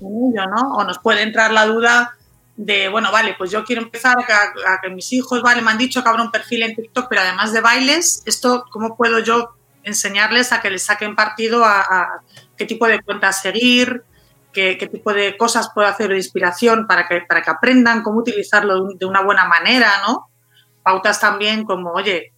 ello, 0.00 0.46
¿no? 0.46 0.74
O 0.74 0.84
nos 0.84 0.98
puede 0.98 1.22
entrar 1.22 1.52
la 1.52 1.66
duda 1.66 2.16
de, 2.56 2.88
bueno, 2.88 3.10
vale, 3.10 3.34
pues 3.38 3.50
yo 3.50 3.64
quiero 3.64 3.82
empezar 3.82 4.16
a, 4.18 4.72
a, 4.74 4.80
que 4.80 4.90
mis 4.90 5.12
hijos, 5.12 5.42
vale, 5.42 5.62
me 5.62 5.70
han 5.70 5.78
dicho 5.78 6.02
que 6.02 6.08
habrá 6.08 6.22
un 6.22 6.30
perfil 6.30 6.64
en 6.64 6.74
TikTok, 6.74 7.06
pero 7.08 7.22
además 7.22 7.52
de 7.52 7.60
bailes, 7.60 8.22
esto, 8.26 8.64
¿cómo 8.70 8.96
puedo 8.96 9.20
yo 9.20 9.54
enseñarles 9.84 10.52
a 10.52 10.60
que 10.60 10.70
les 10.70 10.84
saquen 10.84 11.16
partido 11.16 11.64
a, 11.64 11.80
a 11.80 12.20
qué 12.56 12.66
tipo 12.66 12.86
de 12.86 13.00
cuentas 13.00 13.40
seguir, 13.42 14.04
qué, 14.52 14.76
qué, 14.78 14.86
tipo 14.86 15.12
de 15.12 15.36
cosas 15.36 15.70
puedo 15.74 15.88
hacer 15.88 16.10
de 16.10 16.16
inspiración 16.16 16.86
para 16.86 17.08
que, 17.08 17.22
para 17.28 17.42
que 17.42 17.50
aprendan 17.50 18.02
cómo 18.02 18.20
utilizarlo 18.20 18.88
de 18.94 19.06
una 19.06 19.22
buena 19.22 19.46
manera, 19.46 19.90
¿no? 20.06 20.28
Pautas 20.82 21.20
también 21.20 21.64
como, 21.64 21.92
oye, 21.92 22.32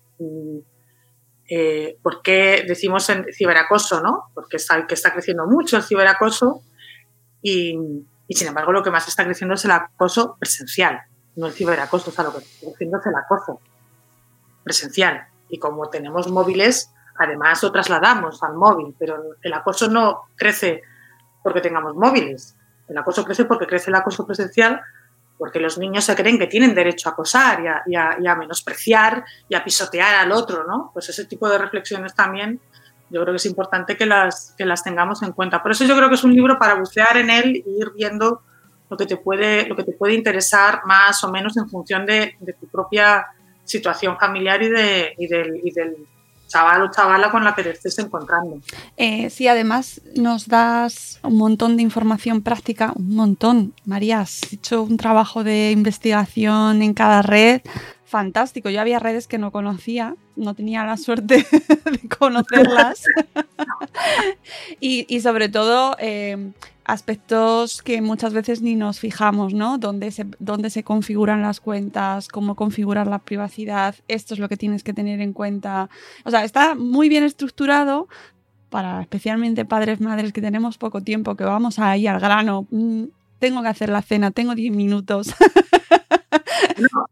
eh, 1.48 1.98
¿por 2.02 2.22
qué 2.22 2.64
decimos 2.66 3.08
en 3.10 3.26
ciberacoso, 3.32 4.00
no? 4.00 4.30
Porque 4.34 4.56
está, 4.56 4.86
que 4.86 4.94
está 4.94 5.12
creciendo 5.12 5.46
mucho 5.46 5.76
el 5.76 5.82
ciberacoso 5.82 6.62
y, 7.42 7.78
y, 8.26 8.34
sin 8.34 8.48
embargo 8.48 8.72
lo 8.72 8.82
que 8.82 8.90
más 8.90 9.06
está 9.08 9.24
creciendo 9.24 9.54
es 9.54 9.64
el 9.64 9.72
acoso 9.72 10.36
presencial, 10.38 11.02
no 11.36 11.46
el 11.46 11.52
ciberacoso, 11.52 12.10
o 12.10 12.12
sea, 12.12 12.24
lo 12.24 12.32
que 12.32 12.38
está 12.38 12.66
creciendo 12.68 12.98
es 12.98 13.06
el 13.06 13.14
acoso 13.14 13.60
presencial. 14.62 15.26
Y 15.48 15.58
como 15.58 15.90
tenemos 15.90 16.28
móviles, 16.28 16.90
además 17.16 17.62
lo 17.62 17.70
trasladamos 17.70 18.42
al 18.42 18.54
móvil, 18.54 18.94
pero 18.98 19.22
el 19.42 19.52
acoso 19.52 19.88
no 19.88 20.22
crece 20.36 20.82
porque 21.44 21.60
tengamos 21.60 21.94
móviles. 21.94 22.56
El 22.88 22.98
acoso 22.98 23.24
crece 23.24 23.44
porque 23.44 23.66
crece 23.66 23.90
el 23.90 23.94
acoso 23.94 24.26
presencial, 24.26 24.80
porque 25.38 25.60
los 25.60 25.78
niños 25.78 26.04
se 26.04 26.16
creen 26.16 26.38
que 26.38 26.48
tienen 26.48 26.74
derecho 26.74 27.08
a 27.08 27.12
acosar 27.12 27.62
y 27.62 27.68
a, 27.68 27.82
y 27.86 27.94
a, 27.94 28.16
y 28.20 28.26
a 28.26 28.34
menospreciar 28.34 29.24
y 29.48 29.54
a 29.54 29.62
pisotear 29.62 30.16
al 30.16 30.32
otro, 30.32 30.64
¿no? 30.66 30.90
Pues 30.92 31.08
ese 31.08 31.26
tipo 31.26 31.48
de 31.48 31.58
reflexiones 31.58 32.14
también 32.14 32.60
yo 33.10 33.20
creo 33.20 33.32
que 33.32 33.36
es 33.36 33.46
importante 33.46 33.96
que 33.96 34.06
las, 34.06 34.54
que 34.56 34.64
las 34.64 34.82
tengamos 34.82 35.22
en 35.22 35.32
cuenta. 35.32 35.62
Por 35.62 35.70
eso 35.70 35.84
yo 35.84 35.96
creo 35.96 36.08
que 36.08 36.14
es 36.16 36.24
un 36.24 36.34
libro 36.34 36.58
para 36.58 36.74
bucear 36.74 37.16
en 37.16 37.30
él 37.30 37.62
e 37.64 37.70
ir 37.70 37.92
viendo 37.94 38.42
lo 38.90 38.96
que 38.96 39.06
te 39.06 39.16
puede, 39.16 39.68
lo 39.68 39.76
que 39.76 39.84
te 39.84 39.92
puede 39.92 40.14
interesar 40.14 40.80
más 40.86 41.22
o 41.22 41.30
menos 41.30 41.56
en 41.56 41.68
función 41.68 42.06
de, 42.06 42.36
de 42.40 42.52
tu 42.54 42.66
propia 42.66 43.26
situación 43.64 44.18
familiar 44.18 44.62
y, 44.62 44.68
de, 44.68 45.14
y, 45.18 45.26
del, 45.26 45.60
y 45.62 45.70
del, 45.72 45.96
chaval 46.54 46.82
o 46.82 46.90
chavala 46.90 47.30
con 47.30 47.42
la 47.42 47.54
que 47.54 47.64
te 47.64 47.70
estés 47.70 47.98
encontrando. 47.98 48.60
Eh, 48.96 49.28
sí, 49.30 49.48
además 49.48 50.00
nos 50.14 50.46
das 50.46 51.18
un 51.22 51.36
montón 51.36 51.76
de 51.76 51.82
información 51.82 52.42
práctica, 52.42 52.92
un 52.94 53.16
montón. 53.16 53.74
María, 53.84 54.20
has 54.20 54.52
hecho 54.52 54.82
un 54.82 54.96
trabajo 54.96 55.42
de 55.42 55.72
investigación 55.72 56.82
en 56.82 56.94
cada 56.94 57.22
red 57.22 57.62
fantástico. 58.06 58.70
Yo 58.70 58.80
había 58.80 59.00
redes 59.00 59.26
que 59.26 59.38
no 59.38 59.50
conocía, 59.50 60.14
no 60.36 60.54
tenía 60.54 60.84
la 60.84 60.96
suerte 60.96 61.44
de 61.84 62.08
conocerlas. 62.08 63.02
y, 64.80 65.06
y, 65.08 65.20
sobre 65.20 65.48
todo... 65.48 65.96
Eh, 65.98 66.52
aspectos 66.84 67.82
que 67.82 68.00
muchas 68.00 68.32
veces 68.32 68.62
ni 68.62 68.76
nos 68.76 69.00
fijamos, 69.00 69.54
¿no? 69.54 69.78
Dónde 69.78 70.10
se, 70.10 70.26
dónde 70.38 70.70
se 70.70 70.84
configuran 70.84 71.42
las 71.42 71.60
cuentas, 71.60 72.28
cómo 72.28 72.54
configurar 72.54 73.06
la 73.06 73.20
privacidad, 73.20 73.94
esto 74.08 74.34
es 74.34 74.40
lo 74.40 74.48
que 74.48 74.56
tienes 74.56 74.84
que 74.84 74.92
tener 74.92 75.20
en 75.20 75.32
cuenta. 75.32 75.88
O 76.24 76.30
sea, 76.30 76.44
está 76.44 76.74
muy 76.74 77.08
bien 77.08 77.24
estructurado 77.24 78.08
para 78.70 79.00
especialmente 79.00 79.64
padres, 79.64 80.00
madres 80.00 80.32
que 80.32 80.40
tenemos 80.40 80.78
poco 80.78 81.00
tiempo, 81.00 81.36
que 81.36 81.44
vamos 81.44 81.78
ahí 81.78 82.06
al 82.06 82.20
grano. 82.20 82.66
Mm, 82.70 83.04
tengo 83.38 83.62
que 83.62 83.68
hacer 83.68 83.88
la 83.88 84.02
cena, 84.02 84.30
tengo 84.30 84.54
10 84.54 84.74
minutos. 84.74 85.34
No. 86.76 87.06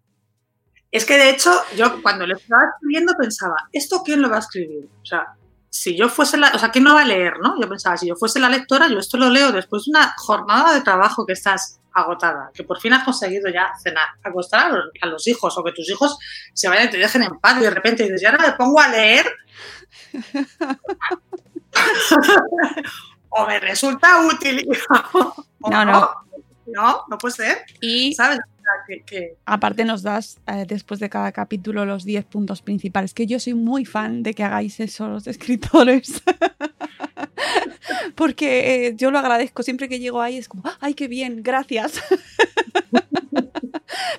Es 0.91 1.05
que 1.05 1.17
de 1.17 1.31
hecho, 1.31 1.51
yo 1.77 2.03
cuando 2.03 2.27
le 2.27 2.35
estaba 2.35 2.63
escribiendo 2.75 3.15
pensaba, 3.17 3.57
¿esto 3.73 4.03
quién 4.05 4.21
lo 4.21 4.29
va 4.29 4.37
a 4.37 4.41
escribir? 4.41 4.89
O 5.03 5.07
sea, 5.07 5.37
si 5.73 5.97
yo 5.97 6.11
fuese 6.11 6.37
la, 6.37 6.53
o 6.55 6.59
sea, 6.59 6.71
¿quién 6.71 6.85
no 6.85 6.95
va 6.95 7.01
a 7.01 7.07
leer, 7.07 7.39
no? 7.41 7.59
Yo 7.59 7.67
pensaba, 7.67 7.97
si 7.97 8.07
yo 8.07 8.15
fuese 8.15 8.39
la 8.39 8.51
lectora, 8.51 8.89
yo 8.89 8.99
esto 8.99 9.17
lo 9.17 9.31
leo 9.31 9.53
después 9.53 9.85
de 9.87 9.93
una 9.93 10.15
jornada 10.19 10.75
de 10.75 10.83
trabajo 10.83 11.25
que 11.25 11.33
estás 11.33 11.81
agotada, 11.95 12.51
que 12.53 12.63
por 12.63 12.79
fin 12.79 12.93
has 12.93 13.05
conseguido 13.05 13.51
ya 13.51 13.73
cenar, 13.83 14.09
acostar 14.23 14.67
a 14.67 14.69
los, 14.69 14.85
a 15.01 15.07
los 15.07 15.27
hijos 15.27 15.57
o 15.57 15.65
que 15.65 15.73
tus 15.73 15.89
hijos 15.89 16.19
se 16.53 16.69
vayan 16.69 16.89
y 16.89 16.91
te 16.91 16.99
dejen 16.99 17.23
en 17.23 17.41
paz 17.41 17.57
y 17.59 17.63
de 17.63 17.71
repente 17.71 18.03
dices, 18.03 18.21
ya 18.21 18.31
ahora 18.31 18.49
me 18.49 18.53
pongo 18.53 18.81
a 18.81 18.89
leer. 18.89 19.27
o 23.31 23.47
me 23.47 23.59
resulta 23.59 24.27
útil. 24.27 24.69
no, 25.71 25.85
no. 25.87 26.22
No, 26.73 27.03
no 27.09 27.19
puede 27.19 27.35
ser. 27.35 27.59
Y 27.81 28.15
¿sabes? 28.15 28.41
Que, 28.87 29.03
que... 29.03 29.37
aparte 29.45 29.85
nos 29.85 30.03
das 30.03 30.39
eh, 30.47 30.65
después 30.67 31.01
de 31.01 31.11
cada 31.11 31.33
capítulo 31.33 31.85
los 31.85 32.05
10 32.05 32.25
puntos 32.25 32.63
principales, 32.63 33.13
que 33.13 33.27
yo 33.27 33.39
soy 33.39 33.55
muy 33.55 33.85
fan 33.85 34.23
de 34.23 34.35
que 34.35 34.45
hagáis 34.45 34.81
eso 34.81 35.09
los 35.09 35.27
escritores. 35.27 36.23
Porque 38.15 38.87
eh, 38.87 38.95
yo 38.97 39.11
lo 39.11 39.19
agradezco, 39.19 39.63
siempre 39.63 39.89
que 39.89 39.99
llego 39.99 40.21
ahí 40.21 40.37
es 40.37 40.49
como, 40.49 40.63
ay, 40.81 40.95
qué 40.95 41.09
bien, 41.09 41.43
gracias. 41.43 42.01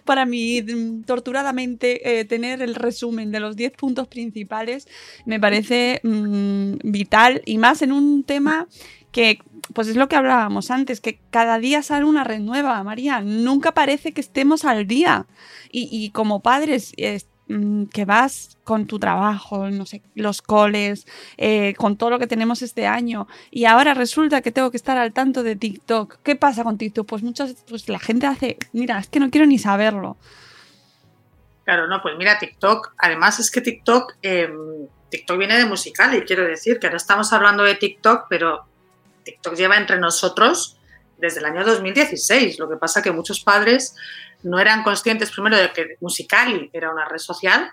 Para 0.06 0.26
mí, 0.26 0.64
torturadamente, 1.06 2.20
eh, 2.20 2.26
tener 2.26 2.62
el 2.62 2.76
resumen 2.76 3.32
de 3.32 3.40
los 3.40 3.56
10 3.56 3.74
puntos 3.74 4.08
principales 4.08 4.88
me 5.26 5.40
parece 5.40 6.00
mmm, 6.04 6.76
vital 6.84 7.42
y 7.46 7.58
más 7.58 7.82
en 7.82 7.92
un 7.92 8.24
tema 8.24 8.68
que 9.12 9.40
pues 9.74 9.88
es 9.88 9.96
lo 9.96 10.08
que 10.08 10.16
hablábamos 10.16 10.72
antes, 10.72 11.00
que 11.00 11.20
cada 11.30 11.58
día 11.60 11.82
sale 11.84 12.06
una 12.06 12.24
red 12.24 12.40
nueva, 12.40 12.84
María. 12.84 13.22
Nunca 13.22 13.72
parece 13.72 14.12
que 14.12 14.22
estemos 14.22 14.66
al 14.66 14.88
día. 14.88 15.26
Y, 15.72 15.88
y 15.92 16.12
como 16.12 16.42
padres 16.42 16.94
es, 16.98 17.28
mm, 17.48 17.86
que 17.86 18.06
vas 18.06 18.58
con 18.64 18.88
tu 18.88 19.00
trabajo, 19.00 19.70
no 19.70 19.86
sé, 19.86 20.02
los 20.16 20.42
coles, 20.42 21.08
eh, 21.38 21.74
con 21.78 21.98
todo 21.98 22.10
lo 22.10 22.20
que 22.20 22.28
tenemos 22.28 22.62
este 22.62 22.88
año, 22.88 23.28
y 23.52 23.66
ahora 23.66 23.94
resulta 23.94 24.42
que 24.42 24.52
tengo 24.52 24.72
que 24.72 24.78
estar 24.78 24.98
al 24.98 25.14
tanto 25.14 25.44
de 25.44 25.56
TikTok. 25.56 26.18
¿Qué 26.24 26.36
pasa 26.36 26.64
con 26.64 26.78
TikTok? 26.78 27.08
Pues 27.08 27.24
muchas 27.24 27.56
pues 27.68 27.90
la 27.90 28.00
gente 28.00 28.28
hace, 28.28 28.58
mira, 28.74 29.00
es 29.00 29.08
que 29.08 29.20
no 29.20 29.30
quiero 29.30 29.48
ni 29.48 29.58
saberlo. 29.58 30.18
Claro, 31.64 31.88
no, 31.88 32.02
pues 32.02 32.16
mira, 32.18 32.38
TikTok, 32.40 32.94
además 32.98 33.40
es 33.40 33.50
que 33.50 33.62
TikTok, 33.62 34.16
eh, 34.22 34.50
TikTok 35.10 35.38
viene 35.38 35.58
de 35.58 35.66
musical 35.66 36.14
y 36.14 36.22
quiero 36.22 36.46
decir 36.46 36.80
que 36.80 36.88
ahora 36.88 36.98
estamos 36.98 37.32
hablando 37.32 37.64
de 37.64 37.76
TikTok, 37.76 38.26
pero 38.30 38.66
TikTok 39.24 39.56
lleva 39.56 39.78
entre 39.78 39.98
nosotros 40.00 40.78
desde 41.18 41.40
el 41.40 41.46
año 41.46 41.64
2016. 41.64 42.60
Lo 42.60 42.70
que 42.70 42.78
pasa 42.78 43.02
que 43.02 43.12
muchos 43.12 43.42
padres 43.42 43.96
no 44.44 44.60
eran 44.60 44.84
conscientes 44.84 45.32
primero 45.32 45.58
de 45.58 45.72
que 45.72 45.96
Musicali 46.02 46.70
era 46.74 46.92
una 46.92 47.08
red 47.08 47.18
social, 47.18 47.72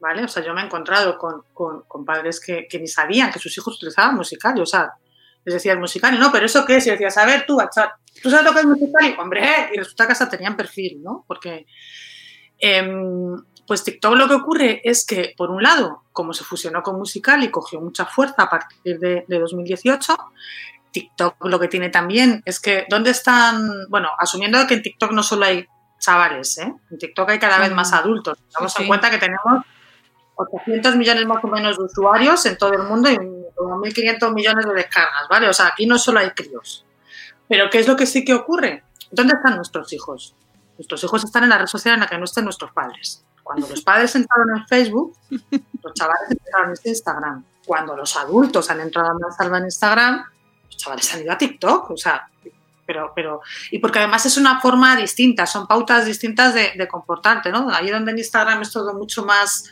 ¿vale? 0.00 0.24
O 0.24 0.28
sea, 0.28 0.44
yo 0.44 0.52
me 0.52 0.62
he 0.62 0.64
encontrado 0.64 1.16
con, 1.18 1.42
con, 1.54 1.82
con 1.82 2.04
padres 2.04 2.40
que, 2.40 2.66
que, 2.68 2.78
ni 2.80 2.88
sabían 2.88 3.32
que 3.32 3.38
sus 3.38 3.56
hijos 3.56 3.76
utilizaban 3.76 4.16
Musicali, 4.16 4.60
o 4.60 4.66
sea, 4.66 4.92
les 5.44 5.54
decían 5.54 5.78
Musicali, 5.78 6.18
no, 6.18 6.30
pero 6.32 6.46
¿eso 6.46 6.64
qué 6.64 6.76
es? 6.76 6.86
Y 6.86 6.90
decías, 6.90 7.16
a 7.18 7.26
ver, 7.26 7.46
tú, 7.46 7.58
¿tú 8.22 8.30
sabes 8.30 8.44
lo 8.44 8.52
que 8.52 8.60
es 8.60 8.66
Musicali? 8.66 9.14
Hombre, 9.18 9.70
y 9.72 9.78
resulta 9.78 10.06
que 10.06 10.12
hasta 10.12 10.28
tenían 10.28 10.56
perfil, 10.56 11.00
¿no? 11.02 11.24
Porque... 11.26 11.66
Eh, 12.58 12.82
pues 13.66 13.84
TikTok 13.84 14.16
lo 14.16 14.28
que 14.28 14.34
ocurre 14.34 14.80
es 14.84 15.06
que, 15.06 15.34
por 15.36 15.50
un 15.50 15.62
lado, 15.62 16.02
como 16.12 16.32
se 16.32 16.44
fusionó 16.44 16.82
con 16.82 16.98
Musical 16.98 17.42
y 17.42 17.50
cogió 17.50 17.80
mucha 17.80 18.04
fuerza 18.04 18.42
a 18.42 18.50
partir 18.50 18.98
de, 18.98 19.24
de 19.26 19.38
2018, 19.38 20.16
TikTok 20.92 21.44
lo 21.46 21.58
que 21.58 21.68
tiene 21.68 21.88
también 21.88 22.42
es 22.44 22.60
que, 22.60 22.86
¿dónde 22.88 23.10
están? 23.10 23.88
Bueno, 23.88 24.10
asumiendo 24.18 24.66
que 24.66 24.74
en 24.74 24.82
TikTok 24.82 25.12
no 25.12 25.22
solo 25.22 25.46
hay 25.46 25.66
chavales, 25.98 26.58
¿eh? 26.58 26.74
en 26.90 26.98
TikTok 26.98 27.30
hay 27.30 27.38
cada 27.38 27.58
vez 27.58 27.72
más 27.72 27.92
adultos. 27.92 28.38
Damos 28.52 28.72
sí, 28.72 28.82
en 28.82 28.88
cuenta 28.88 29.10
que 29.10 29.18
tenemos 29.18 29.64
800 30.34 30.96
millones 30.96 31.26
más 31.26 31.42
o 31.42 31.48
menos 31.48 31.78
de 31.78 31.84
usuarios 31.84 32.44
en 32.46 32.58
todo 32.58 32.72
el 32.72 32.82
mundo 32.82 33.10
y 33.10 33.16
como 33.54 33.80
1.500 33.82 34.34
millones 34.34 34.66
de 34.66 34.74
descargas, 34.74 35.28
¿vale? 35.30 35.48
O 35.48 35.52
sea, 35.52 35.68
aquí 35.68 35.86
no 35.86 35.98
solo 35.98 36.20
hay 36.20 36.30
críos. 36.30 36.84
Pero 37.48 37.70
¿qué 37.70 37.78
es 37.78 37.88
lo 37.88 37.96
que 37.96 38.06
sí 38.06 38.24
que 38.24 38.34
ocurre? 38.34 38.84
¿Dónde 39.10 39.34
están 39.34 39.56
nuestros 39.56 39.92
hijos? 39.92 40.34
Nuestros 40.76 41.04
hijos 41.04 41.24
están 41.24 41.44
en 41.44 41.50
la 41.50 41.58
red 41.58 41.66
social 41.66 41.94
en 41.94 42.00
la 42.00 42.06
que 42.06 42.18
no 42.18 42.24
estén 42.24 42.44
nuestros 42.44 42.72
padres. 42.72 43.24
Cuando 43.42 43.68
los 43.68 43.82
padres 43.82 44.14
entraron 44.16 44.56
en 44.56 44.66
Facebook, 44.66 45.16
los 45.82 45.94
chavales 45.94 46.30
entraron 46.30 46.70
en 46.70 46.90
Instagram. 46.90 47.44
Cuando 47.66 47.96
los 47.96 48.16
adultos 48.16 48.70
han 48.70 48.80
entrado 48.80 49.10
a 49.10 49.18
Mansalva 49.18 49.58
en 49.58 49.64
Instagram, 49.64 50.24
los 50.72 50.76
chavales 50.76 51.12
han 51.14 51.22
ido 51.22 51.32
a 51.32 51.38
TikTok. 51.38 51.90
O 51.90 51.96
sea, 51.96 52.28
pero, 52.86 53.12
pero, 53.14 53.40
y 53.70 53.78
porque 53.78 54.00
además 54.00 54.26
es 54.26 54.36
una 54.36 54.60
forma 54.60 54.96
distinta, 54.96 55.46
son 55.46 55.66
pautas 55.66 56.04
distintas 56.04 56.54
de, 56.54 56.72
de 56.76 56.88
comportarte, 56.88 57.50
¿no? 57.50 57.70
Ahí 57.70 57.90
donde 57.90 58.10
en 58.10 58.18
Instagram 58.18 58.62
es 58.62 58.72
todo 58.72 58.92
mucho 58.94 59.24
más 59.24 59.70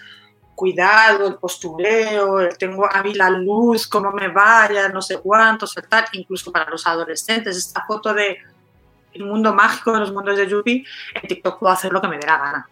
cuidado, 0.54 1.26
el 1.26 1.36
postureo, 1.36 2.40
el 2.40 2.56
tengo 2.58 2.86
a 2.90 3.02
mí 3.02 3.14
la 3.14 3.30
luz, 3.30 3.86
cómo 3.88 4.12
me 4.12 4.28
vaya, 4.28 4.90
no 4.90 5.00
sé 5.00 5.18
cuántos, 5.18 5.74
tal, 5.88 6.04
incluso 6.12 6.52
para 6.52 6.70
los 6.70 6.86
adolescentes, 6.86 7.56
esta 7.56 7.84
foto 7.86 8.12
de 8.12 8.38
el 9.12 9.24
mundo 9.24 9.54
mágico 9.54 9.92
de 9.92 10.00
los 10.00 10.12
mundos 10.12 10.36
de 10.36 10.46
Yuppie, 10.46 10.84
en 11.14 11.28
TikTok 11.28 11.58
puedo 11.58 11.72
hacer 11.72 11.92
lo 11.92 12.00
que 12.00 12.08
me 12.08 12.18
dé 12.18 12.26
la 12.26 12.38
gana. 12.38 12.68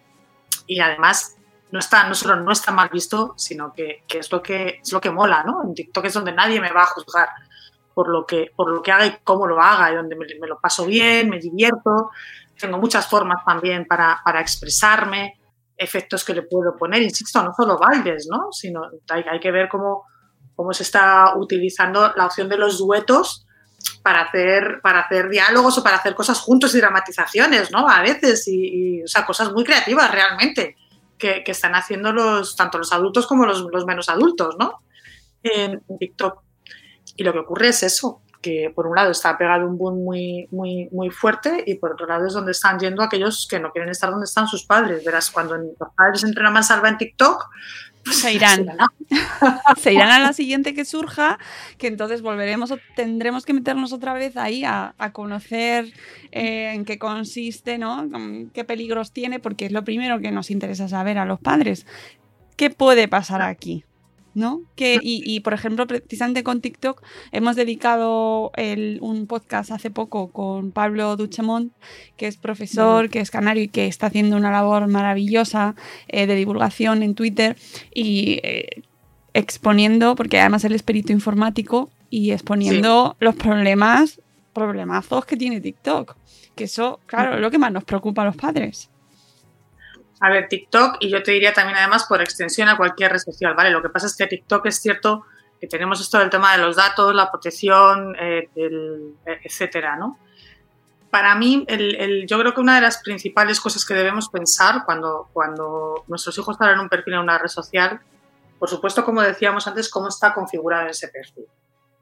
Y 0.67 0.79
además 0.81 1.37
no 1.71 1.79
está, 1.79 2.07
no 2.07 2.15
solo 2.15 2.37
no 2.37 2.53
está 2.53 2.73
mal 2.73 2.91
visto, 2.91 3.35
sino 3.37 3.73
que, 3.73 4.05
que, 4.07 4.19
es, 4.19 4.31
lo 4.31 4.43
que 4.43 4.81
es 4.83 4.93
lo 4.93 5.01
que 5.01 5.11
mola, 5.11 5.43
¿no? 5.45 5.63
En 5.65 5.75
TikTok 5.75 6.05
es 6.05 6.15
donde 6.15 6.33
nadie 6.33 6.61
me 6.61 6.71
va 6.71 6.83
a 6.83 6.87
juzgar 6.87 7.29
por 7.99 8.11
lo 8.11 8.25
que, 8.25 8.53
por 8.55 8.71
lo 8.71 8.81
que 8.81 8.93
haga 8.93 9.07
y 9.07 9.17
cómo 9.25 9.45
lo 9.49 9.61
haga, 9.61 9.91
y 9.91 9.97
donde 9.97 10.15
me, 10.15 10.25
me 10.41 10.47
lo 10.47 10.61
paso 10.61 10.87
bien, 10.87 11.29
me 11.29 11.41
divierto. 11.41 12.13
Tengo 12.57 12.79
muchas 12.79 13.09
formas 13.09 13.45
también 13.45 13.87
para, 13.89 14.21
para 14.25 14.41
expresarme, 14.41 15.37
efectos 15.77 16.25
que 16.25 16.33
le 16.33 16.43
puedo 16.43 16.77
poner, 16.77 17.03
insisto, 17.03 17.43
no 17.43 17.53
solo 17.53 17.77
bailes, 17.77 18.29
¿no? 18.31 18.53
Sino 18.53 18.83
hay, 19.09 19.25
hay 19.29 19.41
que 19.41 19.51
ver 19.51 19.69
cómo, 19.69 20.05
cómo 20.55 20.73
se 20.73 20.85
está 20.85 21.37
utilizando 21.37 22.13
la 22.15 22.27
opción 22.27 22.49
de 22.49 22.57
los 22.57 22.79
duetos 22.79 23.45
para 24.05 24.23
hacer, 24.23 24.79
para 24.81 25.01
hacer 25.01 25.29
diálogos 25.29 25.77
o 25.79 25.83
para 25.83 25.97
hacer 25.97 26.15
cosas 26.15 26.39
juntos 26.39 26.77
y 26.77 26.79
dramatizaciones, 26.79 27.73
¿no? 27.73 27.89
A 27.89 28.01
veces, 28.01 28.47
y, 28.47 28.99
y, 28.99 29.03
o 29.03 29.09
sea, 29.09 29.27
cosas 29.27 29.53
muy 29.53 29.65
creativas 29.65 30.09
realmente 30.13 30.77
que, 31.19 31.43
que, 31.43 31.51
están 31.51 31.75
haciendo 31.75 32.13
los, 32.13 32.55
tanto 32.55 32.79
los 32.79 32.93
adultos 32.93 33.27
como 33.27 33.45
los, 33.45 33.67
los 33.73 33.87
menos 33.87 34.09
adultos, 34.09 34.55
¿no? 34.57 34.85
En 35.43 35.83
TikTok. 35.99 36.47
Y 37.19 37.25
lo 37.25 37.33
que 37.33 37.41
ocurre 37.41 37.69
es 37.69 37.83
eso, 37.83 38.23
que 38.41 38.73
por 38.73 38.87
un 38.87 38.95
lado 38.95 39.11
está 39.11 39.37
pegado 39.37 39.67
un 39.67 39.77
boom 39.77 40.05
muy, 40.05 40.47
muy, 40.53 40.89
muy 40.93 41.11
fuerte 41.11 41.65
y 41.67 41.75
por 41.75 41.93
otro 41.93 42.07
lado 42.07 42.29
es 42.29 42.33
donde 42.33 42.53
están 42.53 42.79
yendo 42.79 43.03
aquellos 43.03 43.49
que 43.51 43.59
no 43.59 43.73
quieren 43.73 43.91
estar 43.91 44.09
donde 44.11 44.25
están 44.25 44.47
sus 44.47 44.65
padres. 44.65 45.05
Verás, 45.05 45.33
cuando 45.33 45.57
los 45.57 45.95
padres 45.97 46.23
entren 46.23 46.47
a 46.47 46.51
mansalva 46.51 46.89
en 46.89 46.97
TikTok, 46.97 47.51
pues 48.05 48.21
se 48.21 48.33
irán. 48.33 48.69
se 49.77 49.93
irán 49.93 50.13
a 50.13 50.21
la 50.21 50.33
siguiente 50.33 50.75
que 50.75 50.85
surja, 50.85 51.41
que 51.77 51.89
entonces 51.89 52.23
volveremos 52.23 52.73
tendremos 52.95 53.45
que 53.45 53.53
meternos 53.53 53.93
otra 53.93 54.15
vez 54.15 54.37
ahí 54.37 54.65
a, 54.65 54.95
a 54.97 55.13
conocer 55.13 55.93
eh, 56.31 56.73
en 56.73 56.85
qué 56.85 57.01
consiste, 57.01 57.79
¿no? 57.79 58.09
qué 58.55 58.63
peligros 58.65 59.11
tiene, 59.11 59.41
porque 59.41 59.67
es 59.67 59.73
lo 59.73 59.83
primero 59.83 60.21
que 60.21 60.31
nos 60.31 60.53
interesa 60.53 60.87
saber 60.87 61.19
a 61.19 61.25
los 61.25 61.41
padres. 61.41 61.85
¿Qué 62.57 62.71
puede 62.71 63.09
pasar 63.09 63.43
aquí? 63.43 63.85
¿No? 64.39 64.63
Que, 64.77 64.99
y, 65.03 65.23
y, 65.25 65.41
por 65.41 65.53
ejemplo, 65.53 65.87
precisamente 65.87 66.43
con 66.43 66.61
TikTok 66.61 67.03
hemos 67.33 67.57
dedicado 67.57 68.53
el, 68.57 68.99
un 69.03 69.27
podcast 69.27 69.71
hace 69.71 69.91
poco 69.91 70.31
con 70.31 70.71
Pablo 70.73 71.17
Duchemont, 71.17 71.73
que 72.17 72.27
es 72.27 72.37
profesor, 72.37 73.11
que 73.11 73.21
es 73.21 73.31
canario 73.31 73.65
y 73.65 73.69
que 73.69 73.87
está 73.87 74.07
haciendo 74.07 74.37
una 74.37 74.51
labor 74.51 74.87
maravillosa 74.87 75.75
eh, 76.07 76.27
de 76.27 76.35
divulgación 76.35 77.03
en 77.03 77.15
Twitter 77.15 77.57
y 77.95 78.41
eh, 78.43 78.83
exponiendo, 79.35 80.15
porque 80.15 80.41
además 80.41 80.65
él 80.65 80.75
es 80.75 80.83
perito 80.83 81.13
informático, 81.13 81.91
y 82.11 82.33
exponiendo 82.33 83.17
sí. 83.19 83.25
los 83.25 83.35
problemas, 83.35 84.21
problemazos 84.55 85.27
que 85.27 85.37
tiene 85.37 85.61
TikTok. 85.61 86.17
Que 86.55 86.65
eso, 86.65 87.01
claro, 87.07 87.35
es 87.35 87.41
lo 87.41 87.51
que 87.51 87.59
más 87.59 87.71
nos 87.71 87.85
preocupa 87.85 88.23
a 88.23 88.25
los 88.25 88.37
padres 88.37 88.89
a 90.21 90.31
ver, 90.31 90.49
TikTok 90.49 90.97
y 91.01 91.11
yo 91.11 91.23
te 91.23 91.33
diría 91.33 91.53
también 91.53 91.79
además 91.79 92.07
por 92.07 92.21
extensión 92.21 92.69
a 92.69 92.77
cualquier 92.77 93.13
red 93.13 93.19
social, 93.19 93.55
¿vale? 93.55 93.71
Lo 93.71 93.83
que 93.83 93.89
pasa 93.89 94.07
es 94.07 94.17
que 94.17 94.27
TikTok 94.27 94.67
es 94.67 94.81
cierto 94.81 95.25
que 95.61 95.67
tenemos 95.67 96.01
esto 96.01 96.19
del 96.19 96.31
tema 96.31 96.57
de 96.57 96.63
los 96.63 96.77
datos, 96.77 97.15
la 97.15 97.31
protección, 97.31 98.15
eh, 98.19 98.49
el, 98.55 99.15
etcétera, 99.25 99.97
¿no? 99.97 100.19
Para 101.11 101.35
mí, 101.35 101.65
el, 101.69 101.95
el, 101.97 102.27
yo 102.27 102.39
creo 102.39 102.53
que 102.53 102.61
una 102.61 102.77
de 102.77 102.83
las 102.83 102.99
principales 102.99 103.61
cosas 103.61 103.85
que 103.85 103.95
debemos 103.95 104.29
pensar 104.29 104.85
cuando, 104.85 105.29
cuando 105.33 106.05
nuestros 106.07 106.37
hijos 106.37 106.57
en 106.61 106.81
un 106.81 106.89
perfil 106.89 107.15
en 107.15 107.21
una 107.21 107.39
red 107.39 107.49
social, 107.49 108.01
por 108.59 108.69
supuesto, 108.69 109.05
como 109.05 109.23
decíamos 109.23 109.67
antes, 109.67 109.91
cómo 109.91 110.09
está 110.09 110.35
configurado 110.35 110.89
ese 110.89 111.09
perfil, 111.09 111.47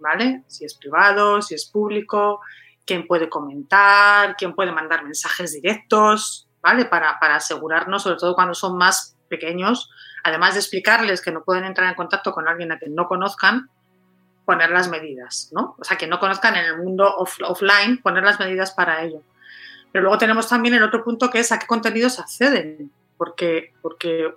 ¿vale? 0.00 0.42
Si 0.48 0.64
es 0.64 0.74
privado, 0.74 1.40
si 1.40 1.54
es 1.54 1.66
público, 1.66 2.40
quién 2.84 3.06
puede 3.06 3.28
comentar, 3.28 4.36
quién 4.36 4.54
puede 4.54 4.72
mandar 4.72 5.04
mensajes 5.04 5.52
directos, 5.52 6.45
¿vale? 6.66 6.84
Para, 6.84 7.20
para, 7.20 7.36
asegurarnos, 7.36 8.02
sobre 8.02 8.16
todo 8.16 8.34
cuando 8.34 8.52
son 8.52 8.76
más 8.76 9.16
pequeños, 9.28 9.88
además 10.24 10.54
de 10.54 10.60
explicarles 10.60 11.22
que 11.22 11.30
no 11.30 11.44
pueden 11.44 11.62
entrar 11.62 11.88
en 11.88 11.94
contacto 11.94 12.32
con 12.32 12.48
alguien 12.48 12.72
a 12.72 12.78
quien 12.80 12.92
no 12.92 13.06
conozcan, 13.06 13.70
poner 14.44 14.70
las 14.70 14.88
medidas, 14.88 15.50
¿no? 15.52 15.76
O 15.78 15.84
sea, 15.84 15.96
que 15.96 16.08
no 16.08 16.18
conozcan 16.18 16.56
en 16.56 16.64
el 16.64 16.78
mundo 16.78 17.06
off 17.18 17.38
offline, 17.44 17.98
poner 18.02 18.24
las 18.24 18.40
medidas 18.40 18.72
para 18.72 19.04
ello. 19.04 19.22
Pero 19.92 20.02
luego 20.02 20.18
tenemos 20.18 20.48
también 20.48 20.74
el 20.74 20.82
otro 20.82 21.04
punto 21.04 21.30
que 21.30 21.38
es 21.38 21.52
a 21.52 21.60
qué 21.60 21.68
contenidos 21.68 22.18
acceden, 22.18 22.90
porque, 23.16 23.72
porque 23.80 24.34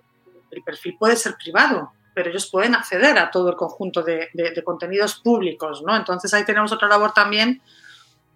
el 0.51 0.63
perfil 0.63 0.97
puede 0.99 1.15
ser 1.15 1.33
privado, 1.33 1.93
pero 2.13 2.29
ellos 2.29 2.47
pueden 2.51 2.75
acceder 2.75 3.17
a 3.17 3.31
todo 3.31 3.49
el 3.49 3.55
conjunto 3.55 4.03
de, 4.03 4.29
de, 4.35 4.51
de 4.51 4.63
contenidos 4.63 5.19
públicos, 5.19 5.81
¿no? 5.83 5.95
Entonces 5.95 6.31
ahí 6.35 6.45
tenemos 6.45 6.71
otra 6.71 6.87
labor 6.87 7.11
también 7.11 7.63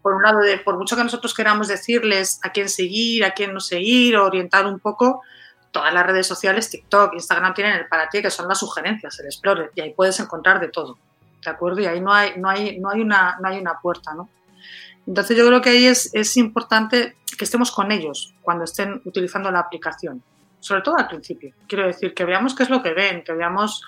por 0.03 0.13
un 0.13 0.21
lado, 0.21 0.39
de, 0.39 0.57
por 0.57 0.77
mucho 0.77 0.97
que 0.97 1.03
nosotros 1.03 1.33
queramos 1.33 1.69
decirles 1.69 2.39
a 2.43 2.51
quién 2.51 2.67
seguir, 2.67 3.23
a 3.23 3.33
quién 3.33 3.53
no 3.53 3.61
seguir, 3.61 4.17
orientar 4.17 4.67
un 4.67 4.79
poco, 4.79 5.23
todas 5.71 5.93
las 5.93 6.05
redes 6.05 6.27
sociales, 6.27 6.69
TikTok, 6.69 7.13
Instagram 7.13 7.53
tienen 7.53 7.77
el 7.77 7.87
para 7.87 8.09
ti, 8.09 8.21
que 8.21 8.29
son 8.29 8.49
las 8.49 8.59
sugerencias, 8.59 9.17
el 9.21 9.27
Explorer, 9.27 9.71
y 9.73 9.81
ahí 9.81 9.93
puedes 9.93 10.19
encontrar 10.19 10.59
de 10.59 10.67
todo, 10.67 10.99
¿de 11.43 11.49
acuerdo? 11.49 11.79
Y 11.79 11.85
ahí 11.85 12.01
no 12.01 12.13
hay, 12.13 12.33
no 12.37 12.49
hay, 12.49 12.77
no 12.79 12.89
hay, 12.89 12.99
una, 12.99 13.37
no 13.41 13.47
hay 13.47 13.59
una 13.59 13.79
puerta, 13.79 14.13
¿no? 14.13 14.29
Entonces 15.07 15.37
yo 15.37 15.47
creo 15.47 15.61
que 15.61 15.69
ahí 15.69 15.85
es, 15.85 16.13
es 16.13 16.35
importante 16.35 17.15
que 17.37 17.45
estemos 17.45 17.71
con 17.71 17.91
ellos 17.91 18.35
cuando 18.41 18.65
estén 18.65 19.01
utilizando 19.05 19.51
la 19.51 19.59
aplicación, 19.59 20.21
sobre 20.59 20.81
todo 20.81 20.97
al 20.97 21.07
principio. 21.07 21.53
Quiero 21.65 21.87
decir, 21.87 22.13
que 22.13 22.25
veamos 22.25 22.55
qué 22.55 22.63
es 22.63 22.69
lo 22.69 22.83
que 22.83 22.93
ven, 22.93 23.23
que 23.23 23.33
veamos 23.33 23.83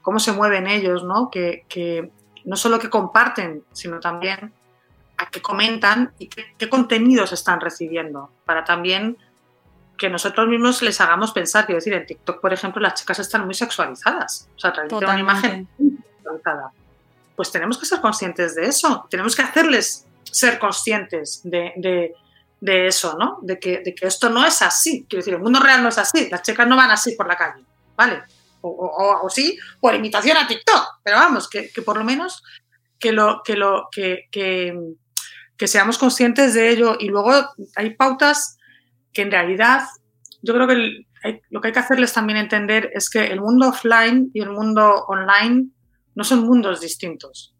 cómo 0.00 0.18
se 0.18 0.32
mueven 0.32 0.66
ellos, 0.66 1.04
¿no? 1.04 1.30
Que, 1.30 1.66
que 1.68 2.10
no 2.46 2.56
solo 2.56 2.78
que 2.78 2.88
comparten, 2.88 3.62
sino 3.72 4.00
también 4.00 4.54
a 5.20 5.30
qué 5.30 5.42
comentan 5.42 6.12
y 6.18 6.28
qué, 6.28 6.54
qué, 6.56 6.68
contenidos 6.68 7.32
están 7.32 7.60
recibiendo, 7.60 8.30
para 8.46 8.64
también 8.64 9.18
que 9.98 10.08
nosotros 10.08 10.48
mismos 10.48 10.80
les 10.80 10.98
hagamos 11.00 11.32
pensar, 11.32 11.66
quiero 11.66 11.76
decir, 11.76 11.92
en 11.92 12.06
TikTok, 12.06 12.40
por 12.40 12.54
ejemplo, 12.54 12.80
las 12.80 12.94
chicas 12.94 13.18
están 13.18 13.44
muy 13.44 13.54
sexualizadas, 13.54 14.48
o 14.56 14.58
sea, 14.58 14.72
transmiten 14.72 15.08
una 15.08 15.20
imagen 15.20 15.68
muy 15.78 15.98
sexualizada. 16.16 16.72
Pues 17.36 17.52
tenemos 17.52 17.76
que 17.76 17.84
ser 17.84 18.00
conscientes 18.00 18.54
de 18.54 18.64
eso, 18.64 19.06
tenemos 19.10 19.36
que 19.36 19.42
hacerles 19.42 20.06
ser 20.24 20.58
conscientes 20.58 21.42
de, 21.44 21.74
de, 21.76 22.14
de 22.60 22.86
eso, 22.86 23.16
¿no? 23.18 23.38
De 23.42 23.58
que, 23.58 23.80
de 23.80 23.94
que, 23.94 24.06
esto 24.06 24.30
no 24.30 24.46
es 24.46 24.62
así, 24.62 25.04
quiero 25.06 25.20
decir, 25.20 25.34
el 25.34 25.40
mundo 25.40 25.60
real 25.60 25.82
no 25.82 25.90
es 25.90 25.98
así, 25.98 26.30
las 26.30 26.42
chicas 26.42 26.66
no 26.66 26.76
van 26.76 26.90
así 26.90 27.14
por 27.14 27.26
la 27.26 27.36
calle, 27.36 27.62
¿vale? 27.94 28.22
O, 28.62 28.70
o, 28.70 29.26
o 29.26 29.28
sí, 29.28 29.58
por 29.80 29.94
imitación 29.94 30.38
a 30.38 30.46
TikTok, 30.46 31.00
pero 31.02 31.16
vamos, 31.18 31.48
que, 31.48 31.70
que 31.70 31.82
por 31.82 31.98
lo 31.98 32.04
menos 32.04 32.42
que 33.00 33.12
lo, 33.12 33.42
que 33.42 33.56
lo, 33.56 33.88
que, 33.90 34.28
que, 34.30 34.78
que 35.60 35.68
seamos 35.68 35.98
conscientes 35.98 36.54
de 36.54 36.70
ello 36.70 36.96
y 36.98 37.10
luego 37.10 37.32
hay 37.76 37.94
pautas 37.94 38.56
que 39.12 39.20
en 39.20 39.30
realidad 39.30 39.82
yo 40.40 40.54
creo 40.54 40.66
que 40.66 41.04
lo 41.50 41.60
que 41.60 41.68
hay 41.68 41.74
que 41.74 41.78
hacerles 41.78 42.14
también 42.14 42.38
entender 42.38 42.90
es 42.94 43.10
que 43.10 43.26
el 43.26 43.42
mundo 43.42 43.68
offline 43.68 44.30
y 44.32 44.40
el 44.40 44.48
mundo 44.48 45.04
online 45.06 45.66
no 46.14 46.24
son 46.24 46.46
mundos 46.46 46.80
distintos. 46.80 47.54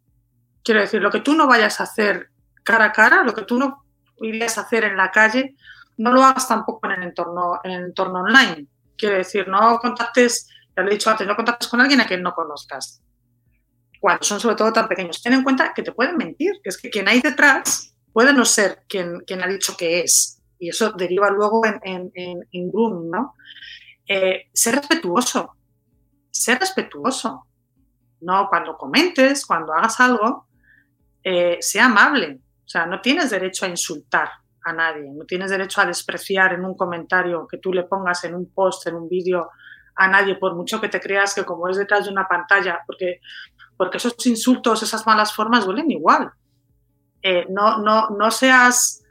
Quiero 0.65 0.81
decir, 0.81 1.03
lo 1.03 1.11
que 1.11 1.21
tú 1.21 1.35
no 1.35 1.47
vayas 1.47 1.79
a 1.79 1.83
hacer 1.83 2.31
cara 2.65 2.87
a 2.87 2.93
cara, 2.93 3.23
lo 3.23 3.35
que 3.35 3.43
tú 3.43 3.59
no 3.59 3.85
irías 4.23 4.57
a 4.57 4.63
hacer 4.63 4.85
en 4.85 4.97
la 4.97 5.11
calle, 5.11 5.55
no 5.99 6.11
lo 6.11 6.25
hagas 6.25 6.49
tampoco 6.49 6.87
en 6.87 7.03
el 7.03 7.03
entorno, 7.03 7.61
en 7.65 7.73
el 7.73 7.85
entorno 7.85 8.21
online. 8.21 8.67
Quiero 8.97 9.19
decir, 9.19 9.47
no 9.47 9.79
contactes, 9.79 10.49
ya 10.75 10.83
lo 10.83 10.89
he 10.89 10.95
dicho 10.95 11.11
antes, 11.11 11.27
no 11.27 11.37
contactes 11.37 11.69
con 11.69 11.83
alguien 11.83 12.01
a 12.01 12.07
quien 12.07 12.23
no 12.23 12.33
conozcas. 12.33 13.03
Cuando 14.01 14.25
son 14.25 14.41
sobre 14.41 14.57
todo 14.57 14.73
tan 14.73 14.89
pequeños. 14.89 15.23
Ten 15.23 15.35
en 15.35 15.45
cuenta 15.45 15.73
que 15.75 15.83
te 15.83 15.93
pueden 15.93 16.17
mentir, 16.17 16.55
que 16.63 16.71
es 16.71 16.79
que 16.79 16.91
quien 16.91 17.07
hay 17.07 17.21
detrás 17.21 17.95
puede 18.13 18.33
no 18.33 18.45
ser 18.45 18.83
quien, 18.89 19.21
quien 19.21 19.43
ha 19.43 19.47
dicho 19.47 19.77
que 19.77 20.01
es. 20.01 20.43
Y 20.59 20.71
eso 20.71 20.93
deriva 20.93 21.31
luego 21.31 21.65
en, 21.65 21.81
en, 21.85 22.11
en, 22.15 22.39
en 22.51 22.71
grooming, 22.71 23.11
¿no? 23.11 23.35
Eh, 24.09 24.49
ser 24.53 24.75
respetuoso. 24.77 25.55
Ser 26.31 26.59
respetuoso. 26.59 27.47
No, 28.23 28.49
cuando 28.49 28.77
comentes, 28.77 29.47
cuando 29.47 29.73
hagas 29.73 30.01
algo, 30.01 30.49
eh, 31.23 31.59
sea 31.61 31.87
amable. 31.87 32.41
O 32.65 32.69
sea, 32.69 32.87
no 32.87 33.01
tienes 33.01 33.31
derecho 33.31 33.67
a 33.67 33.69
insultar 33.69 34.29
a 34.65 34.73
nadie, 34.73 35.11
no 35.13 35.25
tienes 35.25 35.51
derecho 35.51 35.81
a 35.81 35.87
despreciar 35.87 36.53
en 36.53 36.65
un 36.65 36.77
comentario 36.77 37.47
que 37.49 37.59
tú 37.59 37.73
le 37.73 37.85
pongas 37.85 38.25
en 38.25 38.35
un 38.35 38.53
post, 38.53 38.87
en 38.87 38.95
un 38.95 39.09
vídeo 39.09 39.49
a 39.97 40.09
nadie, 40.09 40.37
por 40.37 40.55
mucho 40.55 40.81
que 40.81 40.89
te 40.89 41.01
creas 41.01 41.35
que 41.35 41.45
como 41.45 41.69
es 41.69 41.77
detrás 41.77 42.05
de 42.05 42.13
una 42.13 42.27
pantalla, 42.29 42.81
porque, 42.87 43.21
porque 43.81 43.97
esos 43.97 44.27
insultos, 44.27 44.83
esas 44.83 45.07
malas 45.07 45.33
formas 45.33 45.65
duelen 45.65 45.91
igual 45.91 46.31
eh, 47.23 47.47
no, 47.49 47.79
no, 47.79 48.11
no 48.11 48.31
seas, 48.31 49.03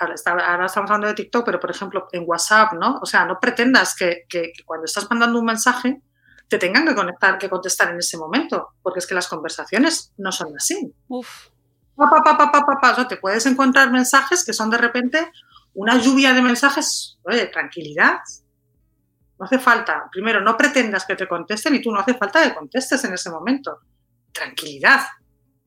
ahora, 0.00 0.14
está, 0.14 0.30
ahora, 0.30 0.64
estamos 0.64 0.90
hablando 0.90 1.08
de 1.08 1.12
TikTok, 1.12 1.44
pero 1.44 1.60
por 1.60 1.70
ejemplo 1.70 2.08
en 2.12 2.24
WhatsApp, 2.26 2.72
¿no? 2.72 2.98
O 3.02 3.04
sea, 3.04 3.26
no 3.26 3.38
pretendas 3.38 3.94
que, 3.94 4.24
que, 4.26 4.52
que, 4.56 4.64
cuando 4.64 4.86
estás 4.86 5.06
mandando 5.10 5.38
un 5.38 5.44
mensaje 5.44 6.00
te 6.48 6.56
tengan 6.56 6.86
que 6.86 6.94
conectar, 6.94 7.36
que 7.36 7.50
contestar 7.50 7.90
en 7.90 7.98
ese 7.98 8.16
momento, 8.16 8.70
porque 8.80 9.00
es 9.00 9.06
que 9.06 9.14
las 9.14 9.28
conversaciones 9.28 10.14
no 10.16 10.32
son 10.32 10.56
así. 10.56 10.94
Uf. 11.08 11.48
Pa, 11.94 12.08
pa, 12.08 12.24
pa, 12.24 12.38
pa, 12.38 12.50
pa, 12.50 12.80
pa, 12.80 12.92
o 12.92 12.94
sea, 12.94 13.08
te 13.08 13.18
puedes 13.18 13.44
encontrar 13.44 13.92
mensajes 13.92 14.46
que 14.46 14.54
son 14.54 14.70
de 14.70 14.78
repente 14.78 15.30
una 15.74 15.98
lluvia 15.98 16.32
de 16.32 16.40
mensajes, 16.40 17.18
oye, 17.22 17.48
tranquilidad. 17.48 18.20
No 19.38 19.44
hace 19.44 19.58
falta, 19.58 20.08
primero, 20.10 20.40
no 20.40 20.56
pretendas 20.56 21.04
que 21.04 21.16
te 21.16 21.28
contesten 21.28 21.74
y 21.74 21.82
tú 21.82 21.92
no 21.92 22.00
hace 22.00 22.14
falta 22.14 22.42
que 22.42 22.54
contestes 22.54 23.04
en 23.04 23.12
ese 23.12 23.28
momento. 23.28 23.80
Tranquilidad, 24.36 25.00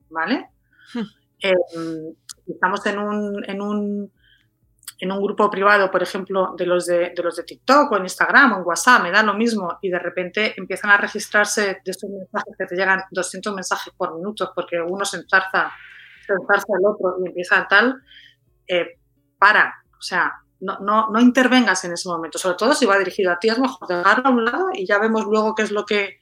¿vale? 0.08 0.48
Eh, 1.42 1.54
estamos 2.46 2.84
en 2.86 2.98
un, 2.98 3.44
en 3.48 3.60
un, 3.62 4.12
en 4.98 5.12
un 5.12 5.22
grupo 5.22 5.50
privado, 5.50 5.90
por 5.90 6.02
ejemplo, 6.02 6.54
de 6.56 6.66
los 6.66 6.86
de, 6.86 7.12
los 7.16 7.36
de 7.36 7.44
TikTok 7.44 7.90
o 7.90 7.96
en 7.96 8.02
Instagram 8.02 8.52
o 8.52 8.56
en 8.58 8.66
WhatsApp, 8.66 9.02
me 9.02 9.10
da 9.10 9.22
lo 9.22 9.34
mismo 9.34 9.78
y 9.80 9.88
de 9.88 9.98
repente 9.98 10.54
empiezan 10.56 10.90
a 10.90 10.98
registrarse 10.98 11.80
de 11.84 11.90
estos 11.90 12.10
mensajes 12.10 12.54
que 12.58 12.66
te 12.66 12.76
llegan 12.76 13.00
200 13.10 13.54
mensajes 13.54 13.92
por 13.96 14.14
minuto 14.14 14.52
porque 14.54 14.80
uno 14.80 15.04
se 15.04 15.18
enzarza, 15.18 15.72
se 16.26 16.32
enzarza 16.34 16.66
al 16.78 16.84
otro 16.84 17.16
y 17.24 17.28
empieza 17.28 17.66
tal, 17.68 18.02
eh, 18.68 18.98
para, 19.38 19.74
o 19.98 20.02
sea, 20.02 20.32
no, 20.60 20.78
no, 20.80 21.08
no, 21.10 21.20
intervengas 21.20 21.84
en 21.86 21.92
ese 21.92 22.08
momento, 22.08 22.38
sobre 22.38 22.56
todo 22.56 22.74
si 22.74 22.84
va 22.84 22.98
dirigido 22.98 23.32
a 23.32 23.38
ti, 23.38 23.48
es 23.48 23.58
mejor 23.58 23.88
dejarlo 23.88 24.28
a 24.28 24.30
un 24.30 24.44
lado 24.44 24.68
y 24.74 24.86
ya 24.86 24.98
vemos 24.98 25.24
luego 25.24 25.54
qué 25.54 25.62
es 25.62 25.70
lo 25.70 25.86
que, 25.86 26.20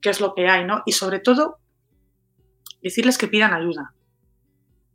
qué 0.00 0.10
es 0.10 0.20
lo 0.20 0.32
que 0.34 0.48
hay, 0.48 0.64
¿no? 0.64 0.82
Y 0.86 0.92
sobre 0.92 1.18
todo, 1.18 1.58
decirles 2.82 3.18
que 3.18 3.28
pidan 3.28 3.52
ayuda 3.52 3.92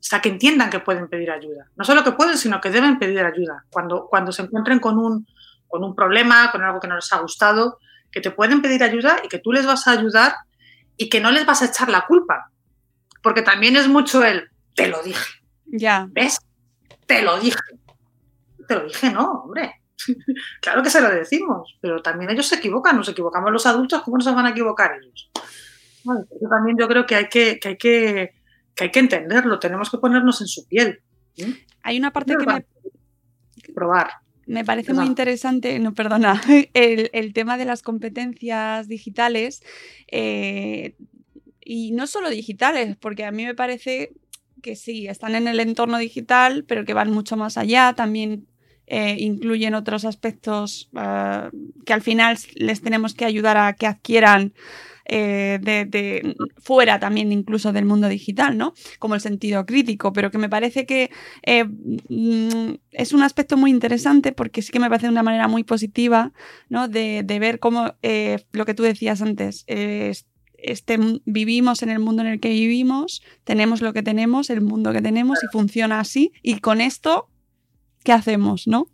hasta 0.06 0.22
que 0.22 0.30
entiendan 0.30 0.70
que 0.70 0.80
pueden 0.80 1.08
pedir 1.08 1.32
ayuda. 1.32 1.68
No 1.76 1.84
solo 1.84 2.04
que 2.04 2.12
pueden, 2.12 2.38
sino 2.38 2.62
que 2.62 2.70
deben 2.70 3.00
pedir 3.00 3.22
ayuda. 3.22 3.66
Cuando, 3.72 4.06
cuando 4.08 4.32
se 4.32 4.44
encuentren 4.44 4.80
con 4.80 5.00
un, 5.00 5.26
con 5.68 5.84
un 5.84 5.96
problema, 5.96 6.52
con 6.52 6.62
algo 6.62 6.80
que 6.80 6.88
no 6.88 6.96
les 6.96 7.12
ha 7.12 7.18
gustado, 7.18 7.80
que 8.12 8.22
te 8.22 8.30
pueden 8.30 8.62
pedir 8.62 8.84
ayuda 8.84 9.18
y 9.24 9.30
que 9.30 9.40
tú 9.40 9.52
les 9.52 9.66
vas 9.66 9.88
a 9.88 9.92
ayudar 9.94 10.36
y 10.96 11.10
que 11.10 11.20
no 11.20 11.32
les 11.32 11.48
vas 11.48 11.64
a 11.64 11.66
echar 11.66 11.90
la 11.90 12.06
culpa. 12.06 12.52
Porque 13.24 13.42
también 13.42 13.76
es 13.78 13.88
mucho 13.88 14.24
el, 14.24 14.48
te 14.76 14.90
lo 14.90 15.02
dije. 15.02 15.26
Ya. 15.66 16.06
¿Ves? 16.12 16.38
Te 17.08 17.24
lo 17.24 17.40
dije. 17.40 17.60
Te 18.68 18.76
lo 18.76 18.84
dije, 18.84 19.12
no, 19.12 19.32
hombre. 19.32 19.82
claro 20.62 20.84
que 20.84 20.92
se 20.92 21.02
lo 21.02 21.10
decimos, 21.10 21.78
pero 21.82 22.04
también 22.04 22.30
ellos 22.30 22.48
se 22.48 22.56
equivocan, 22.56 22.96
nos 22.96 23.10
equivocamos 23.10 23.52
los 23.52 23.66
adultos, 23.66 24.04
¿cómo 24.04 24.18
no 24.18 24.24
se 24.24 24.32
van 24.32 24.46
a 24.46 24.52
equivocar 24.52 25.00
ellos? 25.02 25.32
Yo 26.06 26.50
también 26.50 26.78
yo 26.80 26.88
creo 26.88 27.06
que 27.06 27.16
hay 27.16 27.28
que, 27.28 27.60
que 27.60 27.70
hay 27.70 27.78
que 27.78 28.32
que 28.76 28.84
hay 28.84 28.92
que 28.92 29.00
entenderlo, 29.00 29.60
tenemos 29.60 29.90
que 29.90 29.98
ponernos 29.98 30.42
en 30.42 30.48
su 30.48 30.68
piel. 30.68 31.00
Hay 31.82 31.98
una 31.98 32.12
parte 32.12 32.36
que 32.38 32.46
me... 32.46 32.66
Probar. 33.74 34.10
Me 34.46 34.64
parece 34.64 34.94
muy 34.94 35.08
interesante, 35.08 35.80
no, 35.80 35.94
perdona, 35.96 36.40
el, 36.74 37.34
tema 37.34 37.58
de 37.58 37.66
las 37.66 37.82
competencias 37.82 38.88
digitales 38.88 39.64
eh, 40.12 40.96
y 41.62 41.94
no 41.94 42.06
solo 42.06 42.30
digitales, 42.30 42.96
porque 42.98 43.26
a 43.26 43.32
mí 43.32 43.44
me 43.44 43.56
parece 43.56 44.14
que 44.62 44.76
sí, 44.76 45.08
están 45.08 45.34
en 45.34 45.48
el 45.48 45.60
entorno 45.60 45.98
digital, 45.98 46.64
pero 46.68 46.86
que 46.86 46.94
van 46.94 47.12
mucho 47.12 47.38
más 47.38 47.58
allá, 47.58 47.94
también 47.94 48.46
eh, 48.86 49.16
incluyen 49.20 49.74
otros 49.74 50.06
aspectos 50.06 50.92
eh, 50.96 51.50
que 51.84 51.94
al 51.94 52.02
final 52.04 52.38
les 52.54 52.82
tenemos 52.82 53.16
que 53.16 53.26
ayudar 53.26 53.58
a 53.58 53.74
que 53.74 53.88
adquieran 53.88 54.54
eh, 55.08 55.60
de, 55.62 56.36
fuera 56.58 57.00
también 57.00 57.32
incluso 57.32 57.72
del 57.72 57.86
mundo 57.86 58.08
digital, 58.08 58.58
¿no? 58.58 58.74
Como 59.00 59.16
el 59.16 59.22
sentido 59.22 59.66
crítico, 59.66 60.14
pero 60.14 60.32
que 60.32 60.38
me 60.38 60.50
parece 60.50 60.86
que 60.86 61.12
eh, 61.44 61.66
mm, 61.66 62.76
es 62.92 63.14
un 63.14 63.22
aspecto 63.22 63.56
muy 63.58 63.70
interesante 63.70 64.32
porque 64.32 64.62
sí 64.62 64.72
que 64.72 64.80
me 64.80 64.90
parece 64.90 65.08
de 65.08 65.12
una 65.12 65.24
manera 65.24 65.48
muy 65.48 65.64
positiva, 65.64 66.34
¿no? 66.70 66.88
De, 66.88 67.24
ver 67.40 67.60
cómo 67.60 67.94
eh, 68.02 68.46
lo 68.54 68.66
que 68.66 68.74
tú 68.74 68.84
decías 68.84 69.22
antes, 69.22 69.66
este, 69.68 70.98
vivimos 71.26 71.84
en 71.84 71.90
el 71.90 72.00
mundo 72.00 72.24
en 72.24 72.30
el 72.30 72.40
que 72.40 72.50
vivimos, 72.50 73.22
tenemos 73.44 73.82
lo 73.82 73.94
que 73.94 74.02
tenemos, 74.02 74.50
el 74.50 74.62
mundo 74.62 74.94
que 74.94 75.02
tenemos 75.02 75.38
y 75.44 75.48
funciona 75.52 76.00
así. 76.00 76.32
Y 76.42 76.60
con 76.60 76.82
esto, 76.82 77.30
¿qué 78.04 78.14
hacemos, 78.14 78.68
no? 78.68 78.88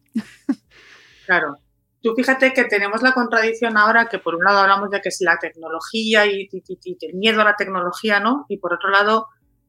Claro. 1.26 1.61
Tú 2.02 2.16
fíjate 2.16 2.54
que 2.54 2.66
tenemos 2.66 3.04
la 3.04 3.14
contradicción 3.14 3.78
ahora 3.78 4.10
que 4.10 4.18
por 4.18 4.36
un 4.36 4.44
lado 4.44 4.60
hablamos 4.60 4.90
de 4.90 5.02
que 5.02 5.12
si 5.12 5.24
la 5.24 5.38
tecnología 5.38 6.26
y, 6.26 6.50
el 6.52 7.14
miedo 7.14 7.42
a 7.42 7.46
la 7.46 7.56
tecnología, 7.56 8.20
¿no? 8.20 8.46
Y 8.50 8.58
por 8.58 8.74
otro 8.74 8.90
lado, 8.90 9.28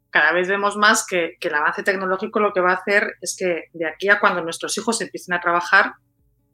cada 0.09 0.33
vez 0.33 0.49
vemos 0.49 0.77
más 0.77 1.07
que, 1.07 1.37
el 1.39 1.55
avance 1.55 1.83
tecnológico 1.83 2.41
lo 2.41 2.55
que 2.55 2.63
va 2.63 2.71
a 2.71 2.77
hacer 2.77 3.17
es 3.21 3.37
que 3.39 3.65
de 3.75 3.87
aquí 3.87 4.09
a 4.09 4.19
cuando 4.19 4.43
nuestros 4.43 4.77
hijos 4.79 5.01
empiecen 5.03 5.35
a 5.35 5.41
trabajar, 5.41 5.93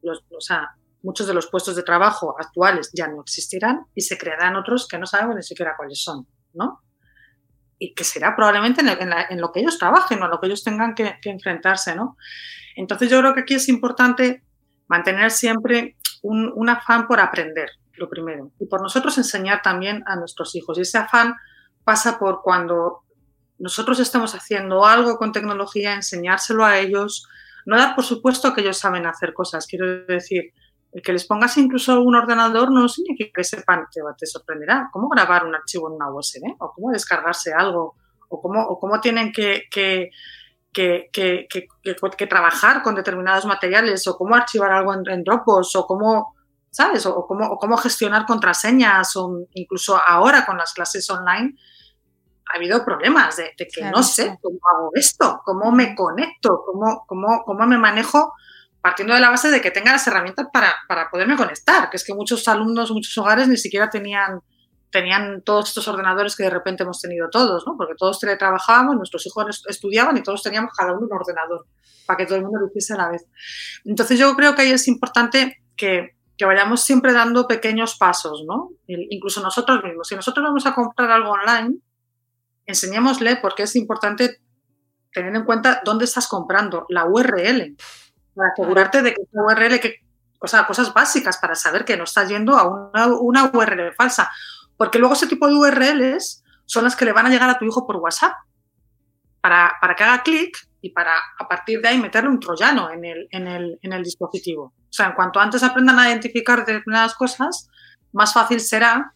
o 0.03 0.41
sea, 0.41 0.71
muchos 1.03 1.29
de 1.29 1.35
los 1.35 1.47
puestos 1.47 1.77
de 1.77 1.85
trabajo 1.85 2.35
actuales 2.41 2.91
ya 2.93 3.07
no 3.07 3.21
existirán 3.21 3.87
y 3.95 4.01
se 4.01 4.19
crearán 4.19 4.57
otros 4.57 4.89
que 4.89 4.99
no 4.99 5.07
sabemos 5.07 5.37
ni 5.37 5.45
siquiera 5.45 5.75
cuáles 5.77 6.03
son, 6.03 6.27
¿no? 6.55 6.83
Y 7.79 7.95
que 7.95 8.03
será 8.03 8.35
probablemente 8.35 8.81
en, 8.81 9.41
lo 9.41 9.53
que 9.53 9.61
ellos 9.61 9.79
trabajen 9.79 10.21
o 10.21 10.25
en 10.25 10.31
lo 10.33 10.41
que 10.41 10.49
ellos 10.49 10.65
tengan 10.65 10.97
que, 10.97 11.19
que 11.23 11.31
enfrentarse, 11.31 11.95
¿no? 11.95 12.17
Entonces 12.75 13.09
yo 13.09 13.21
creo 13.21 13.35
que 13.35 13.41
aquí 13.41 13.55
es 13.55 13.69
importante 13.69 14.43
mantener 14.89 15.31
siempre 15.31 15.97
un, 16.23 16.69
afán 16.69 17.07
por 17.07 17.21
aprender, 17.21 17.71
lo 17.95 18.09
primero, 18.09 18.51
y 18.59 18.67
por 18.67 18.83
nosotros 18.83 19.17
enseñar 19.19 19.63
también 19.63 20.03
a 20.07 20.17
nuestros 20.17 20.55
hijos. 20.55 20.79
Y 20.79 20.83
ese 20.83 20.99
afán 20.99 21.35
pasa 21.85 22.19
por 22.19 22.43
cuando 22.43 23.05
nosotros 23.59 24.01
estamos 24.01 24.35
haciendo 24.35 24.85
algo 24.85 25.17
con 25.17 25.33
tecnología, 25.33 25.95
enseñárselo 25.95 26.65
a 26.65 26.79
ellos, 26.79 27.29
no 27.67 27.77
dar 27.77 27.95
por 27.95 28.05
supuesto 28.05 28.55
que 28.55 28.63
ellos 28.63 28.79
saben 28.79 29.07
hacer 29.07 29.33
cosas, 29.33 29.67
quiero 29.67 30.05
decir, 30.07 30.53
el 30.93 31.03
que 31.03 31.13
les 31.13 31.27
pongas 31.27 31.57
incluso 31.59 32.01
un 32.01 32.17
ordenador 32.17 32.73
no 32.73 32.89
significa 32.89 33.31
que 33.35 33.45
sepan, 33.45 33.87
te, 33.93 34.01
te 34.17 34.27
sorprenderá, 34.27 34.89
cómo 34.91 35.09
grabar 35.09 35.45
un 35.45 35.55
archivo 35.55 35.89
en 35.89 35.97
una 35.97 36.11
USB, 36.11 36.57
o 36.59 36.73
cómo 36.73 36.91
descargarse 36.91 37.53
algo, 37.53 37.97
o 38.29 38.41
cómo, 38.41 38.79
cómo 38.79 39.01
tienen 39.01 39.33
que 39.33 40.11
que, 40.73 41.09
que, 41.13 41.49
que, 41.49 42.27
trabajar 42.27 42.83
con 42.83 42.95
determinados 42.95 43.47
materiales 43.47 44.07
o 44.07 44.17
cómo 44.17 44.35
archivar 44.35 44.71
algo 44.71 44.95
en, 44.95 45.25
Dropbox 45.25 45.75
o 45.77 45.87
cómo, 45.87 46.35
¿sabes? 46.71 47.07
O, 47.07 47.27
cómo, 47.27 47.57
cómo, 47.57 47.77
gestionar 47.77 48.27
contraseñas 48.27 49.17
o 49.17 49.47
incluso 49.55 50.01
ahora 50.07 50.45
con 50.47 50.57
las 50.59 50.73
clases 50.73 51.09
online 51.11 51.55
ha 52.51 52.57
habido 52.57 52.85
problemas 52.85 53.37
de, 53.37 53.55
que 53.57 53.91
no 53.91 54.03
sé 54.03 54.39
cómo 54.41 54.59
hago 54.75 54.91
esto, 54.95 55.41
cómo 55.45 55.71
me 55.71 55.95
conecto, 55.95 56.63
cómo, 56.65 57.05
cómo, 57.07 57.43
cómo 57.45 57.67
me 57.67 57.79
manejo 57.79 58.33
partiendo 58.81 59.15
de 59.15 59.21
la 59.21 59.31
base 59.31 59.51
de 59.51 59.61
que 59.61 59.71
tenga 59.71 59.93
las 59.93 60.07
herramientas 60.07 60.47
para, 60.53 60.75
para 60.87 61.11
poderme 61.11 61.37
conectar, 61.37 61.91
que 61.91 61.97
es 61.97 62.05
que 62.05 62.15
muchos 62.15 62.47
alumnos, 62.49 62.91
muchos 62.91 63.17
hogares 63.19 63.49
ni 63.49 63.57
siquiera 63.57 63.91
tenían 63.91 64.41
tenían 64.91 65.43
todos 65.43 65.69
estos 65.69 65.87
ordenadores 65.89 66.35
que 66.35 66.45
de 66.45 66.51
repente 66.51 66.83
hemos 66.83 67.01
tenido 67.01 67.29
todos, 67.31 67.65
¿no? 67.67 67.77
Porque 67.77 67.95
todos 67.97 68.19
teletrabajábamos, 68.19 68.97
nuestros 68.97 69.27
hijos 69.27 69.63
estudiaban 69.69 70.17
y 70.17 70.23
todos 70.23 70.43
teníamos 70.43 70.73
cada 70.77 70.93
uno 70.93 71.07
un 71.07 71.13
ordenador 71.13 71.67
para 72.07 72.17
que 72.17 72.27
todo 72.27 72.37
el 72.37 72.45
mundo 72.45 72.61
lo 72.61 72.69
hiciese 72.69 72.95
a 72.95 72.97
la 72.97 73.11
vez. 73.11 73.27
Entonces 73.85 74.19
yo 74.19 74.35
creo 74.35 74.55
que 74.55 74.63
ahí 74.63 74.71
es 74.71 74.89
importante 74.89 75.63
que, 75.77 76.17
que 76.37 76.45
vayamos 76.45 76.81
siempre 76.81 77.13
dando 77.13 77.47
pequeños 77.47 77.97
pasos, 77.97 78.45
¿no? 78.47 78.71
Incluso 78.87 79.43
nosotros 79.43 79.83
mismos. 79.85 80.09
Si 80.09 80.17
nosotros 80.17 80.43
vamos 80.43 80.65
a 80.65 80.75
comprar 80.75 81.11
algo 81.11 81.31
online, 81.31 81.79
enseñémosle 82.65 83.37
porque 83.37 83.65
es 83.65 83.77
importante 83.77 84.41
tener 85.13 85.35
en 85.35 85.45
cuenta 85.45 85.83
dónde 85.85 86.07
estás 86.07 86.29
comprando, 86.29 86.87
la 86.89 87.07
URL, 87.07 87.77
para 88.35 88.51
asegurarte 88.53 89.03
de 89.03 89.15
que 89.15 89.23
esa 89.23 89.43
URL, 89.43 89.81
que, 89.81 89.97
o 90.41 90.47
sea, 90.47 90.67
cosas 90.67 90.95
básicas 90.95 91.39
para 91.39 91.55
saber 91.55 91.85
que 91.85 91.97
no 91.97 92.05
estás 92.05 92.29
yendo 92.29 92.57
a 92.57 92.91
una 93.21 93.51
URL 93.53 93.93
falsa 93.95 94.31
porque 94.79 94.99
luego 94.99 95.15
ese 95.15 95.27
tipo 95.27 95.47
de 95.47 95.55
URLs 95.55 96.43
son 96.65 96.85
las 96.85 96.97
que 96.97 97.05
le 97.05 97.13
van 97.13 97.27
a 97.27 97.29
llegar 97.29 97.51
a 97.51 97.59
tu 97.59 97.67
hijo 97.67 97.87
por 97.87 97.97
WhatsApp 97.97 98.33
para, 99.43 99.75
para 99.81 99.95
que 99.95 100.05
haga 100.05 100.23
clic 100.23 100.57
y 100.81 100.91
para 100.91 101.13
a 101.39 101.49
partir 101.49 101.83
de 101.83 101.89
ahí 101.89 101.99
meterle 101.99 102.31
un 102.31 102.41
troyano 102.41 102.91
en 102.91 103.05
el, 103.05 103.29
en, 103.31 103.47
el, 103.47 103.79
en 103.83 103.93
el 103.93 104.03
dispositivo. 104.05 104.73
O 104.89 104.93
sea, 104.93 105.07
en 105.07 105.13
cuanto 105.13 105.41
antes 105.41 105.63
aprendan 105.63 105.99
a 105.99 106.09
identificar 106.09 106.65
determinadas 106.65 107.15
cosas, 107.15 107.69
más 108.13 108.33
fácil 108.33 108.61
será 108.61 109.15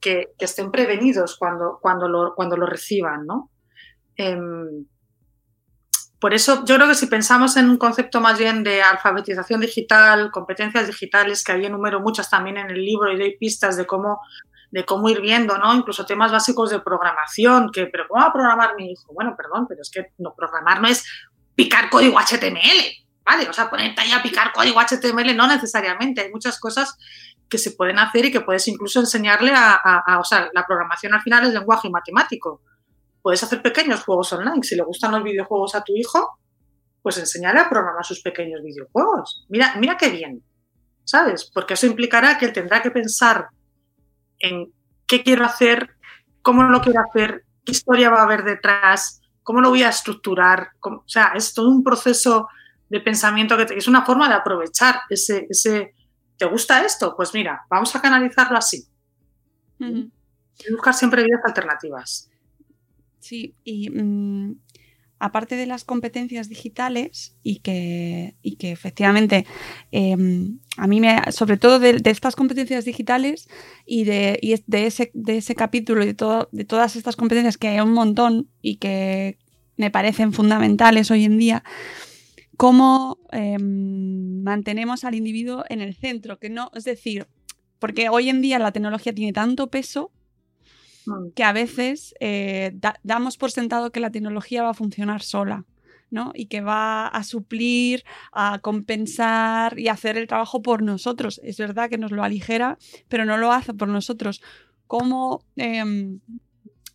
que, 0.00 0.34
estén 0.38 0.70
prevenidos 0.70 1.36
cuando, 1.38 1.78
cuando, 1.80 2.08
lo, 2.08 2.34
cuando 2.34 2.56
lo 2.56 2.66
reciban, 2.66 3.26
¿no? 3.26 3.50
Em, 4.16 4.86
por 6.18 6.32
eso 6.34 6.64
yo 6.64 6.76
creo 6.76 6.88
que 6.88 6.94
si 6.94 7.06
pensamos 7.06 7.56
en 7.56 7.68
un 7.68 7.76
concepto 7.76 8.20
más 8.20 8.38
bien 8.38 8.64
de 8.64 8.82
alfabetización 8.82 9.60
digital, 9.60 10.30
competencias 10.32 10.86
digitales, 10.86 11.44
que 11.44 11.52
ahí 11.52 11.66
enumero 11.66 12.00
muchas 12.00 12.30
también 12.30 12.56
en 12.56 12.70
el 12.70 12.84
libro 12.84 13.12
y 13.12 13.18
doy 13.18 13.36
pistas 13.36 13.76
de 13.76 13.86
cómo 13.86 14.20
de 14.76 14.84
cómo 14.84 15.08
ir 15.08 15.22
viendo, 15.22 15.56
¿no? 15.56 15.74
Incluso 15.74 16.04
temas 16.04 16.30
básicos 16.30 16.68
de 16.68 16.80
programación, 16.80 17.70
que, 17.72 17.86
pero 17.86 18.06
¿cómo 18.06 18.20
va 18.20 18.28
a 18.28 18.32
programar 18.34 18.76
mi 18.76 18.92
hijo? 18.92 19.10
Bueno, 19.14 19.34
perdón, 19.34 19.64
pero 19.66 19.80
es 19.80 19.90
que 19.90 20.12
no, 20.18 20.34
programar 20.34 20.82
no 20.82 20.88
es 20.88 21.02
picar 21.54 21.88
código 21.88 22.18
HTML, 22.18 23.08
¿vale? 23.24 23.48
O 23.48 23.54
sea, 23.54 23.70
ponerte 23.70 24.02
ahí 24.02 24.12
a 24.12 24.22
picar 24.22 24.52
código 24.52 24.78
HTML 24.78 25.34
no 25.34 25.46
necesariamente, 25.46 26.20
hay 26.20 26.30
muchas 26.30 26.60
cosas 26.60 26.94
que 27.48 27.56
se 27.56 27.70
pueden 27.70 27.98
hacer 27.98 28.26
y 28.26 28.30
que 28.30 28.42
puedes 28.42 28.68
incluso 28.68 29.00
enseñarle 29.00 29.54
a, 29.54 30.18
o 30.20 30.24
sea, 30.24 30.50
la 30.52 30.66
programación 30.66 31.14
al 31.14 31.22
final 31.22 31.46
es 31.46 31.54
lenguaje 31.54 31.88
matemático. 31.88 32.60
Puedes 33.22 33.42
hacer 33.42 33.62
pequeños 33.62 34.04
juegos 34.04 34.30
online. 34.34 34.62
Si 34.62 34.76
le 34.76 34.82
gustan 34.82 35.12
los 35.12 35.22
videojuegos 35.22 35.74
a 35.74 35.82
tu 35.82 35.96
hijo, 35.96 36.38
pues 37.00 37.16
enseñarle 37.16 37.60
a 37.60 37.70
programar 37.70 38.04
sus 38.04 38.20
pequeños 38.20 38.60
videojuegos. 38.62 39.46
Mira, 39.48 39.74
mira 39.78 39.96
qué 39.96 40.10
bien, 40.10 40.44
¿sabes? 41.02 41.50
Porque 41.50 41.72
eso 41.72 41.86
implicará 41.86 42.36
que 42.36 42.44
él 42.44 42.52
tendrá 42.52 42.82
que 42.82 42.90
pensar 42.90 43.48
en 44.38 44.72
qué 45.06 45.22
quiero 45.22 45.44
hacer, 45.44 45.96
cómo 46.42 46.64
lo 46.64 46.80
quiero 46.80 47.00
hacer, 47.00 47.44
qué 47.64 47.72
historia 47.72 48.10
va 48.10 48.20
a 48.20 48.24
haber 48.24 48.44
detrás, 48.44 49.20
cómo 49.42 49.60
lo 49.60 49.70
voy 49.70 49.82
a 49.82 49.88
estructurar. 49.90 50.70
o 50.80 51.04
sea, 51.06 51.32
es 51.34 51.54
todo 51.54 51.70
un 51.70 51.82
proceso 51.84 52.48
de 52.88 53.00
pensamiento 53.00 53.56
que 53.56 53.74
es 53.74 53.88
una 53.88 54.04
forma 54.04 54.28
de 54.28 54.34
aprovechar 54.34 55.00
ese, 55.10 55.46
ese, 55.50 55.94
¿te 56.36 56.46
gusta 56.46 56.84
esto? 56.84 57.14
Pues 57.16 57.34
mira, 57.34 57.64
vamos 57.68 57.94
a 57.94 58.00
canalizarlo 58.00 58.58
así. 58.58 58.86
Y 59.78 60.72
buscar 60.72 60.94
siempre 60.94 61.22
vías 61.22 61.40
alternativas. 61.44 62.30
Sí, 63.18 63.54
y 63.64 63.90
mm, 63.90 64.58
aparte 65.18 65.56
de 65.56 65.66
las 65.66 65.84
competencias 65.84 66.48
digitales 66.48 67.36
y 67.42 67.60
que, 67.60 68.36
y 68.42 68.56
que 68.56 68.72
efectivamente 68.72 69.46
em, 69.90 70.58
a 70.76 70.86
mí 70.86 71.00
me, 71.00 71.20
sobre 71.32 71.56
todo 71.56 71.78
de, 71.78 72.00
estas 72.04 72.36
competencias 72.36 72.84
digitales 72.84 73.48
y 73.86 74.04
de, 74.04 74.38
y 74.42 74.54
de, 74.66 74.86
ese, 74.86 75.10
de 75.14 75.38
ese 75.38 75.54
capítulo 75.54 76.02
y 76.02 76.06
de, 76.06 76.14
todo, 76.14 76.48
de 76.52 76.64
todas 76.64 76.96
estas 76.96 77.16
competencias 77.16 77.56
que 77.56 77.68
hay 77.68 77.80
un 77.80 77.92
montón 77.92 78.48
y 78.60 78.76
que 78.76 79.38
me 79.76 79.90
parecen 79.90 80.32
fundamentales 80.32 81.10
hoy 81.10 81.24
en 81.24 81.38
día, 81.38 81.64
cómo 82.56 83.18
em, 83.32 84.42
mantenemos 84.42 85.04
al 85.04 85.14
individuo 85.14 85.64
en 85.68 85.80
el 85.80 85.94
centro, 85.94 86.38
que 86.38 86.50
no, 86.50 86.70
es 86.74 86.84
decir, 86.84 87.26
porque 87.78 88.08
hoy 88.08 88.28
en 88.28 88.40
día 88.40 88.58
la 88.58 88.72
tecnología 88.72 89.14
tiene 89.14 89.32
tanto 89.32 89.68
peso 89.68 90.10
Mm. 91.06 91.30
que 91.34 91.44
a 91.44 91.52
veces 91.52 92.14
eh, 92.20 92.76
damos 93.02 93.36
por 93.36 93.50
sentado 93.50 93.92
que 93.92 94.00
la 94.00 94.10
tecnología 94.10 94.62
va 94.62 94.70
a 94.70 94.74
funcionar 94.74 95.22
sola. 95.22 95.64
¿no? 96.08 96.30
Y 96.34 96.46
que 96.46 96.60
va 96.60 97.08
a 97.08 97.24
suplir, 97.24 98.04
a 98.30 98.60
compensar 98.60 99.76
y 99.76 99.88
hacer 99.88 100.16
el 100.16 100.28
trabajo 100.28 100.62
por 100.62 100.80
nosotros. 100.80 101.40
Es 101.42 101.58
verdad 101.58 101.90
que 101.90 101.98
nos 101.98 102.12
lo 102.12 102.22
aligera, 102.22 102.78
pero 103.08 103.24
no 103.24 103.36
lo 103.38 103.50
hace 103.50 103.74
por 103.74 103.88
nosotros. 103.88 104.40
¿Cómo, 104.86 105.42
em, 105.56 106.20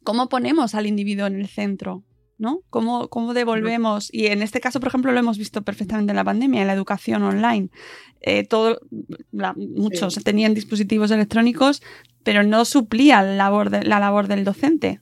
¿cómo 0.03 0.30
ponemos 0.30 0.76
al 0.76 0.88
individuo 0.88 1.28
en 1.28 1.41
el 1.41 1.47
centro? 1.49 2.03
¿No? 2.41 2.63
¿Cómo, 2.71 3.07
¿Cómo, 3.07 3.35
devolvemos? 3.35 4.11
Y 4.11 4.25
en 4.25 4.41
este 4.41 4.59
caso, 4.59 4.79
por 4.79 4.87
ejemplo, 4.87 5.11
lo 5.11 5.19
hemos 5.19 5.37
visto 5.37 5.61
perfectamente 5.61 6.11
en 6.11 6.15
la 6.15 6.23
pandemia, 6.23 6.61
en 6.61 6.67
la 6.67 6.73
educación 6.73 7.21
online. 7.21 7.69
Eh, 8.19 8.47
todo, 8.47 8.79
muchos 9.55 10.15
tenían 10.23 10.55
dispositivos 10.55 11.11
electrónicos, 11.11 11.83
pero 12.23 12.41
no 12.41 12.65
suplía 12.65 13.21
la 13.21 13.35
labor, 13.35 13.69
de, 13.69 13.83
la 13.83 13.99
labor 13.99 14.27
del 14.27 14.43
docente. 14.43 15.01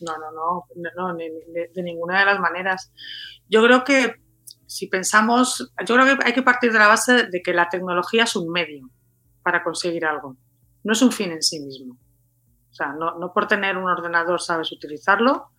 No, 0.00 0.12
no, 0.18 0.30
no, 0.76 0.90
no, 0.96 1.16
de, 1.16 1.82
ninguna 1.82 2.20
de 2.20 2.26
las 2.26 2.38
maneras. 2.38 2.92
Yo 3.48 3.64
creo 3.64 3.82
que 3.82 4.14
si 4.66 4.86
pensamos, 4.86 5.72
yo 5.84 5.96
creo 5.96 6.16
que 6.16 6.24
hay 6.24 6.32
que 6.32 6.42
partir 6.42 6.72
de 6.72 6.78
la 6.78 6.86
base 6.86 7.24
de 7.24 7.42
que 7.42 7.54
la 7.54 7.68
tecnología 7.68 8.22
es 8.22 8.36
un 8.36 8.52
medio 8.52 8.88
para 9.42 9.64
conseguir 9.64 10.06
algo, 10.06 10.36
no 10.84 10.92
es 10.92 11.02
un 11.02 11.10
fin 11.10 11.32
en 11.32 11.42
sí 11.42 11.58
mismo. 11.58 11.94
O 12.70 12.74
sea, 12.76 12.92
no, 12.92 13.18
no 13.18 13.32
por 13.32 13.48
tener 13.48 13.76
un 13.76 13.90
ordenador 13.90 14.40
sabes 14.40 14.70
utilizarlo, 14.70 15.50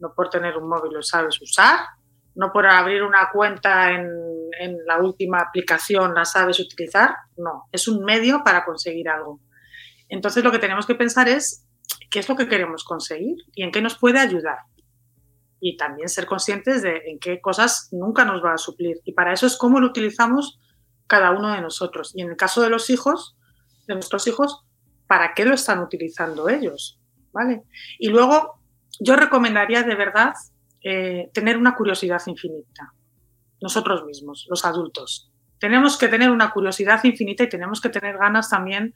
no 0.00 0.12
por 0.14 0.30
tener 0.30 0.56
un 0.56 0.68
móvil 0.68 0.92
lo 0.92 1.02
sabes 1.02 1.40
usar, 1.40 1.80
no 2.34 2.52
por 2.52 2.66
abrir 2.66 3.02
una 3.02 3.30
cuenta 3.32 3.92
en, 3.92 4.08
en 4.58 4.76
la 4.86 4.98
última 4.98 5.40
aplicación 5.40 6.14
la 6.14 6.24
sabes 6.24 6.60
utilizar, 6.60 7.14
no, 7.36 7.64
es 7.72 7.88
un 7.88 8.04
medio 8.04 8.42
para 8.44 8.64
conseguir 8.64 9.08
algo. 9.08 9.40
Entonces 10.08 10.44
lo 10.44 10.52
que 10.52 10.58
tenemos 10.58 10.86
que 10.86 10.94
pensar 10.94 11.28
es 11.28 11.66
qué 12.10 12.18
es 12.20 12.28
lo 12.28 12.36
que 12.36 12.48
queremos 12.48 12.84
conseguir 12.84 13.36
y 13.54 13.62
en 13.62 13.72
qué 13.72 13.80
nos 13.80 13.98
puede 13.98 14.18
ayudar. 14.18 14.58
Y 15.60 15.76
también 15.76 16.08
ser 16.08 16.26
conscientes 16.26 16.82
de 16.82 17.02
en 17.06 17.18
qué 17.18 17.40
cosas 17.40 17.88
nunca 17.90 18.24
nos 18.24 18.44
va 18.44 18.54
a 18.54 18.58
suplir. 18.58 19.00
Y 19.04 19.12
para 19.12 19.32
eso 19.32 19.46
es 19.46 19.56
cómo 19.56 19.80
lo 19.80 19.86
utilizamos 19.86 20.60
cada 21.06 21.30
uno 21.30 21.52
de 21.52 21.60
nosotros. 21.60 22.12
Y 22.14 22.22
en 22.22 22.30
el 22.30 22.36
caso 22.36 22.60
de 22.60 22.70
los 22.70 22.90
hijos, 22.90 23.36
de 23.86 23.94
nuestros 23.94 24.26
hijos, 24.26 24.64
¿para 25.06 25.34
qué 25.34 25.44
lo 25.44 25.54
están 25.54 25.80
utilizando 25.80 26.48
ellos? 26.48 27.00
¿Vale? 27.32 27.64
Y 27.98 28.08
luego 28.08 28.60
yo 29.00 29.16
recomendaría 29.16 29.82
de 29.82 29.94
verdad 29.94 30.34
eh, 30.82 31.30
tener 31.32 31.56
una 31.56 31.74
curiosidad 31.74 32.22
infinita. 32.26 32.92
Nosotros 33.60 34.04
mismos, 34.04 34.46
los 34.50 34.64
adultos. 34.64 35.30
Tenemos 35.58 35.96
que 35.96 36.08
tener 36.08 36.30
una 36.30 36.50
curiosidad 36.50 37.02
infinita 37.04 37.44
y 37.44 37.48
tenemos 37.48 37.80
que 37.80 37.88
tener 37.88 38.18
ganas 38.18 38.50
también 38.50 38.94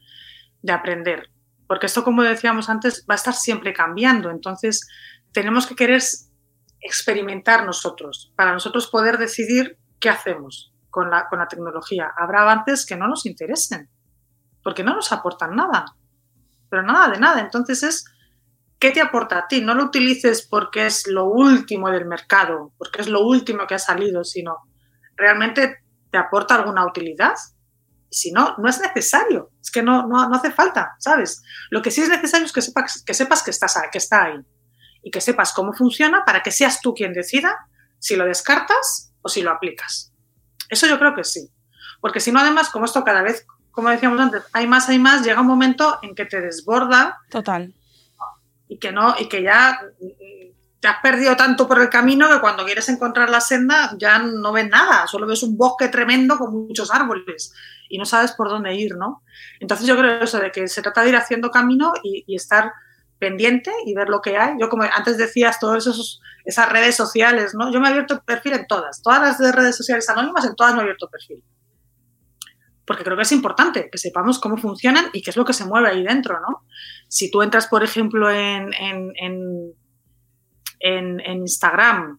de 0.62 0.72
aprender. 0.72 1.30
Porque 1.66 1.86
esto, 1.86 2.04
como 2.04 2.22
decíamos 2.22 2.68
antes, 2.68 3.06
va 3.08 3.14
a 3.14 3.16
estar 3.16 3.34
siempre 3.34 3.72
cambiando. 3.72 4.30
Entonces, 4.30 4.86
tenemos 5.32 5.66
que 5.66 5.76
querer 5.76 6.02
experimentar 6.80 7.64
nosotros, 7.64 8.32
para 8.36 8.52
nosotros 8.52 8.88
poder 8.88 9.18
decidir 9.18 9.78
qué 10.00 10.08
hacemos 10.08 10.72
con 10.90 11.10
la, 11.10 11.28
con 11.28 11.38
la 11.38 11.48
tecnología. 11.48 12.12
Habrá 12.16 12.42
avances 12.42 12.86
que 12.86 12.96
no 12.96 13.08
nos 13.08 13.26
interesen, 13.26 13.88
porque 14.62 14.84
no 14.84 14.94
nos 14.94 15.12
aportan 15.12 15.56
nada, 15.56 15.84
pero 16.70 16.82
nada 16.82 17.08
de 17.08 17.18
nada. 17.18 17.40
Entonces 17.40 17.82
es, 17.82 18.04
¿qué 18.78 18.90
te 18.90 19.00
aporta 19.00 19.38
a 19.38 19.48
ti? 19.48 19.60
No 19.60 19.74
lo 19.74 19.84
utilices 19.84 20.46
porque 20.46 20.86
es 20.86 21.06
lo 21.06 21.26
último 21.26 21.90
del 21.90 22.06
mercado, 22.06 22.72
porque 22.78 23.02
es 23.02 23.08
lo 23.08 23.20
último 23.22 23.66
que 23.66 23.74
ha 23.74 23.78
salido, 23.78 24.24
sino 24.24 24.56
realmente 25.16 25.78
te 26.10 26.18
aporta 26.18 26.54
alguna 26.54 26.86
utilidad. 26.86 27.34
Y 28.10 28.16
si 28.16 28.32
no, 28.32 28.54
no 28.58 28.68
es 28.68 28.80
necesario, 28.80 29.50
es 29.60 29.70
que 29.70 29.82
no, 29.82 30.06
no, 30.06 30.22
hace 30.34 30.50
falta, 30.50 30.96
¿sabes? 30.98 31.42
Lo 31.70 31.82
que 31.82 31.90
sí 31.90 32.00
es 32.00 32.08
necesario 32.08 32.46
es 32.46 32.52
que 32.52 32.62
sepas 32.62 33.02
que, 33.04 33.14
sepas 33.14 33.42
que, 33.42 33.50
estás, 33.50 33.78
que 33.92 33.98
está 33.98 34.24
ahí 34.24 34.40
y 35.02 35.10
que 35.10 35.20
sepas 35.20 35.52
cómo 35.52 35.72
funciona 35.72 36.24
para 36.24 36.42
que 36.42 36.50
seas 36.50 36.80
tú 36.80 36.94
quien 36.94 37.12
decida 37.12 37.54
si 37.98 38.16
lo 38.16 38.24
descartas 38.24 39.12
o 39.20 39.28
si 39.28 39.42
lo 39.42 39.50
aplicas. 39.50 40.12
Eso 40.70 40.86
yo 40.86 40.98
creo 40.98 41.14
que 41.14 41.24
sí. 41.24 41.50
Porque 42.00 42.20
si 42.20 42.30
no, 42.30 42.40
además, 42.40 42.70
como 42.70 42.84
esto 42.84 43.04
cada 43.04 43.22
vez, 43.22 43.44
como 43.72 43.90
decíamos 43.90 44.20
antes, 44.20 44.42
hay 44.52 44.66
más, 44.66 44.88
hay 44.88 44.98
más, 44.98 45.24
llega 45.24 45.40
un 45.40 45.46
momento 45.46 45.98
en 46.02 46.14
que 46.14 46.24
te 46.24 46.40
desborda. 46.40 47.18
Total. 47.28 47.74
Y 48.68 48.78
que 48.78 48.92
no, 48.92 49.14
y 49.18 49.28
que 49.28 49.42
ya 49.42 49.80
te 50.80 50.88
has 50.88 51.00
perdido 51.02 51.36
tanto 51.36 51.66
por 51.66 51.80
el 51.80 51.88
camino 51.88 52.28
que 52.28 52.40
cuando 52.40 52.64
quieres 52.64 52.88
encontrar 52.88 53.30
la 53.30 53.40
senda 53.40 53.94
ya 53.98 54.18
no 54.18 54.52
ves 54.52 54.68
nada, 54.68 55.06
solo 55.06 55.26
ves 55.26 55.42
un 55.42 55.56
bosque 55.56 55.88
tremendo 55.88 56.38
con 56.38 56.52
muchos 56.52 56.92
árboles 56.92 57.52
y 57.88 57.98
no 57.98 58.04
sabes 58.04 58.32
por 58.32 58.48
dónde 58.48 58.74
ir, 58.74 58.94
¿no? 58.96 59.22
Entonces 59.60 59.86
yo 59.86 59.96
creo 59.96 60.22
eso, 60.22 60.38
de 60.38 60.52
que 60.52 60.68
se 60.68 60.82
trata 60.82 61.02
de 61.02 61.08
ir 61.08 61.16
haciendo 61.16 61.50
camino 61.50 61.92
y, 62.02 62.34
estar 62.34 62.72
pendiente 63.18 63.72
y 63.86 63.94
ver 63.94 64.08
lo 64.08 64.20
que 64.20 64.36
hay. 64.36 64.54
Yo 64.60 64.68
como 64.68 64.84
antes 64.84 65.16
decías, 65.16 65.58
todas 65.58 65.88
esas 66.44 66.72
redes 66.72 66.94
sociales, 66.94 67.54
¿no? 67.54 67.72
Yo 67.72 67.80
me 67.80 67.88
he 67.88 67.90
abierto 67.90 68.22
perfil 68.24 68.52
en 68.52 68.66
todas, 68.66 69.02
todas 69.02 69.40
las 69.40 69.54
redes 69.54 69.76
sociales 69.76 70.08
anónimas, 70.08 70.44
en 70.44 70.54
todas 70.54 70.74
me 70.74 70.80
he 70.80 70.82
abierto 70.82 71.08
perfil. 71.08 71.42
Porque 72.86 73.04
creo 73.04 73.16
que 73.16 73.22
es 73.22 73.32
importante 73.32 73.88
que 73.90 73.98
sepamos 73.98 74.38
cómo 74.38 74.56
funcionan 74.56 75.06
y 75.12 75.22
qué 75.22 75.30
es 75.30 75.36
lo 75.36 75.44
que 75.44 75.52
se 75.52 75.64
mueve 75.64 75.88
ahí 75.88 76.04
dentro, 76.04 76.40
¿no? 76.40 76.64
Si 77.08 77.30
tú 77.30 77.42
entras, 77.42 77.66
por 77.66 77.82
ejemplo, 77.82 78.30
en, 78.30 78.70
en, 78.74 79.12
en, 80.80 81.20
Instagram 81.40 82.18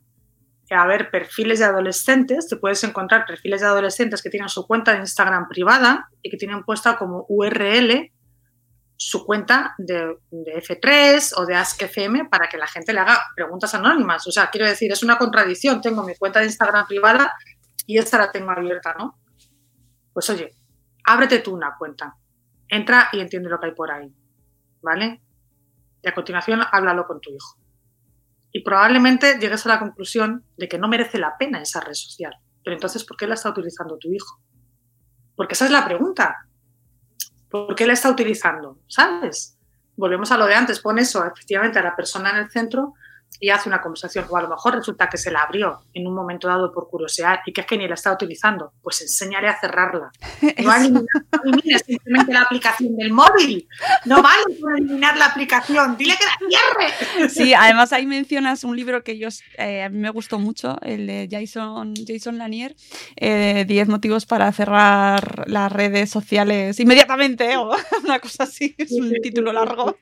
a 0.71 0.85
ver 0.85 1.09
perfiles 1.09 1.59
de 1.59 1.65
adolescentes, 1.65 2.47
te 2.47 2.57
puedes 2.57 2.83
encontrar 2.83 3.25
perfiles 3.25 3.61
de 3.61 3.67
adolescentes 3.67 4.21
que 4.21 4.29
tienen 4.29 4.49
su 4.49 4.67
cuenta 4.67 4.93
de 4.93 4.99
Instagram 4.99 5.47
privada 5.47 6.09
y 6.21 6.29
que 6.29 6.37
tienen 6.37 6.63
puesta 6.63 6.95
como 6.95 7.25
URL 7.27 8.11
su 8.95 9.25
cuenta 9.25 9.75
de, 9.77 10.17
F3 10.29 11.33
o 11.37 11.45
de 11.45 11.55
AskFM 11.55 12.27
para 12.29 12.49
que 12.49 12.57
la 12.57 12.67
gente 12.67 12.91
le 12.91 12.99
haga 12.99 13.17
preguntas 13.33 13.73
anónimas. 13.73 14.27
O 14.27 14.31
sea, 14.31 14.49
quiero 14.49 14.67
decir, 14.67 14.91
es 14.91 15.01
una 15.01 15.17
contradicción. 15.17 15.81
Tengo 15.81 16.03
mi 16.03 16.15
cuenta 16.15 16.39
de 16.39 16.47
Instagram 16.47 16.85
privada 16.85 17.33
y 17.87 17.97
esta 17.97 18.17
la 18.17 18.31
tengo 18.31 18.51
abierta, 18.51 18.93
¿no? 18.99 19.17
Pues 20.13 20.29
oye, 20.29 20.53
ábrete 21.05 21.39
tú 21.39 21.55
una 21.55 21.75
cuenta. 21.79 22.15
Entra 22.67 23.09
y 23.13 23.21
entiende 23.21 23.49
lo 23.49 23.59
que 23.59 23.67
hay 23.67 23.73
por 23.73 23.89
ahí. 23.89 24.13
¿Vale? 24.81 25.21
Y 26.01 26.07
a 26.07 26.13
continuación 26.13 26.61
háblalo 26.71 27.05
con 27.05 27.19
tu 27.19 27.31
hijo. 27.31 27.57
Y 28.51 28.63
probablemente 28.63 29.37
llegues 29.39 29.65
a 29.65 29.69
la 29.69 29.79
conclusión 29.79 30.43
de 30.57 30.67
que 30.67 30.79
no 30.79 30.87
merece 30.87 31.19
la 31.19 31.37
pena 31.37 31.61
esa 31.61 31.81
red 31.81 31.93
social. 31.93 32.33
Pero 32.63 32.75
entonces, 32.75 33.03
¿por 33.03 33.17
qué 33.17 33.27
la 33.27 33.35
está 33.35 33.49
utilizando 33.49 33.97
tu 33.97 34.11
hijo? 34.11 34.41
Porque 35.35 35.53
esa 35.53 35.65
es 35.65 35.71
la 35.71 35.85
pregunta. 35.85 36.47
¿Por 37.49 37.75
qué 37.75 37.85
la 37.85 37.93
está 37.93 38.09
utilizando? 38.09 38.79
¿Sabes? 38.87 39.57
Volvemos 39.95 40.31
a 40.31 40.37
lo 40.37 40.45
de 40.45 40.55
antes, 40.55 40.79
pon 40.79 40.99
eso, 40.99 41.25
efectivamente, 41.25 41.79
a 41.79 41.83
la 41.83 41.95
persona 41.95 42.31
en 42.31 42.37
el 42.37 42.49
centro 42.49 42.93
y 43.39 43.49
hace 43.49 43.69
una 43.69 43.81
conversación. 43.81 44.25
O 44.29 44.37
a 44.37 44.41
lo 44.41 44.49
mejor 44.49 44.75
resulta 44.75 45.07
que 45.09 45.17
se 45.17 45.31
la 45.31 45.41
abrió 45.41 45.81
en 45.93 46.07
un 46.07 46.13
momento 46.13 46.47
dado 46.47 46.71
por 46.71 46.89
curiosidad 46.89 47.39
y 47.45 47.53
que 47.53 47.61
es 47.61 47.67
que 47.67 47.77
ni 47.77 47.87
la 47.87 47.93
está 47.93 48.11
utilizando. 48.11 48.73
Pues 48.81 49.01
enséñale 49.01 49.47
a 49.47 49.59
cerrarla. 49.59 50.11
No 50.59 50.75
elimines 50.75 51.83
simplemente 51.85 52.33
la 52.33 52.41
aplicación 52.41 52.95
del 52.95 53.11
móvil. 53.11 53.67
No 54.05 54.21
vale 54.21 54.43
por 54.59 54.77
eliminar 54.77 55.17
la 55.17 55.25
aplicación. 55.25 55.97
Dile 55.97 56.15
que 56.17 56.25
la 56.25 56.37
cierre. 56.49 57.29
Sí, 57.29 57.53
además 57.53 57.93
ahí 57.93 58.05
mencionas 58.05 58.63
un 58.63 58.75
libro 58.75 59.03
que 59.03 59.17
yo, 59.17 59.29
eh, 59.57 59.83
a 59.83 59.89
mí 59.89 59.97
me 59.97 60.09
gustó 60.09 60.39
mucho, 60.39 60.77
el 60.81 61.07
de 61.07 61.27
Jason, 61.29 61.93
Jason 62.05 62.37
Lanier, 62.37 62.75
10 62.75 63.17
eh, 63.17 63.85
motivos 63.87 64.25
para 64.25 64.51
cerrar 64.51 65.45
las 65.47 65.71
redes 65.71 66.09
sociales 66.09 66.79
inmediatamente, 66.79 67.57
o 67.57 67.71
una 68.03 68.19
cosa 68.19 68.43
así, 68.43 68.75
es 68.77 68.91
un 68.91 69.11
título 69.21 69.53
largo. 69.53 69.95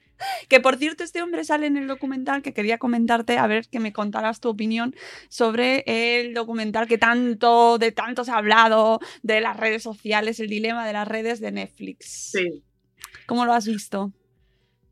Que 0.49 0.59
por 0.59 0.77
cierto, 0.77 1.03
este 1.03 1.21
hombre 1.21 1.43
sale 1.43 1.67
en 1.67 1.77
el 1.77 1.87
documental 1.87 2.41
que 2.41 2.53
quería 2.53 2.77
comentarte, 2.77 3.37
a 3.37 3.47
ver 3.47 3.67
que 3.67 3.79
me 3.79 3.93
contaras 3.93 4.39
tu 4.39 4.49
opinión 4.49 4.95
sobre 5.29 5.83
el 5.85 6.33
documental 6.33 6.87
que 6.87 6.97
tanto, 6.97 7.77
de 7.77 7.91
tanto 7.91 8.23
se 8.23 8.31
ha 8.31 8.37
hablado, 8.37 8.99
de 9.23 9.41
las 9.41 9.57
redes 9.57 9.83
sociales, 9.83 10.39
el 10.39 10.47
dilema 10.47 10.85
de 10.85 10.93
las 10.93 11.07
redes 11.07 11.39
de 11.39 11.51
Netflix. 11.51 12.31
Sí. 12.31 12.63
¿Cómo 13.25 13.45
lo 13.45 13.53
has 13.53 13.67
visto? 13.67 14.11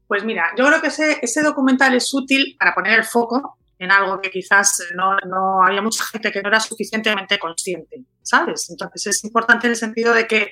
Pues 0.07 0.23
mira, 0.23 0.51
yo 0.57 0.65
creo 0.67 0.81
que 0.81 0.87
ese, 0.87 1.19
ese 1.21 1.41
documental 1.41 1.95
es 1.95 2.13
útil 2.13 2.55
para 2.59 2.75
poner 2.75 2.99
el 2.99 3.05
foco 3.05 3.57
en 3.79 3.91
algo 3.91 4.21
que 4.21 4.29
quizás 4.29 4.83
no, 4.95 5.17
no, 5.27 5.63
había 5.65 5.81
mucha 5.81 6.03
gente 6.05 6.31
que 6.31 6.41
no 6.41 6.49
era 6.49 6.59
suficientemente 6.59 7.37
consciente, 7.39 8.03
¿sabes? 8.21 8.69
Entonces 8.69 9.07
es 9.07 9.23
importante 9.23 9.67
en 9.67 9.71
el 9.71 9.77
sentido 9.77 10.13
de 10.13 10.27
que 10.27 10.51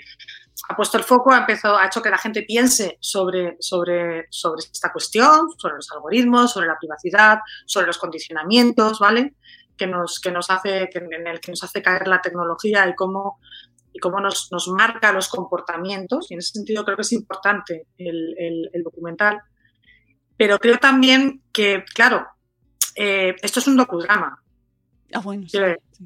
ha 0.70 0.76
puesto 0.76 0.98
el 0.98 1.04
foco, 1.04 1.32
ha, 1.32 1.40
empezado, 1.40 1.78
ha 1.78 1.88
hecho 1.88 2.02
que 2.02 2.10
la 2.10 2.18
gente 2.18 2.44
piense 2.44 2.98
sobre, 3.02 3.58
sobre, 3.60 4.28
sobre 4.30 4.62
esta 4.62 4.92
cuestión, 4.92 5.50
sobre 5.58 5.76
los 5.76 5.92
algoritmos, 5.92 6.54
sobre 6.54 6.68
la 6.68 6.78
privacidad, 6.78 7.40
sobre 7.66 7.88
los 7.88 7.98
condicionamientos, 7.98 9.00
¿vale? 9.00 9.36
Que 9.78 9.88
nos, 9.88 10.20
que 10.20 10.32
nos 10.32 10.50
hace, 10.50 10.90
que, 10.92 11.00
en 11.00 11.28
el 11.28 11.40
que 11.40 11.52
nos 11.52 11.64
hace 11.64 11.82
caer 11.82 12.08
la 12.08 12.22
tecnología 12.22 12.88
y 12.88 12.96
cómo, 12.96 13.40
y 13.92 14.00
cómo 14.00 14.20
nos, 14.20 14.50
nos 14.52 14.68
marca 14.70 15.12
los 15.12 15.28
comportamientos. 15.28 16.30
Y 16.30 16.36
en 16.36 16.40
ese 16.40 16.54
sentido 16.54 16.86
creo 16.86 16.96
que 16.96 17.02
es 17.02 17.12
importante 17.12 17.88
el, 17.98 18.36
el, 18.38 18.70
el 18.72 18.84
documental. 18.84 19.42
Pero 20.38 20.60
creo 20.60 20.78
también 20.78 21.42
que, 21.52 21.84
claro, 21.94 22.28
eh, 22.96 23.36
esto 23.42 23.60
es 23.60 23.68
un 23.68 23.78
docudrama. 23.78 24.42
Ah, 25.14 25.20
bueno, 25.20 25.48
sí. 25.48 25.60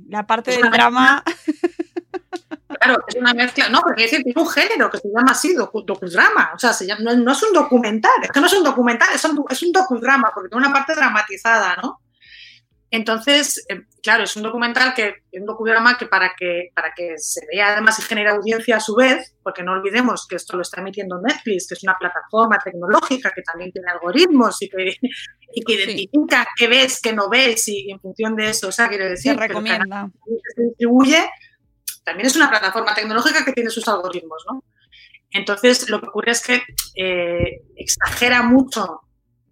La 0.10 0.26
parte 0.26 0.52
del 0.52 0.70
drama. 0.70 1.24
Claro, 2.80 3.04
es 3.08 3.16
una 3.16 3.34
mezcla, 3.34 3.70
no, 3.70 3.82
porque 3.82 4.06
es 4.06 4.14
un 4.36 4.48
género 4.50 4.90
que 4.90 4.98
se 4.98 5.08
llama 5.08 5.32
así, 5.32 5.54
docu, 5.54 5.84
docudrama, 5.84 6.52
o 6.56 6.60
sea, 6.60 6.74
se 6.74 6.86
llama, 6.86 7.02
no, 7.04 7.16
no, 7.16 7.32
es 7.32 7.44
un 7.44 7.54
documental, 7.54 8.12
es 8.24 8.32
que 8.32 8.40
no 8.40 8.48
es 8.48 8.54
un 8.54 8.64
documental, 8.64 9.10
es 9.14 9.24
un, 9.26 9.44
es 9.50 9.64
un 9.64 9.72
docudrama, 9.72 10.32
porque 10.34 10.50
tiene 10.50 10.66
una 10.66 10.74
parte 10.74 10.96
dramatizada, 10.96 11.78
¿no? 11.82 12.02
Entonces, 12.90 13.66
eh, 13.68 13.82
claro, 14.02 14.24
es 14.24 14.36
un 14.38 14.44
documental 14.44 14.94
que, 14.94 15.16
un 15.34 15.46
docudrama 15.46 15.98
que 15.98 16.06
para 16.06 16.34
que 16.38 16.70
para 16.74 16.94
que 16.96 17.18
se 17.18 17.42
vea 17.52 17.74
además 17.74 18.00
y 18.00 18.02
genere 18.04 18.30
audiencia 18.30 18.78
a 18.78 18.80
su 18.80 18.96
vez, 18.96 19.36
porque 19.44 19.62
no 19.62 19.74
olvidemos 19.74 20.26
que 20.26 20.38
esto 20.38 20.56
lo 20.56 20.62
está 20.62 20.80
emitiendo 20.80 21.20
Netflix, 21.22 21.68
que 21.68 21.76
es 21.76 21.84
una 21.84 21.98
plataforma 22.00 22.58
tecnológica 22.64 23.32
que 23.36 23.42
también 23.42 23.72
tiene 23.74 23.92
algoritmos 23.92 24.62
y 24.62 24.70
que, 24.70 24.96
y 25.54 25.62
que 25.64 25.74
identifica 25.74 26.44
sí. 26.44 26.50
qué 26.56 26.68
ves, 26.68 27.02
qué 27.02 27.12
no 27.12 27.30
ves, 27.30 27.68
y 27.68 27.92
en 27.92 28.00
función 28.00 28.38
de 28.38 28.50
eso, 28.50 28.70
o 28.70 28.72
sea, 28.72 28.88
quiere 28.88 29.10
decir 29.10 29.34
se 29.34 29.38
recomienda. 29.38 30.10
que 30.24 30.54
se 30.56 30.62
distribuye, 30.64 31.30
también 32.08 32.28
es 32.28 32.38
una 32.38 32.50
plataforma 32.50 32.94
tecnológica 32.94 33.44
que 33.44 33.52
tiene 33.52 33.70
sus 33.70 33.86
algoritmos, 33.86 34.46
¿no? 34.50 34.64
Entonces, 35.30 35.90
lo 35.90 36.00
que 36.00 36.08
ocurre 36.08 36.32
es 36.32 36.42
que 36.42 36.64
eh, 36.96 37.64
exagera 37.76 38.44
mucho 38.44 39.02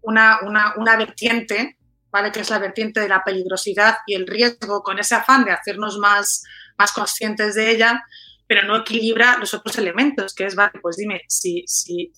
una, 0.02 0.40
una, 0.42 0.74
una 0.78 0.96
vertiente 0.96 1.78
¿vale? 2.10 2.32
que 2.32 2.40
es 2.40 2.50
la 2.50 2.60
vertiente 2.60 3.02
de 3.02 3.10
la 3.10 3.26
peligrosidad 3.26 3.98
y 4.08 4.16
el 4.16 4.26
riesgo, 4.26 4.84
con 4.84 5.00
ese 5.00 5.16
afán 5.16 5.44
de 5.44 5.52
hacernos 5.52 5.98
más, 5.98 6.44
más 6.78 6.94
conscientes 6.94 7.56
de 7.56 7.70
ella, 7.70 8.06
pero 8.48 8.66
no 8.66 8.78
equilibra 8.78 9.38
los 9.38 9.54
otros 9.54 9.78
elementos, 9.78 10.34
que 10.34 10.46
es, 10.46 10.56
vale, 10.56 10.80
pues 10.82 10.96
dime, 10.96 11.24
si, 11.28 11.66
si 11.68 12.14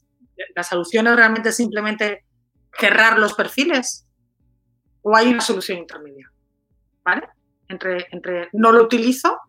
la 0.56 0.62
solución 0.62 1.08
es 1.08 1.16
realmente 1.16 1.52
simplemente 1.52 2.26
cerrar 2.78 3.18
los 3.18 3.34
perfiles 3.34 4.06
o 5.02 5.18
hay 5.18 5.30
una 5.30 5.42
solución 5.42 5.80
intermedia, 5.80 6.32
¿vale? 7.04 7.28
Entre, 7.68 8.06
entre 8.12 8.50
no 8.54 8.72
lo 8.72 8.84
utilizo 8.84 9.40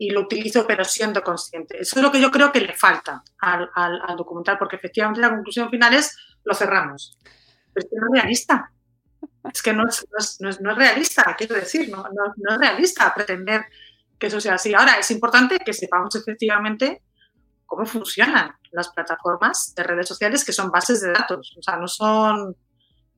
y 0.00 0.08
lo 0.10 0.22
utilizo 0.22 0.66
pero 0.66 0.82
siendo 0.82 1.22
consciente. 1.22 1.78
Eso 1.78 1.96
es 1.96 2.02
lo 2.02 2.10
que 2.10 2.22
yo 2.22 2.30
creo 2.30 2.50
que 2.50 2.62
le 2.62 2.72
falta 2.72 3.22
al, 3.38 3.70
al, 3.74 4.00
al 4.08 4.16
documental, 4.16 4.56
porque 4.56 4.76
efectivamente 4.76 5.20
la 5.20 5.28
conclusión 5.28 5.68
final 5.68 5.92
es 5.92 6.16
lo 6.42 6.54
cerramos. 6.54 7.18
Pero 7.74 7.86
es 7.86 7.90
que 7.90 7.96
no 8.00 8.06
es 8.06 8.12
realista. 8.22 8.72
Es 9.52 9.62
que 9.62 9.72
no 9.74 9.86
es, 9.86 10.06
no 10.40 10.48
es, 10.48 10.60
no 10.62 10.70
es 10.70 10.76
realista, 10.78 11.34
quiero 11.36 11.54
decir, 11.54 11.90
no, 11.90 12.02
no, 12.02 12.54
es 12.54 12.58
realista 12.58 13.12
pretender 13.14 13.66
que 14.18 14.28
eso 14.28 14.40
sea 14.40 14.54
así. 14.54 14.72
Ahora, 14.72 14.94
es 14.94 15.10
importante 15.10 15.58
que 15.58 15.74
sepamos 15.74 16.14
efectivamente 16.14 17.02
cómo 17.66 17.84
funcionan 17.84 18.56
las 18.70 18.88
plataformas 18.88 19.74
de 19.76 19.82
redes 19.82 20.08
sociales 20.08 20.46
que 20.46 20.54
son 20.54 20.70
bases 20.70 21.02
de 21.02 21.12
datos. 21.12 21.54
O 21.58 21.62
sea, 21.62 21.76
no 21.76 21.88
son 21.88 22.56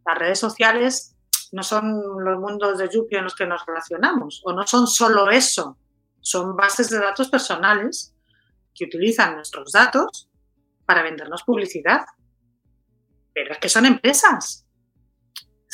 las 0.05 0.19
redes 0.19 0.41
sociales, 0.41 1.15
no 1.53 1.63
son 1.63 2.25
los 2.25 2.41
mundos 2.41 2.77
de 2.79 2.89
Yuppie 2.93 3.19
en 3.19 3.25
los 3.25 3.37
que 3.37 3.47
nos 3.47 3.65
relacionamos, 3.65 4.43
o 4.45 4.53
no 4.53 4.67
son 4.67 4.89
solo 4.89 5.31
eso, 5.31 5.79
son 6.23 6.57
bases 6.57 6.89
de 6.89 6.99
datos 6.99 7.29
personales 7.29 8.15
que 8.75 8.87
utilizan 8.87 9.35
nuestros 9.35 9.73
datos 9.73 10.31
para 10.87 11.03
vendernos 11.03 11.43
publicidad. 11.43 12.07
Pero 13.35 13.53
es 13.53 13.59
que 13.59 13.69
son 13.69 13.87
empresas, 13.87 14.67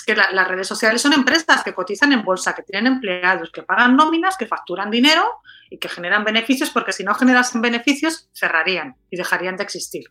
que 0.06 0.16
la, 0.16 0.32
las 0.32 0.48
redes 0.48 0.66
sociales 0.66 1.02
son 1.02 1.12
empresas 1.12 1.62
que 1.62 1.74
cotizan 1.74 2.12
en 2.12 2.24
bolsa, 2.24 2.54
que 2.54 2.62
tienen 2.62 2.94
empleados, 2.94 3.50
que 3.52 3.62
pagan 3.62 3.94
nóminas, 3.94 4.36
que 4.36 4.46
facturan 4.46 4.90
dinero 4.90 5.42
y 5.70 5.78
que 5.78 5.88
generan 5.88 6.24
beneficios, 6.24 6.70
porque 6.70 6.92
si 6.92 7.04
no 7.04 7.14
generasen 7.14 7.60
beneficios, 7.60 8.28
cerrarían 8.32 8.96
y 9.10 9.16
dejarían 9.16 9.56
de 9.56 9.64
existir. 9.64 10.04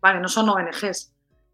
¿Vale? 0.00 0.20
No 0.20 0.28
son 0.28 0.48
ONGs. 0.48 1.12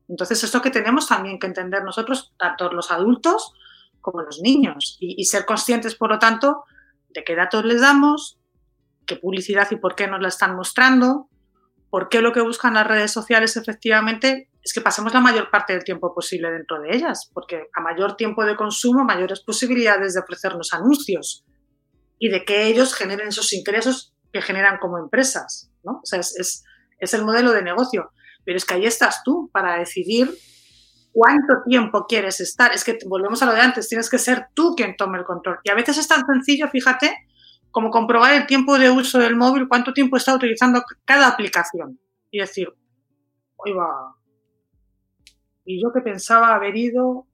Entonces, 0.09 0.45
esto 0.45 0.61
que 0.61 0.71
tenemos 0.71 1.09
también 1.09 1.39
que 1.39 1.47
entender 1.47 1.83
nosotros, 1.83 2.35
tanto 2.39 2.71
los 2.73 2.91
adultos 2.91 3.55
como 4.03 4.21
los 4.21 4.41
niños, 4.41 4.99
y, 5.01 5.15
y 5.19 5.25
ser 5.25 5.47
conscientes, 5.47 5.95
por 5.95 6.11
lo 6.11 6.19
tanto, 6.19 6.65
de 7.15 7.25
qué 7.25 7.35
datos 7.35 7.65
les 7.65 7.81
damos, 7.81 8.39
qué 9.07 9.17
publicidad 9.17 9.69
y 9.71 9.77
por 9.77 9.95
qué 9.95 10.07
nos 10.07 10.21
la 10.21 10.29
están 10.29 10.57
mostrando, 10.57 11.29
por 11.91 12.09
qué 12.09 12.21
lo 12.21 12.33
que 12.33 12.41
buscan 12.41 12.75
las 12.75 12.87
redes 12.87 13.11
sociales 13.11 13.57
efectivamente 13.57 14.49
es 14.63 14.73
que 14.73 14.81
pasemos 14.81 15.13
la 15.13 15.21
mayor 15.21 15.51
parte 15.51 15.73
del 15.73 15.85
tiempo 15.85 16.15
posible 16.15 16.51
dentro 16.51 16.81
de 16.81 16.95
ellas, 16.95 17.31
porque 17.35 17.69
a 17.75 17.81
mayor 17.81 18.17
tiempo 18.17 18.45
de 18.45 18.57
consumo, 18.57 19.05
mayores 19.05 19.41
posibilidades 19.41 20.15
de 20.15 20.21
ofrecernos 20.21 20.73
anuncios 20.73 21.45
y 22.19 22.29
de 22.29 22.45
que 22.45 22.67
ellos 22.67 22.95
generen 22.95 23.29
esos 23.29 23.53
ingresos 23.53 24.15
que 24.33 24.41
generan 24.41 24.79
como 24.79 24.99
empresas, 24.99 25.71
¿no? 25.83 26.01
O 26.03 26.05
sea, 26.07 26.21
es, 26.21 26.39
es, 26.39 26.65
es 26.99 27.15
el 27.15 27.25
modelo 27.25 27.53
de 27.53 27.63
negocio. 27.63 28.13
Pero 28.45 28.57
es 28.57 28.65
que 28.65 28.75
ahí 28.75 28.87
estás 28.87 29.23
tú 29.25 29.51
para 29.53 29.79
decidir 29.79 30.33
cuánto 31.13 31.63
tiempo 31.67 32.07
quieres 32.07 32.41
estar. 32.41 32.73
Es 32.73 32.85
que 32.85 32.99
volvemos 33.07 33.43
a 33.43 33.47
lo 33.47 33.53
de 33.53 33.61
antes, 33.61 33.89
tienes 33.89 34.11
que 34.11 34.19
ser 34.19 34.49
tú 34.55 34.75
quien 34.75 34.97
tome 34.97 35.19
el 35.19 35.25
control. 35.25 35.59
Y 35.65 35.71
a 35.71 35.75
veces 35.75 35.99
es 35.99 36.09
tan 36.09 36.25
sencillo, 36.27 36.69
fíjate, 36.69 37.27
como 37.71 37.91
comprobar 37.91 38.35
el 38.35 38.47
tiempo 38.47 38.79
de 38.79 38.91
uso 38.91 39.19
del 39.19 39.37
móvil, 39.37 39.69
cuánto 39.69 39.93
tiempo 39.93 40.17
está 40.17 40.35
utilizando 40.35 40.83
cada 41.05 41.29
aplicación. 41.29 41.99
Y 42.31 42.39
decir, 42.39 42.69
hoy 43.57 43.73
va, 43.73 44.17
y 45.65 45.81
yo 45.81 45.93
que 45.93 46.01
pensaba 46.01 46.55
haber 46.55 46.77
ido 46.77 47.27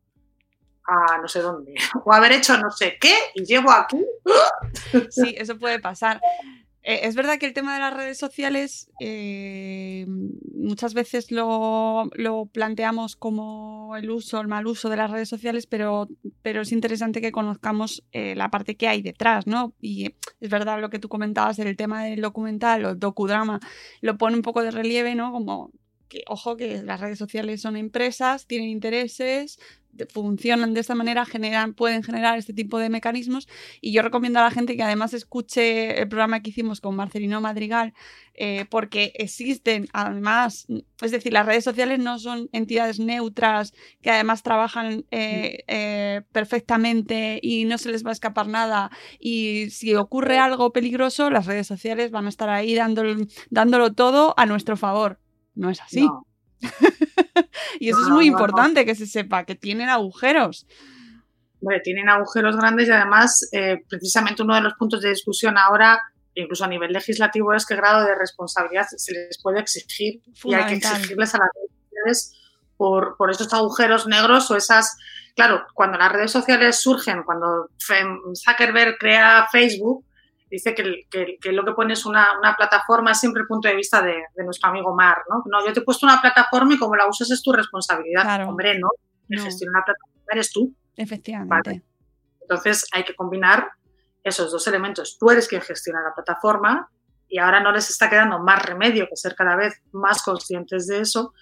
a 0.87 1.18
no 1.18 1.29
sé 1.29 1.41
dónde, 1.41 1.74
o 2.05 2.12
haber 2.12 2.33
hecho 2.33 2.57
no 2.59 2.70
sé 2.70 2.97
qué, 3.01 3.14
y 3.35 3.45
llevo 3.45 3.70
aquí. 3.70 4.05
Sí, 5.11 5.35
eso 5.37 5.59
puede 5.59 5.81
pasar. 5.81 6.20
Eh, 6.83 7.01
es 7.03 7.14
verdad 7.14 7.39
que 7.39 7.47
el 7.47 7.53
tema 7.53 7.74
de 7.74 7.81
las 7.81 7.95
redes 7.95 8.18
sociales 8.18 8.89
eh, 9.01 10.07
muchas 10.55 10.95
veces 10.95 11.31
lo, 11.31 12.09
lo, 12.14 12.47
planteamos 12.47 13.16
como 13.16 13.97
el 13.97 14.11
uso, 14.11 14.41
el 14.41 14.49
mal 14.49 14.66
uso 14.66 14.89
de 14.89 14.97
las 14.97 15.11
redes 15.11 15.29
sociales, 15.29 15.66
pero, 15.66 16.09
pero 16.43 16.62
es 16.62 16.72
interesante 16.72 17.20
que 17.20 17.33
conozcamos 17.33 18.05
eh, 18.12 18.35
la 18.37 18.51
parte 18.51 18.76
que 18.76 18.89
hay 18.89 19.03
detrás, 19.03 19.47
¿no? 19.47 19.74
Y 19.81 20.14
es 20.41 20.51
verdad 20.51 20.81
lo 20.81 20.91
que 20.91 20.99
tú 20.99 21.09
comentabas 21.09 21.59
el 21.59 21.76
tema 21.76 22.05
del 22.05 22.20
documental 22.20 22.85
o 22.85 22.95
docudrama, 22.95 23.61
lo 24.01 24.16
pone 24.16 24.37
un 24.37 24.43
poco 24.43 24.62
de 24.62 24.70
relieve, 24.70 25.14
¿no? 25.14 25.33
Como 25.33 25.72
que, 26.09 26.22
ojo, 26.26 26.57
que 26.57 26.83
las 26.83 27.01
redes 27.01 27.18
sociales 27.18 27.61
son 27.61 27.76
empresas, 27.76 28.47
tienen 28.47 28.70
intereses, 28.70 29.59
funcionan 30.09 30.74
de 30.74 30.80
esta 30.80 30.95
manera, 30.95 31.24
generan, 31.24 31.74
pueden 31.74 32.03
generar 32.03 32.39
este 32.39 32.53
tipo 32.53 32.78
de 32.78 32.89
mecanismos. 32.89 33.49
Y 33.80 33.93
yo 33.93 34.03
recomiendo 34.03 34.39
a 34.39 34.43
la 34.43 34.51
gente 34.51 34.76
que 34.76 34.82
además 34.82 35.14
escuche 35.14 36.01
el 36.01 36.09
programa 36.09 36.41
que 36.41 36.51
hicimos 36.51 36.80
con 36.80 36.97
Marcelino 36.97 37.41
Madrigal, 37.41 37.95
eh, 38.34 38.66
porque 38.70 39.12
existen 39.16 39.89
además, 39.93 40.66
es 41.03 41.11
decir, 41.11 41.32
las 41.32 41.47
redes 41.47 41.64
sociales 41.64 41.99
no 41.99 42.18
son 42.18 42.49
entidades 42.53 43.01
neutras 43.01 43.72
que 44.01 44.11
además 44.11 44.43
trabajan 44.43 45.05
eh, 45.11 45.64
eh, 45.66 46.22
perfectamente 46.30 47.41
y 47.43 47.64
no 47.64 47.78
se 47.78 47.91
les 47.91 48.05
va 48.05 48.11
a 48.11 48.12
escapar 48.12 48.47
nada. 48.47 48.91
Y 49.18 49.70
si 49.70 49.95
ocurre 49.95 50.39
algo 50.39 50.72
peligroso, 50.72 51.30
las 51.30 51.47
redes 51.47 51.66
sociales 51.66 52.11
van 52.11 52.26
a 52.26 52.28
estar 52.28 52.49
ahí 52.49 52.74
dándolo, 52.74 53.16
dándolo 53.51 53.93
todo 53.93 54.34
a 54.36 54.47
nuestro 54.47 54.76
favor. 54.76 55.18
No 55.55 55.70
es 55.70 55.80
así. 55.80 56.07
y 57.80 57.88
eso 57.90 57.98
no, 57.98 58.04
es 58.04 58.11
muy 58.11 58.30
no, 58.30 58.32
importante 58.32 58.84
que 58.84 58.94
se 58.94 59.06
sepa, 59.06 59.44
que 59.44 59.54
tienen 59.54 59.88
agujeros. 59.88 60.66
Bueno, 61.61 61.80
tienen 61.82 62.09
agujeros 62.09 62.56
grandes 62.56 62.88
y 62.88 62.92
además, 62.92 63.48
eh, 63.52 63.82
precisamente 63.88 64.42
uno 64.42 64.54
de 64.54 64.61
los 64.61 64.74
puntos 64.74 65.00
de 65.00 65.11
discusión 65.11 65.59
ahora, 65.59 66.00
incluso 66.34 66.64
a 66.64 66.68
nivel 66.68 66.92
legislativo, 66.92 67.52
es 67.52 67.66
qué 67.66 67.74
grado 67.74 68.04
de 68.04 68.14
responsabilidad 68.14 68.86
se 68.96 69.12
les 69.12 69.40
puede 69.42 69.61
exigir. 69.61 70.22
Y 70.44 70.54
hay 70.54 70.66
que 70.66 70.74
exigirles 70.74 71.34
a 71.34 71.38
las 71.38 71.48
redes 71.54 71.70
sociales 71.82 72.32
por, 72.76 73.16
por 73.16 73.30
esos 73.30 73.52
agujeros 73.52 74.06
negros 74.06 74.50
o 74.50 74.56
esas... 74.56 74.96
Claro, 75.34 75.66
cuando 75.74 75.98
las 75.98 76.11
redes 76.11 76.32
sociales 76.32 76.80
surgen, 76.80 77.22
cuando 77.22 77.70
Zuckerberg 77.78 78.98
crea 78.98 79.46
Facebook, 79.52 80.04
dice 80.51 80.74
que, 80.74 81.07
que, 81.11 81.38
que, 81.40 81.53
lo 81.53 81.64
que 81.64 81.72
pone 81.72 81.92
es 81.92 82.07
una, 82.07 82.38
una, 82.38 82.55
plataforma, 82.55 83.12
es 83.12 83.20
siempre 83.20 83.42
el 83.42 83.49
punto 83.49 83.68
de 83.68 83.74
vista 83.74 84.03
de, 84.03 84.24
de, 84.34 84.44
nuestro 84.44 84.70
amigo 84.70 84.94
Mar, 84.94 85.18
¿no? 85.28 85.42
No, 85.46 85.66
yo 85.66 85.72
te 85.72 85.80
he 85.80 85.82
puesto 85.82 86.07
una 86.07 86.20
plataforma 86.20 86.74
y 86.74 86.78
como 86.78 86.96
la 86.96 87.09
usas 87.09 87.30
es 87.30 87.42
tu 87.42 87.53
responsabilidad. 87.53 88.22
Claro. 88.22 88.49
Hombre, 88.49 88.78
¿no? 88.78 88.88
El 89.28 89.38
no. 89.38 89.44
gestionar 89.44 89.76
una 89.76 89.84
plataforma 89.84 90.24
eres 90.32 90.53
tú. 90.53 90.74
Efectivamente. 90.96 91.70
¿vale? 91.70 91.82
Entonces 92.40 92.86
hay 92.92 93.05
que 93.05 93.14
combinar 93.14 93.70
esos 94.24 94.51
dos 94.51 94.66
elementos. 94.66 95.18
Tú 95.18 95.30
eres 95.30 95.49
quien 95.49 95.62
gestiona 95.62 96.03
la 96.03 96.14
plataforma 96.14 96.90
y 97.28 97.38
ahora 97.38 97.61
no 97.61 97.72
les 97.72 97.90
está 97.90 98.09
quedando 98.09 98.38
más 98.38 98.64
remedio 98.64 99.07
que 99.09 99.16
ser 99.16 99.34
cada 99.34 99.55
vez 99.57 99.80
más 99.92 100.22
conscientes 100.22 100.86
de 100.86 101.01
eso. 101.01 101.34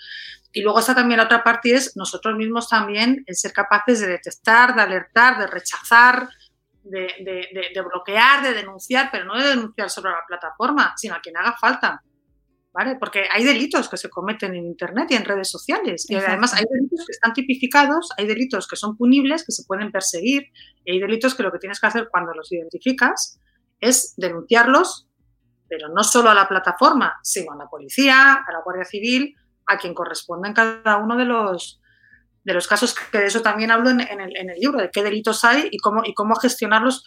Y 0.53 0.63
luego 0.63 0.81
está 0.81 0.95
también 0.95 1.19
la 1.19 1.25
otra 1.25 1.45
parte 1.45 1.75
es 1.75 1.97
nosotros 1.97 2.37
mismos 2.37 2.69
también 2.69 3.23
en 3.27 3.35
ser 3.35 3.53
capaces 3.53 4.01
de 4.01 4.09
detectar, 4.09 4.75
de 4.75 4.83
alertar, 4.83 5.39
de 5.39 5.47
rechazar, 5.47 6.29
de, 6.91 7.09
de, 7.25 7.71
de, 7.75 7.83
bloquear, 7.83 8.43
de 8.43 8.55
denunciar, 8.55 9.09
pero 9.11 9.25
no 9.25 9.37
de 9.37 9.49
denunciar 9.49 9.91
sobre 9.91 10.11
la 10.11 10.25
plataforma, 10.27 10.93
sino 10.97 11.15
a 11.15 11.21
quien 11.21 11.37
haga 11.37 11.57
falta. 11.59 12.03
¿Vale? 12.73 12.97
Porque 13.01 13.25
hay 13.33 13.43
delitos 13.43 13.89
que 13.89 13.97
se 13.97 14.11
cometen 14.11 14.55
en 14.55 14.67
Internet 14.67 15.07
y 15.11 15.15
en 15.15 15.25
redes 15.25 15.49
sociales. 15.49 16.05
Y 16.11 16.17
además 16.17 16.53
hay 16.53 16.65
delitos 16.71 17.07
que 17.07 17.13
están 17.13 17.33
tipificados, 17.33 18.11
hay 18.19 18.27
delitos 18.27 18.69
que 18.69 18.77
son 18.77 18.99
punibles, 18.99 19.47
que 19.47 19.53
se 19.53 19.65
pueden 19.65 19.91
perseguir, 19.91 20.49
y 20.85 20.93
hay 20.93 21.01
delitos 21.01 21.35
que 21.35 21.43
lo 21.43 21.51
que 21.51 21.59
tienes 21.59 21.81
que 21.81 21.87
hacer 21.87 22.09
cuando 22.11 22.35
los 22.35 22.53
identificas 22.53 23.41
es 23.81 24.15
denunciarlos, 24.19 25.09
pero 25.69 25.89
no 25.89 26.05
solo 26.05 26.29
a 26.29 26.35
la 26.35 26.49
plataforma, 26.49 27.15
sino 27.23 27.53
a 27.53 27.57
la 27.57 27.67
policía, 27.67 28.35
a 28.35 28.53
la 28.53 28.63
Guardia 28.63 28.85
Civil, 28.85 29.35
a 29.67 29.79
quien 29.79 29.95
corresponda 29.95 30.49
en 30.49 30.55
cada 30.55 30.99
uno 30.99 31.17
de 31.17 31.25
los, 31.25 31.81
de 32.47 32.55
los 32.55 32.69
casos, 32.69 32.95
que 32.95 33.19
de 33.19 33.27
eso 33.27 33.43
también 33.43 33.73
hablo 33.73 33.91
en, 33.91 34.01
el, 34.01 34.37
en 34.37 34.51
el, 34.51 34.59
libro, 34.61 34.79
de 34.79 34.89
qué 34.93 35.03
delitos 35.03 35.45
hay 35.45 35.69
y 35.73 35.79
cómo, 35.79 36.03
y 36.05 36.15
cómo 36.15 36.37
gestionarlos, 36.37 37.05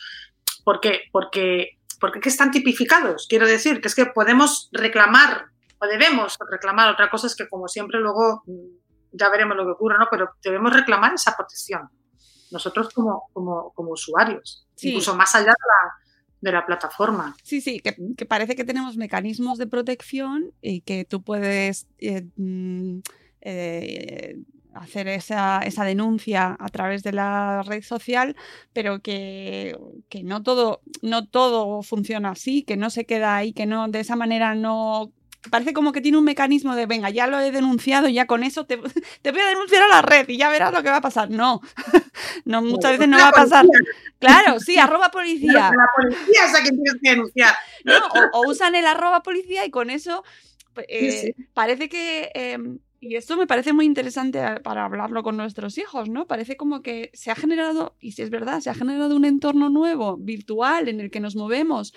porque, 0.66 1.04
porque, 1.14 1.78
porque 2.02 2.28
están 2.28 2.52
tipificados. 2.52 3.26
Quiero 3.30 3.48
decir 3.48 3.80
que 3.80 3.88
es 3.88 3.96
que 3.96 4.06
podemos 4.06 4.68
reclamar 4.74 5.46
o 5.80 5.88
debemos 5.88 6.38
reclamar, 6.52 6.90
otra 6.90 7.10
cosa 7.10 7.28
es 7.28 7.38
que 7.38 7.48
como 7.48 7.70
siempre 7.70 8.02
luego 8.02 8.44
mm, 8.48 9.14
ya 9.14 9.30
veremos 9.30 9.56
lo 9.56 9.64
que 9.64 9.72
ocurre, 9.72 9.98
¿no? 9.98 10.08
Pero 10.12 10.32
debemos 10.44 10.74
reclamar 10.74 11.14
esa 11.14 11.38
protección, 11.38 11.90
nosotros 12.52 12.94
como, 12.94 13.30
como, 13.32 13.72
como 13.74 13.92
usuarios, 13.92 14.68
incluso 14.82 15.16
más 15.16 15.34
allá 15.36 15.52
de 15.52 15.52
la, 15.52 15.94
de 16.42 16.52
la 16.52 16.66
plataforma. 16.66 17.34
Sí, 17.44 17.62
sí, 17.62 17.80
que, 17.80 17.96
que, 18.18 18.26
parece 18.26 18.58
que 18.58 18.66
tenemos 18.66 18.98
mecanismos 18.98 19.58
de 19.58 19.68
protección 19.68 20.52
y 20.62 20.82
que 20.82 21.06
tú 21.06 21.24
puedes 21.24 21.88
eh, 21.98 22.28
mm, 22.36 23.00
eh, 23.40 24.36
hacer 24.74 25.08
esa, 25.08 25.60
esa, 25.60 25.84
denuncia 25.84 26.56
a 26.60 26.70
través 26.70 27.04
de 27.04 27.12
la 27.12 27.64
red 27.64 27.84
social, 27.84 28.36
pero 28.74 29.00
que, 29.00 29.78
que, 30.10 30.24
no, 30.24 30.44
todo, 30.44 30.82
no 31.02 31.28
todo 31.28 31.82
funciona 31.82 32.32
así, 32.32 32.64
que 32.64 32.78
no 32.78 32.90
se 32.90 33.06
queda 33.06 33.36
ahí, 33.36 33.54
que 33.54 33.66
no 33.66 33.88
de 33.88 34.00
esa 34.00 34.16
manera 34.16 34.56
no 34.56 35.12
parece 35.50 35.74
como 35.74 35.92
que 35.92 36.02
tiene 36.02 36.18
un 36.18 36.24
mecanismo 36.24 36.76
de, 36.76 36.86
venga, 36.86 37.10
ya 37.10 37.28
lo 37.28 37.40
he 37.40 37.52
denunciado, 37.52 38.08
ya 38.10 38.28
con 38.28 38.44
eso 38.44 38.66
te, 38.66 38.78
te 39.22 39.32
voy 39.32 39.42
a 39.42 39.48
denunciar 39.48 39.84
a 39.84 39.88
la 39.88 40.02
red 40.02 40.28
y 40.28 40.38
ya 40.38 40.50
verás 40.50 40.74
lo 40.74 40.84
que 40.84 40.90
va 40.90 40.98
a 40.98 41.02
pasar. 41.02 41.30
No, 41.30 41.62
no 42.46 42.62
muchas 42.62 42.92
veces 42.92 43.08
no 43.08 43.18
va 43.18 43.30
a 43.30 43.32
pasar. 43.32 43.66
Claro, 44.20 44.60
sí, 44.60 44.78
arroba 44.80 45.10
policía. 45.10 45.72
La 45.72 45.88
policía 45.96 46.46
es 46.46 46.56
a 46.56 46.62
quien 46.62 46.76
tienes 46.76 47.02
que 47.02 47.10
denunciar. 47.10 47.56
No, 47.86 47.98
o, 48.34 48.50
usan 48.50 48.76
el 48.76 48.86
arroba 48.86 49.24
policía 49.24 49.66
y 49.66 49.72
con 49.72 49.90
eso 49.90 50.24
eh, 50.88 51.34
parece 51.54 51.90
que... 51.90 52.32
Em, 52.34 52.80
y 53.00 53.16
esto 53.16 53.38
me 53.38 53.48
parece 53.48 53.74
muy 53.74 53.86
interesante 53.86 54.40
para 54.64 54.86
hablarlo 54.86 55.24
con 55.24 55.38
nuestros 55.38 55.78
hijos, 55.78 56.10
¿no? 56.10 56.28
Parece 56.28 56.58
como 56.58 56.82
que 56.82 57.12
se 57.14 57.32
ha 57.32 57.36
generado, 57.36 57.96
y 58.00 58.12
si 58.12 58.22
es 58.22 58.30
verdad, 58.30 58.60
se 58.60 58.70
ha 58.70 58.74
generado 58.76 59.16
un 59.16 59.26
entorno 59.26 59.70
nuevo, 59.70 60.18
virtual, 60.18 60.90
en 60.90 61.00
el 61.00 61.10
que 61.10 61.20
nos 61.20 61.36
movemos, 61.36 61.94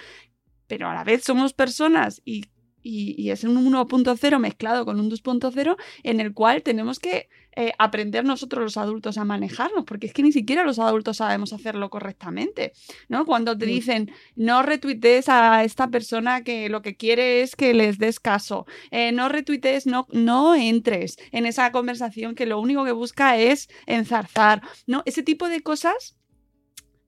pero 0.67 0.89
a 0.89 0.95
la 0.95 1.05
vez 1.05 1.25
somos 1.25 1.53
personas 1.53 2.23
y 2.25 2.45
y, 2.83 3.31
es 3.31 3.45
un 3.45 3.57
1.0 3.57 4.39
mezclado 4.39 4.85
con 4.85 5.01
un 5.01 5.11
2.0 5.11 5.77
en 6.03 6.21
el 6.21 6.35
cual 6.35 6.63
tenemos 6.63 6.99
que 6.99 7.29
eh, 7.55 7.73
aprender 7.79 8.25
nosotros 8.25 8.63
los 8.63 8.77
adultos 8.77 9.19
a 9.19 9.25
manejarnos, 9.25 9.85
porque 9.85 10.07
es 10.07 10.13
que 10.13 10.23
ni 10.23 10.33
siquiera 10.33 10.65
los 10.65 10.79
adultos 10.79 11.19
sabemos 11.19 11.53
hacerlo 11.53 11.91
correctamente, 11.91 12.73
¿no? 13.09 13.27
Cuando 13.27 13.57
te 13.57 13.67
dicen, 13.67 14.11
no 14.37 14.63
retuitees 14.63 15.29
a 15.29 15.63
esta 15.63 15.89
persona 15.89 16.45
que 16.45 16.69
lo 16.69 16.83
que 16.83 16.97
quiere 16.97 17.43
es 17.43 17.55
que 17.55 17.75
les 17.75 17.99
des 17.99 18.21
caso, 18.21 18.67
eh, 18.91 19.13
no 19.13 19.29
retuitees, 19.29 19.87
no, 19.87 20.07
no 20.13 20.55
entres 20.55 21.19
en 21.31 21.47
esa 21.47 21.73
conversación 21.73 22.35
que 22.35 22.47
lo 22.47 22.59
único 22.59 22.85
que 22.85 22.93
busca 22.93 23.37
es 23.37 23.69
enzarzar, 23.87 24.63
¿no? 24.87 25.03
Ese 25.05 25.23
tipo 25.23 25.49
de 25.49 25.61
cosas 25.61 26.17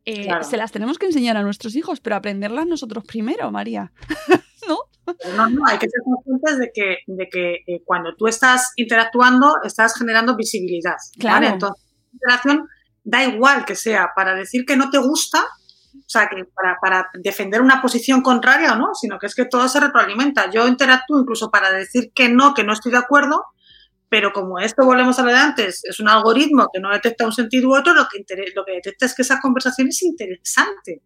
eh, 0.05 0.29
se 0.43 0.57
las 0.59 0.70
tenemos 0.70 0.99
que 0.99 1.07
enseñar 1.07 1.37
a 1.37 1.43
nuestros 1.43 1.75
hijos, 1.77 2.01
pero 2.01 2.16
aprenderlas 2.16 2.66
nosotros 2.66 3.05
primero, 3.05 3.51
María. 3.51 3.93
¿No? 4.68 4.79
No, 5.36 5.48
no, 5.50 5.66
hay 5.66 5.78
que 5.78 5.88
ser 5.88 6.00
conscientes 6.05 6.59
de 6.59 6.70
que, 6.72 6.96
de 7.07 7.28
que 7.28 7.55
eh, 7.66 7.82
cuando 7.84 8.14
tú 8.16 8.26
estás 8.26 8.72
interactuando, 8.76 9.57
estás 9.62 9.96
generando 9.96 10.36
visibilidad. 10.36 10.96
Claro. 11.18 11.46
Entonces, 11.46 11.84
interacción 12.12 12.68
da 13.02 13.22
igual 13.22 13.64
que 13.64 13.76
sea 13.76 14.12
para 14.16 14.34
decir 14.34 14.64
que 14.64 14.76
no 14.76 14.90
te 14.90 14.98
gusta, 14.98 15.40
o 15.42 16.09
sea, 16.09 16.28
que 16.28 16.44
para, 16.44 16.78
para, 16.80 17.11
defender 17.22 17.61
una 17.61 17.82
posición 17.82 18.22
contraria 18.22 18.72
o 18.72 18.76
no, 18.76 18.94
sino 18.94 19.18
que 19.18 19.26
es 19.26 19.34
que 19.34 19.44
todo 19.44 19.68
se 19.68 19.80
retroalimenta. 19.80 20.50
Yo 20.50 20.66
interactúo 20.66 21.20
incluso 21.20 21.50
para 21.50 21.70
decir 21.70 22.12
que 22.14 22.28
no, 22.28 22.55
que 22.55 22.64
no 22.64 22.72
estoy 22.72 22.92
de 22.92 22.98
acuerdo, 22.98 23.44
pero 24.09 24.32
como 24.32 24.59
esto 24.59 24.84
volvemos 24.84 25.18
a 25.18 25.22
lo 25.22 25.30
de 25.30 25.36
antes, 25.36 25.84
es 25.84 26.00
un 26.00 26.09
algoritmo 26.09 26.68
que 26.72 26.80
no 26.80 26.90
detecta 26.90 27.26
un 27.26 27.32
sentido 27.32 27.68
u 27.68 27.76
otro, 27.76 27.94
lo 27.94 28.07
que, 28.09 28.24
lo 28.55 28.64
que 28.64 28.72
detecta 28.72 29.07
es 29.07 29.14
que 29.14 29.22
esa 29.22 29.40
conversación 29.40 29.88
es 29.88 30.02
interesante, 30.02 31.02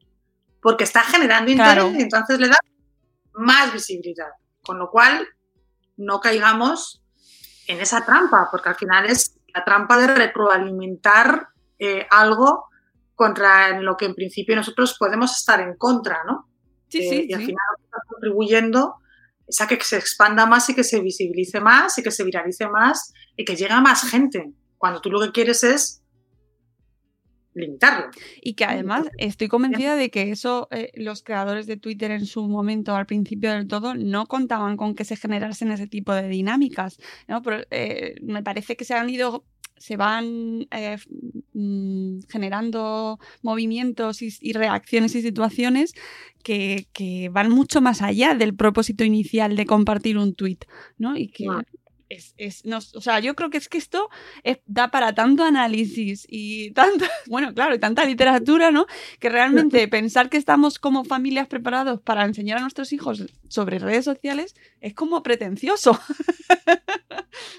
porque 0.61 0.84
está 0.84 1.03
generando 1.03 1.51
interés 1.51 1.84
y 1.99 2.03
entonces 2.03 2.38
le 2.38 2.49
da 2.49 2.59
más 3.35 3.72
visibilidad. 3.72 4.31
Con 4.62 4.79
lo 4.79 4.91
cual, 4.91 5.26
no 5.97 6.20
caigamos 6.20 7.03
en 7.66 7.81
esa 7.81 8.05
trampa, 8.05 8.49
porque 8.51 8.70
al 8.70 8.76
final 8.76 9.07
es 9.07 9.39
la 9.55 9.64
trampa 9.64 9.99
de 9.99 10.09
retroalimentar 10.09 11.49
eh, 11.79 12.07
algo 12.11 12.68
contra 13.14 13.81
lo 13.81 13.97
que 13.97 14.07
en 14.07 14.14
principio 14.14 14.55
nosotros 14.55 14.97
podemos 14.99 15.37
estar 15.37 15.61
en 15.61 15.76
contra, 15.76 16.22
¿no? 16.24 16.49
Sí, 16.89 17.01
sí, 17.01 17.16
eh, 17.16 17.26
y 17.29 17.33
al 17.33 17.41
final 17.41 17.66
está 17.83 17.99
contribuyendo 18.09 18.95
es 19.49 19.61
a 19.62 19.66
que 19.66 19.81
se 19.81 19.97
expanda 19.97 20.47
más 20.47 20.68
y 20.68 20.74
que 20.74 20.85
se 20.85 21.01
visibilice 21.01 21.61
más 21.61 21.97
y 21.99 22.03
que 22.03 22.11
se 22.11 22.22
viralice 22.22 22.68
más 22.68 23.12
y 23.37 23.45
que 23.45 23.57
llegue 23.57 23.72
a 23.72 23.81
más 23.81 24.09
gente, 24.09 24.53
cuando 24.76 25.01
tú 25.01 25.11
lo 25.11 25.20
que 25.20 25.33
quieres 25.33 25.64
es 25.64 26.03
limitarlo. 27.59 28.06
Y 28.40 28.54
que 28.54 28.64
además 28.64 29.09
estoy 29.18 29.48
convencida 29.48 29.96
de 29.96 30.11
que 30.11 30.30
eso 30.30 30.68
eh, 30.70 30.90
los 30.94 31.22
creadores 31.22 31.66
de 31.66 31.76
Twitter 31.76 32.11
en 32.11 32.26
su 32.26 32.46
momento, 32.48 32.94
al 32.94 33.06
principio 33.06 33.52
del 33.52 33.68
todo, 33.68 33.94
no 33.94 34.26
contaban 34.26 34.76
con 34.76 34.94
que 34.94 35.04
se 35.04 35.16
generasen 35.16 35.72
ese 35.72 35.86
tipo 35.86 36.12
de 36.14 36.28
dinámicas. 36.28 36.98
¿no? 37.26 37.42
Pero, 37.42 37.64
eh, 37.70 38.16
me 38.22 38.42
parece 38.42 38.76
que 38.76 38.84
se 38.84 38.94
han 38.94 39.11
ido 39.11 39.44
se 39.78 39.96
van 39.96 40.66
eh, 40.70 40.96
mm, 41.52 42.20
generando 42.28 43.18
movimientos 43.42 44.22
y, 44.22 44.52
reacciones 44.52 45.14
y 45.14 45.22
situaciones 45.22 45.94
que, 46.42 46.86
van 47.32 47.50
mucho 47.50 47.80
más 47.80 48.02
allá 48.02 48.34
del 48.34 48.54
propósito 48.54 49.04
inicial 49.04 49.54
de 49.56 49.66
compartir 49.66 50.18
un 50.18 50.34
tweet, 50.34 50.59
¿no? 50.96 51.16
Y 51.16 51.28
que, 51.28 51.46
es, 52.09 52.34
es 52.36 52.62
o 52.94 53.00
sea, 53.00 53.20
yo 53.20 53.34
creo 53.34 53.50
que 53.50 53.59
es 53.59 53.68
que 53.68 53.78
esto 53.78 54.09
da 54.66 54.90
para 54.90 55.14
tanto 55.14 55.44
análisis 55.44 56.26
y 56.28 56.70
tanto, 56.72 57.04
bueno, 57.26 57.52
claro, 57.54 57.74
y 57.74 57.78
tanta 57.78 58.04
literatura, 58.04 58.70
¿no? 58.70 58.86
Que 59.18 59.28
realmente 59.28 59.86
pensar 59.88 60.28
que 60.28 60.36
estamos 60.36 60.78
como 60.78 61.04
familias 61.04 61.48
preparados 61.48 62.00
para 62.00 62.24
enseñar 62.24 62.59
a 62.59 62.62
nuestros 62.62 62.92
hijos 62.92 63.24
sobre 63.48 63.78
redes 63.78 64.04
sociales 64.04 64.54
es 64.80 64.94
como 64.94 65.22
pretencioso. 65.22 65.92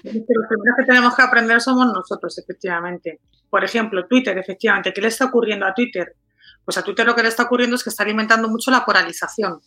Los 0.02 0.12
primeros 0.12 0.76
que 0.78 0.84
tenemos 0.86 1.14
que 1.14 1.22
aprender 1.22 1.60
somos 1.60 1.86
nosotros, 1.86 2.36
efectivamente. 2.38 3.20
Por 3.48 3.64
ejemplo, 3.64 4.06
Twitter, 4.06 4.36
efectivamente, 4.36 4.92
¿qué 4.92 5.00
le 5.00 5.08
está 5.08 5.26
ocurriendo 5.26 5.66
a 5.66 5.74
Twitter? 5.74 6.16
Pues 6.64 6.76
a 6.76 6.82
Twitter 6.82 7.06
lo 7.06 7.14
que 7.14 7.22
le 7.22 7.28
está 7.28 7.44
ocurriendo 7.44 7.76
es 7.76 7.82
que 7.82 7.90
está 7.90 8.02
alimentando 8.02 8.48
mucho 8.48 8.70
la 8.70 8.84
polarización, 8.84 9.60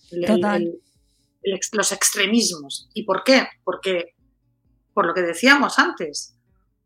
los 1.72 1.92
extremismos. 1.92 2.90
¿Y 2.94 3.04
por 3.04 3.24
qué? 3.24 3.48
Porque 3.64 4.14
por 4.94 5.06
lo 5.06 5.14
que 5.14 5.22
decíamos 5.22 5.80
antes, 5.80 6.36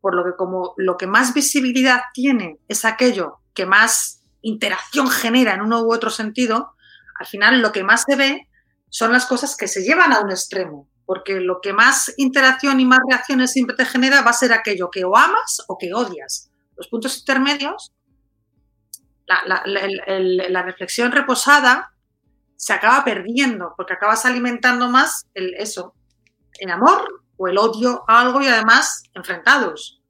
por 0.00 0.14
lo 0.14 0.24
que 0.24 0.36
como 0.36 0.74
lo 0.76 0.96
que 0.96 1.06
más 1.06 1.34
visibilidad 1.34 2.00
tiene 2.12 2.58
es 2.68 2.84
aquello 2.84 3.40
que 3.54 3.66
más 3.66 4.22
interacción 4.42 5.08
genera 5.08 5.54
en 5.54 5.62
uno 5.62 5.82
u 5.82 5.92
otro 5.92 6.10
sentido, 6.10 6.74
al 7.18 7.26
final 7.26 7.60
lo 7.60 7.72
que 7.72 7.84
más 7.84 8.04
se 8.08 8.16
ve 8.16 8.48
son 8.88 9.12
las 9.12 9.26
cosas 9.26 9.56
que 9.56 9.68
se 9.68 9.82
llevan 9.82 10.12
a 10.12 10.20
un 10.20 10.30
extremo, 10.30 10.88
porque 11.04 11.40
lo 11.40 11.60
que 11.60 11.72
más 11.72 12.12
interacción 12.16 12.80
y 12.80 12.84
más 12.84 13.00
reacciones 13.08 13.52
siempre 13.52 13.76
te 13.76 13.84
genera 13.84 14.22
va 14.22 14.30
a 14.30 14.34
ser 14.34 14.52
aquello 14.52 14.90
que 14.90 15.04
o 15.04 15.16
amas 15.16 15.64
o 15.66 15.76
que 15.76 15.92
odias. 15.92 16.50
Los 16.76 16.88
puntos 16.88 17.18
intermedios, 17.18 17.92
la, 19.26 19.62
la 19.66 20.62
reflexión 20.62 21.12
reposada 21.12 21.92
se 22.56 22.72
acaba 22.72 23.04
perdiendo, 23.04 23.74
porque 23.76 23.92
acabas 23.92 24.24
alimentando 24.24 24.88
más 24.88 25.26
el, 25.34 25.54
eso, 25.54 25.94
el 26.58 26.70
amor 26.70 27.22
o 27.38 27.48
el 27.48 27.56
odio 27.56 28.04
a 28.06 28.20
algo 28.20 28.42
y 28.42 28.48
además 28.48 29.02
enfrentados 29.14 30.02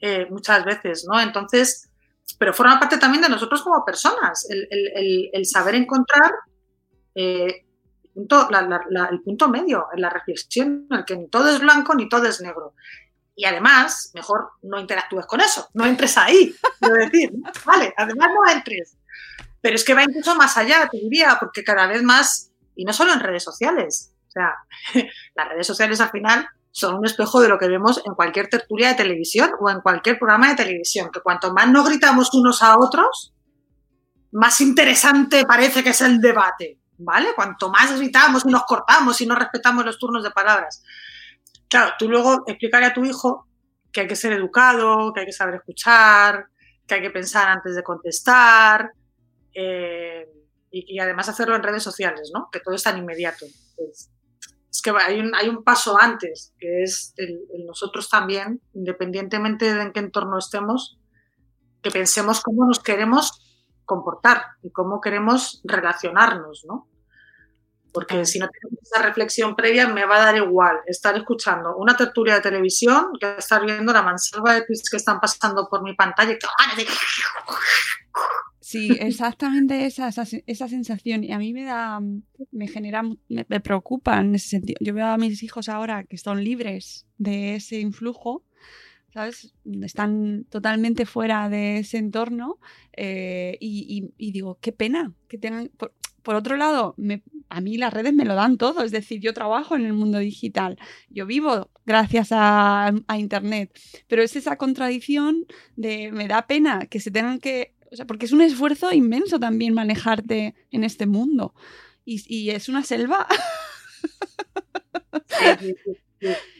eh, 0.00 0.26
muchas 0.28 0.64
veces, 0.64 1.06
¿no? 1.08 1.18
Entonces, 1.20 1.88
pero 2.38 2.52
forma 2.52 2.78
parte 2.78 2.98
también 2.98 3.22
de 3.22 3.28
nosotros 3.28 3.62
como 3.62 3.84
personas, 3.84 4.46
el, 4.50 5.46
saber 5.46 5.76
encontrar 5.76 6.32
eh, 7.14 7.64
el, 8.14 9.22
punto, 9.24 9.48
medio 9.48 9.86
en 9.94 10.00
la 10.00 10.10
reflexión, 10.10 10.86
en 10.90 10.98
el 10.98 11.04
que 11.04 11.16
ni 11.16 11.28
todo 11.28 11.48
es 11.48 11.60
blanco 11.60 11.94
ni 11.94 12.08
todo 12.08 12.26
es 12.26 12.40
negro. 12.40 12.74
Y 13.36 13.44
además, 13.44 14.10
mejor 14.14 14.50
no 14.62 14.78
interactúes 14.78 15.24
con 15.26 15.40
eso, 15.40 15.68
no 15.74 15.86
entres 15.86 16.18
ahí, 16.18 16.54
quiero 16.80 16.96
decir, 16.96 17.30
vale, 17.64 17.94
además 17.96 18.28
no 18.34 18.50
entres. 18.50 18.96
Pero 19.60 19.76
es 19.76 19.84
que 19.84 19.94
va 19.94 20.02
incluso 20.02 20.34
más 20.34 20.56
allá, 20.56 20.88
te 20.90 20.98
diría, 20.98 21.36
porque 21.38 21.62
cada 21.62 21.86
vez 21.86 22.02
más, 22.02 22.50
y 22.74 22.84
no 22.84 22.92
solo 22.92 23.12
en 23.12 23.20
redes 23.20 23.44
sociales, 23.44 24.12
o 24.26 24.30
sea, 24.32 24.56
las 25.36 25.48
redes 25.48 25.66
sociales 25.66 26.00
al 26.00 26.10
final 26.10 26.48
son 26.72 26.96
un 26.96 27.04
espejo 27.04 27.40
de 27.40 27.48
lo 27.48 27.58
que 27.58 27.68
vemos 27.68 28.02
en 28.04 28.14
cualquier 28.14 28.48
tertulia 28.48 28.88
de 28.88 28.94
televisión 28.94 29.50
o 29.60 29.70
en 29.70 29.80
cualquier 29.80 30.18
programa 30.18 30.48
de 30.48 30.56
televisión, 30.56 31.10
que 31.12 31.20
cuanto 31.20 31.52
más 31.52 31.68
nos 31.68 31.86
gritamos 31.86 32.32
unos 32.32 32.62
a 32.62 32.78
otros, 32.78 33.34
más 34.32 34.60
interesante 34.62 35.44
parece 35.44 35.84
que 35.84 35.90
es 35.90 36.00
el 36.00 36.18
debate, 36.18 36.80
¿vale? 36.96 37.34
Cuanto 37.36 37.70
más 37.70 37.96
gritamos 37.96 38.44
y 38.46 38.48
nos 38.48 38.64
cortamos 38.64 39.20
y 39.20 39.26
no 39.26 39.34
respetamos 39.34 39.84
los 39.84 39.98
turnos 39.98 40.24
de 40.24 40.30
palabras. 40.30 40.82
Claro, 41.68 41.92
tú 41.98 42.08
luego 42.08 42.42
explicarle 42.46 42.86
a 42.86 42.94
tu 42.94 43.04
hijo 43.04 43.46
que 43.92 44.00
hay 44.00 44.06
que 44.06 44.16
ser 44.16 44.32
educado, 44.32 45.12
que 45.12 45.20
hay 45.20 45.26
que 45.26 45.32
saber 45.32 45.56
escuchar, 45.56 46.46
que 46.86 46.94
hay 46.94 47.02
que 47.02 47.10
pensar 47.10 47.48
antes 47.48 47.76
de 47.76 47.82
contestar 47.82 48.90
eh, 49.54 50.26
y, 50.70 50.98
además 50.98 51.28
hacerlo 51.28 51.54
en 51.54 51.62
redes 51.62 51.82
sociales, 51.82 52.30
¿no? 52.34 52.48
Que 52.50 52.60
todo 52.60 52.74
es 52.74 52.82
tan 52.82 52.96
inmediato. 52.96 53.44
Que 54.80 54.90
hay 54.90 55.20
un, 55.20 55.34
hay 55.34 55.48
un, 55.48 55.62
paso 55.62 56.00
antes, 56.00 56.54
que 56.58 56.82
es 56.82 57.12
el, 57.16 57.40
nosotros 57.66 58.08
también, 58.08 58.62
independientemente 58.72 59.74
de 59.74 59.82
en 59.82 59.92
qué 59.92 60.00
entorno 60.00 60.38
estemos, 60.38 60.98
que 61.82 61.90
pensemos 61.90 62.40
cómo 62.40 62.64
nos 62.64 62.80
queremos 62.80 63.42
comportar 63.84 64.42
y 64.62 64.70
cómo 64.70 65.00
queremos 65.00 65.60
relacionarnos, 65.64 66.64
¿no? 66.66 66.88
Porque 67.92 68.24
si 68.24 68.38
no 68.38 68.48
tengo 68.48 68.80
esa 68.80 69.02
reflexión 69.02 69.54
previa, 69.54 69.86
me 69.86 70.06
va 70.06 70.16
a 70.16 70.24
dar 70.24 70.36
igual 70.36 70.78
estar 70.86 71.14
escuchando 71.14 71.76
una 71.76 71.94
tertulia 71.94 72.36
de 72.36 72.40
televisión 72.40 73.10
que 73.20 73.34
estar 73.36 73.62
viendo 73.62 73.92
la 73.92 74.02
mansalva 74.02 74.54
de 74.54 74.62
tweets 74.62 74.88
que 74.88 74.96
están 74.96 75.20
pasando 75.20 75.68
por 75.68 75.82
mi 75.82 75.94
pantalla. 75.94 76.38
Sí, 78.72 78.90
exactamente 79.00 79.86
esa, 79.86 80.08
esa, 80.08 80.68
sensación. 80.68 81.24
Y 81.24 81.32
a 81.32 81.38
mí 81.38 81.52
me 81.52 81.64
da, 81.64 82.00
me 82.50 82.68
genera, 82.68 83.02
me, 83.02 83.16
me, 83.28 83.60
preocupa 83.60 84.20
en 84.20 84.34
ese 84.34 84.48
sentido. 84.48 84.78
Yo 84.80 84.94
veo 84.94 85.06
a 85.06 85.18
mis 85.18 85.42
hijos 85.42 85.68
ahora 85.68 86.04
que 86.04 86.18
son 86.18 86.42
libres 86.42 87.06
de 87.18 87.56
ese 87.56 87.80
influjo 87.80 88.44
¿sabes? 89.12 89.52
Están 89.82 90.44
totalmente 90.48 91.06
fuera 91.06 91.48
de 91.48 91.78
ese 91.78 91.98
entorno 91.98 92.58
eh, 92.94 93.56
y, 93.60 94.12
digo, 94.18 94.58
qué 94.60 94.72
pena 94.72 95.12
que 95.28 95.38
tengan... 95.38 95.70
Por, 96.22 96.36
otro 96.36 96.56
lado, 96.56 96.94
a 97.48 97.60
mí 97.60 97.76
las 97.76 97.92
redes 97.92 98.14
me 98.14 98.24
lo 98.24 98.36
dan 98.36 98.56
todo, 98.56 98.84
es 98.84 98.92
decir, 98.92 99.20
yo 99.20 99.34
trabajo 99.34 99.74
en 99.74 99.84
el 99.84 99.92
mundo 99.92 100.18
digital, 100.18 100.78
yo 101.10 101.26
vivo 101.26 101.68
gracias 101.84 102.28
a, 102.30 102.92
Internet, 103.18 103.76
pero 104.06 104.22
es 104.22 104.36
esa 104.36 104.56
contradicción 104.56 105.46
de 105.74 106.12
me 106.12 106.28
da 106.28 106.46
pena 106.46 106.86
que 106.86 107.00
se 107.00 107.10
tengan 107.10 107.40
que... 107.40 107.74
O 107.92 107.96
sea, 107.96 108.06
porque 108.06 108.26
es 108.26 108.32
un 108.32 108.40
esfuerzo 108.40 108.92
inmenso 108.92 109.38
también 109.38 109.74
manejarte 109.74 110.54
en 110.70 110.82
este 110.82 111.06
mundo 111.06 111.54
y, 112.04 112.22
y 112.26 112.50
es 112.50 112.68
una 112.68 112.82
selva. 112.82 113.26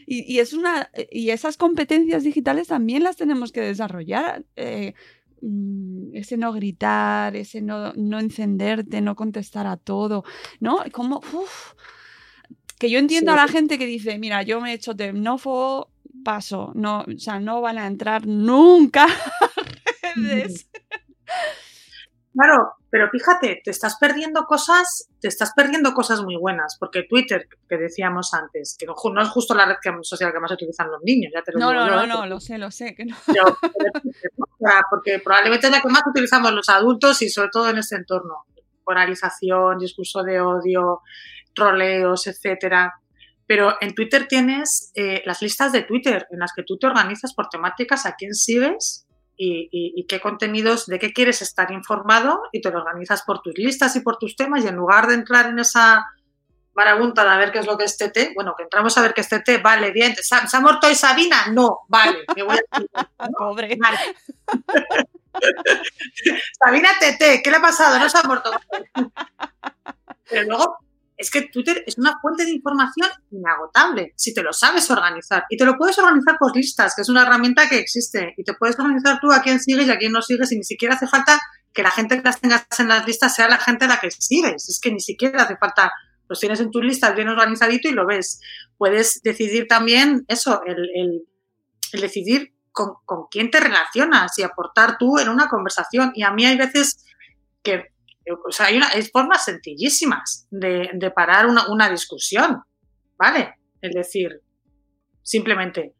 Y, 0.05 0.39
es 0.39 0.53
una, 0.53 0.89
y 1.09 1.29
esas 1.29 1.55
competencias 1.57 2.23
digitales 2.23 2.67
también 2.67 3.03
las 3.03 3.15
tenemos 3.15 3.51
que 3.51 3.61
desarrollar. 3.61 4.43
Eh, 4.55 4.93
mm, 5.41 6.15
ese 6.15 6.37
no 6.37 6.51
gritar, 6.51 7.35
ese 7.35 7.61
no, 7.61 7.93
no, 7.93 8.19
encenderte, 8.19 9.01
no 9.01 9.15
contestar 9.15 9.65
a 9.65 9.77
todo, 9.77 10.25
¿no? 10.59 10.79
Como, 10.91 11.21
que 12.77 12.89
yo 12.89 12.99
entiendo 12.99 13.31
a 13.31 13.37
la 13.37 13.47
gente 13.47 13.77
que 13.77 13.85
dice, 13.85 14.19
mira, 14.19 14.43
yo 14.43 14.59
me 14.59 14.71
he 14.71 14.75
hecho 14.75 14.95
temnófobo, 14.95 15.89
paso, 16.23 16.73
no, 16.75 17.01
o 17.01 17.17
sea, 17.17 17.39
no 17.39 17.61
van 17.61 17.77
a 17.77 17.87
entrar 17.87 18.27
nunca 18.27 19.05
a 19.05 20.13
redes. 20.15 20.69
Claro, 22.33 22.73
pero 22.89 23.09
fíjate, 23.09 23.61
te 23.63 23.69
estás 23.69 23.97
perdiendo 23.97 24.45
cosas, 24.45 25.07
te 25.21 25.27
estás 25.27 25.53
perdiendo 25.55 25.93
cosas 25.93 26.23
muy 26.23 26.35
buenas, 26.35 26.77
porque 26.79 27.03
Twitter, 27.03 27.47
que 27.69 27.77
decíamos 27.77 28.33
antes, 28.33 28.75
que 28.77 28.87
no, 28.87 29.21
es 29.21 29.29
justo 29.29 29.53
la 29.53 29.65
red 29.65 29.75
social 30.01 30.33
que 30.33 30.39
más 30.39 30.51
utilizan 30.51 30.89
los 30.89 31.01
niños, 31.03 31.31
ya 31.33 31.43
te 31.43 31.51
lo 31.51 31.59
no, 31.59 31.71
digo 31.71 31.85
no, 31.85 31.89
yo, 31.89 31.95
No, 31.95 32.03
¿eh? 32.03 32.07
no, 32.07 32.25
lo 32.25 32.39
sé, 32.39 32.57
lo 32.57 32.71
sé. 32.71 32.95
Que 32.95 33.05
no. 33.05 33.15
porque 34.89 35.19
probablemente 35.23 35.67
es 35.67 35.73
la 35.73 35.81
que 35.81 35.89
más 35.89 36.03
utilizamos 36.07 36.51
los 36.53 36.69
adultos 36.69 37.21
y 37.21 37.29
sobre 37.29 37.49
todo 37.49 37.69
en 37.69 37.77
este 37.77 37.97
entorno. 37.97 38.45
Polarización, 38.83 39.77
discurso 39.77 40.23
de 40.23 40.41
odio, 40.41 41.01
troleos, 41.53 42.25
etcétera. 42.25 42.93
Pero 43.45 43.75
en 43.79 43.93
Twitter 43.93 44.27
tienes 44.27 44.91
eh, 44.95 45.21
las 45.25 45.41
listas 45.41 45.71
de 45.71 45.83
Twitter 45.83 46.27
en 46.31 46.39
las 46.39 46.51
que 46.53 46.63
tú 46.63 46.77
te 46.77 46.87
organizas 46.87 47.33
por 47.33 47.47
temáticas 47.49 48.05
a 48.05 48.15
quién 48.15 48.33
sigues 48.33 49.05
y, 49.37 50.05
qué 50.07 50.19
contenidos, 50.19 50.85
de 50.85 50.99
qué 50.99 51.13
quieres 51.13 51.41
estar 51.41 51.71
informado 51.71 52.43
y 52.51 52.61
te 52.61 52.69
lo 52.71 52.79
organizas 52.79 53.23
por 53.23 53.41
tus 53.41 53.57
listas 53.57 53.95
y 53.95 54.01
por 54.01 54.17
tus 54.17 54.35
temas 54.35 54.63
y 54.63 54.67
en 54.67 54.75
lugar 54.75 55.07
de 55.07 55.15
entrar 55.15 55.47
en 55.47 55.59
esa 55.59 56.05
marabunta 56.75 57.29
de 57.29 57.37
ver 57.37 57.51
qué 57.51 57.59
es 57.59 57.67
lo 57.67 57.77
que 57.77 57.85
es 57.85 57.97
TT, 57.97 58.33
bueno, 58.35 58.55
que 58.57 58.63
entramos 58.63 58.97
a 58.97 59.01
ver 59.01 59.13
qué 59.13 59.21
es 59.21 59.29
TT, 59.29 59.61
vale, 59.61 59.91
bien, 59.91 60.15
¿se 60.15 60.35
ha, 60.35 60.59
muerto 60.59 60.87
hoy 60.87 60.95
Sabina? 60.95 61.47
No, 61.51 61.81
vale, 61.87 62.23
me 62.35 62.43
voy 62.43 62.57
a... 62.57 63.27
Pobre. 63.37 63.77
Sabina 66.63 66.89
TT, 66.99 67.41
¿qué 67.43 67.49
le 67.49 67.57
ha 67.57 67.61
pasado? 67.61 67.99
No 67.99 68.09
se 68.09 68.17
ha 68.17 68.23
muerto. 68.23 68.51
Pero 70.29 70.43
luego 70.47 70.77
es 71.23 71.31
que 71.31 71.43
Twitter 71.43 71.83
es 71.87 71.97
una 71.97 72.19
fuente 72.21 72.43
de 72.43 72.51
información 72.51 73.09
inagotable 73.31 74.13
si 74.17 74.33
te 74.33 74.43
lo 74.43 74.51
sabes 74.51 74.91
organizar. 74.91 75.45
Y 75.49 75.57
te 75.57 75.65
lo 75.65 75.77
puedes 75.77 75.97
organizar 75.97 76.37
por 76.37 76.55
listas, 76.55 76.93
que 76.95 77.01
es 77.01 77.09
una 77.09 77.23
herramienta 77.23 77.69
que 77.69 77.79
existe. 77.79 78.33
Y 78.37 78.43
te 78.43 78.53
puedes 78.53 78.77
organizar 78.77 79.19
tú 79.21 79.31
a 79.31 79.41
quién 79.41 79.59
sigues 79.59 79.87
y 79.87 79.91
a 79.91 79.97
quién 79.97 80.11
no 80.11 80.21
sigues 80.21 80.51
y 80.51 80.57
ni 80.57 80.63
siquiera 80.63 80.95
hace 80.95 81.07
falta 81.07 81.39
que 81.73 81.81
la 81.81 81.91
gente 81.91 82.17
que 82.17 82.23
las 82.23 82.41
tengas 82.41 82.67
en 82.77 82.89
las 82.89 83.07
listas 83.07 83.35
sea 83.35 83.47
la 83.47 83.57
gente 83.57 83.85
a 83.85 83.87
la 83.87 83.99
que 83.99 84.11
sigues. 84.11 84.67
Es 84.67 84.79
que 84.81 84.91
ni 84.91 84.99
siquiera 84.99 85.43
hace 85.43 85.55
falta, 85.55 85.93
los 86.27 86.39
tienes 86.39 86.59
en 86.59 86.71
tu 86.71 86.81
lista 86.81 87.11
bien 87.11 87.29
organizadito 87.29 87.87
y 87.87 87.93
lo 87.93 88.05
ves. 88.05 88.41
Puedes 88.77 89.21
decidir 89.23 89.67
también 89.67 90.25
eso, 90.27 90.61
el, 90.65 91.23
decidir 91.93 92.53
con, 92.73 92.95
con 93.05 93.27
quién 93.31 93.49
te 93.49 93.61
relacionas 93.61 94.37
y 94.37 94.43
aportar 94.43 94.97
tú 94.97 95.19
en 95.19 95.29
una 95.29 95.47
conversación. 95.47 96.11
Y 96.15 96.23
a 96.23 96.31
mí 96.31 96.45
hay 96.45 96.57
veces 96.57 97.05
que 97.63 97.92
o 98.31 98.51
sea, 98.51 98.67
hay, 98.67 98.77
una, 98.77 98.89
hay 98.89 99.03
formas 99.03 99.45
sencillísimas 99.45 100.47
de, 100.49 101.11
parar 101.15 101.47
una, 101.47 101.89
discusión, 101.89 102.63
¿vale? 103.17 103.55
Es 103.81 103.93
decir, 103.93 104.41
simplemente, 105.21 105.95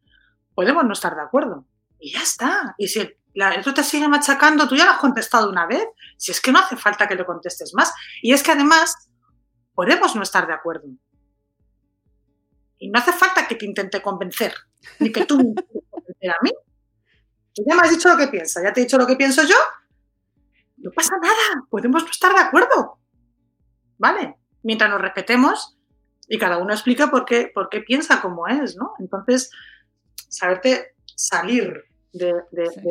podemos 0.56 0.86
no 0.86 0.94
estar 0.94 1.16
de 1.16 1.22
acuerdo. 1.22 1.66
Y 2.00 2.14
ya 2.14 2.22
está. 2.22 2.76
Y 2.78 2.88
si 2.88 3.00
el, 3.00 3.18
otro 3.60 3.74
te 3.74 3.84
sigue 3.84 4.08
machacando, 4.08 4.68
tú 4.68 4.76
ya 4.76 4.86
lo 4.86 4.92
has 4.92 5.00
contestado 5.00 5.50
una 5.50 5.66
vez. 5.66 5.86
Si 6.18 6.32
es 6.32 6.40
que 6.40 6.52
no 6.52 6.60
hace 6.60 6.76
falta 6.78 7.08
que 7.08 7.16
le 7.16 7.26
contestes 7.26 7.74
más. 7.74 7.94
Y 8.22 8.34
es 8.34 8.44
que 8.44 8.52
además, 8.52 9.10
podemos 9.74 10.16
no 10.16 10.24
estar 10.24 10.48
de 10.48 10.54
acuerdo. 10.54 10.88
Y 12.78 12.90
no 12.90 13.00
hace 13.00 13.14
falta 13.14 13.48
que 13.48 13.56
te 13.56 13.66
intente 13.66 14.02
convencer, 14.02 14.54
ni 15.00 15.12
que 15.12 15.26
tú 15.26 15.38
me 15.38 15.54
convencer 15.90 16.30
a 16.30 16.38
mí. 16.42 16.52
Tú 17.54 17.64
ya 17.68 17.76
me 17.76 17.82
has 17.82 17.92
dicho 17.92 18.10
lo 18.10 18.18
que 18.18 18.28
piensas, 18.28 18.64
ya 18.64 18.74
te 18.74 18.82
he 18.82 18.84
dicho 18.84 18.98
lo 18.98 19.06
que 19.06 19.16
pienso 19.16 19.44
yo, 19.44 19.56
no 20.84 20.92
pasa 20.92 21.16
nada, 21.18 21.66
podemos 21.70 22.04
no 22.04 22.10
estar 22.10 22.34
de 22.34 22.42
acuerdo. 22.42 23.00
¿Vale? 23.98 24.36
Mientras 24.64 24.90
nos 24.90 25.02
respetemos 25.02 25.78
y 26.28 26.38
cada 26.38 26.58
uno 26.58 26.74
explica 26.74 27.10
por 27.10 27.26
qué, 27.26 27.50
por 27.54 27.70
qué 27.70 27.82
piensa 27.82 28.22
como 28.22 28.48
es, 28.48 28.76
¿no? 28.76 28.94
Entonces, 29.00 29.50
saberte 30.28 30.96
salir 31.16 31.86
de, 32.12 32.34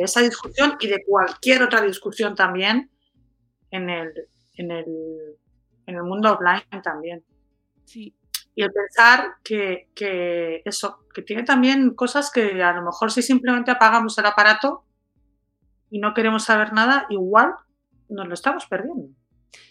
esa 0.01 0.21
discusión 0.21 0.75
y 0.79 0.87
de 0.87 1.03
cualquier 1.05 1.63
otra 1.63 1.81
discusión 1.81 2.35
también 2.35 2.89
en 3.69 3.89
el, 3.89 4.11
en 4.55 4.71
el, 4.71 4.85
en 5.85 5.95
el 5.95 6.03
mundo 6.03 6.33
offline 6.33 6.81
también. 6.81 7.23
Sí. 7.85 8.15
Y 8.55 8.63
el 8.63 8.71
pensar 8.71 9.35
que, 9.43 9.89
que, 9.95 10.61
eso, 10.65 11.05
que 11.13 11.21
tiene 11.21 11.43
también 11.43 11.93
cosas 11.95 12.31
que 12.31 12.61
a 12.61 12.73
lo 12.73 12.83
mejor 12.83 13.11
si 13.11 13.21
simplemente 13.21 13.71
apagamos 13.71 14.17
el 14.17 14.25
aparato 14.25 14.83
y 15.89 15.99
no 15.99 16.13
queremos 16.13 16.43
saber 16.43 16.73
nada, 16.73 17.05
igual 17.09 17.55
nos 18.09 18.27
lo 18.27 18.33
estamos 18.33 18.65
perdiendo. 18.65 19.09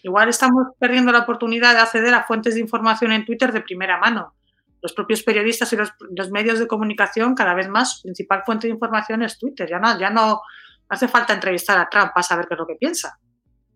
Igual 0.01 0.29
estamos 0.29 0.67
perdiendo 0.79 1.11
la 1.11 1.19
oportunidad 1.19 1.73
de 1.73 1.79
acceder 1.79 2.13
a 2.13 2.23
fuentes 2.23 2.55
de 2.55 2.61
información 2.61 3.11
en 3.11 3.25
Twitter 3.25 3.51
de 3.51 3.61
primera 3.61 3.97
mano. 3.97 4.35
Los 4.81 4.93
propios 4.93 5.23
periodistas 5.23 5.71
y 5.73 5.77
los, 5.77 6.31
medios 6.31 6.59
de 6.59 6.67
comunicación, 6.67 7.35
cada 7.35 7.53
vez 7.53 7.69
más, 7.69 7.97
su 7.97 8.03
principal 8.03 8.43
fuente 8.45 8.67
de 8.67 8.73
información 8.73 9.23
es 9.23 9.37
Twitter. 9.37 9.69
Ya 9.69 9.79
no, 9.79 9.97
ya 9.97 10.09
no 10.09 10.41
hace 10.89 11.07
falta 11.07 11.33
entrevistar 11.33 11.77
a 11.77 11.89
Trump 11.89 12.11
para 12.13 12.23
saber 12.23 12.47
qué 12.47 12.53
es 12.53 12.59
lo 12.59 12.67
que 12.67 12.75
piensa. 12.75 13.17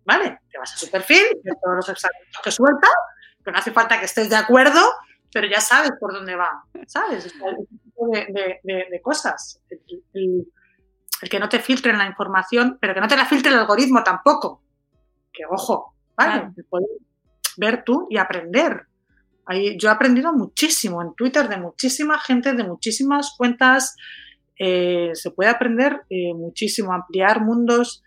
¿Vale? 0.04 0.38
Te 0.50 0.58
vas 0.58 0.72
a 0.72 0.76
su 0.76 0.90
perfil, 0.90 1.24
ves 1.42 1.56
todos 1.62 1.76
los 1.76 1.88
exámenes 1.88 2.28
que 2.42 2.50
suelta, 2.50 2.88
que 3.44 3.50
no 3.50 3.58
hace 3.58 3.72
falta 3.72 3.98
que 3.98 4.06
estés 4.06 4.30
de 4.30 4.36
acuerdo, 4.36 4.80
pero 5.32 5.46
ya 5.46 5.60
sabes 5.60 5.92
por 6.00 6.12
dónde 6.12 6.34
va. 6.34 6.62
¿Sabes? 6.86 7.26
Ese 7.26 7.36
tipo 7.38 8.08
de, 8.10 9.00
cosas. 9.02 9.60
Que 11.26 11.40
no 11.40 11.48
te 11.48 11.58
filtren 11.58 11.98
la 11.98 12.06
información, 12.06 12.78
pero 12.80 12.94
que 12.94 13.00
no 13.00 13.08
te 13.08 13.16
la 13.16 13.26
filtre 13.26 13.50
el 13.50 13.58
algoritmo 13.58 14.02
tampoco. 14.04 14.62
Que 15.32 15.42
ojo, 15.50 15.94
¿vale? 16.16 16.50
Puedes 16.68 16.88
ver 17.56 17.82
tú 17.84 18.06
y 18.08 18.18
aprender. 18.18 18.86
Ahí, 19.46 19.76
yo 19.78 19.88
he 19.88 19.92
aprendido 19.92 20.32
muchísimo 20.32 21.02
en 21.02 21.14
Twitter 21.14 21.48
de 21.48 21.56
muchísima 21.56 22.18
gente, 22.20 22.52
de 22.52 22.64
muchísimas 22.64 23.34
cuentas. 23.36 23.96
Eh, 24.58 25.10
se 25.14 25.30
puede 25.30 25.50
aprender 25.50 26.02
eh, 26.10 26.34
muchísimo, 26.34 26.92
ampliar 26.92 27.44
mundos, 27.44 28.02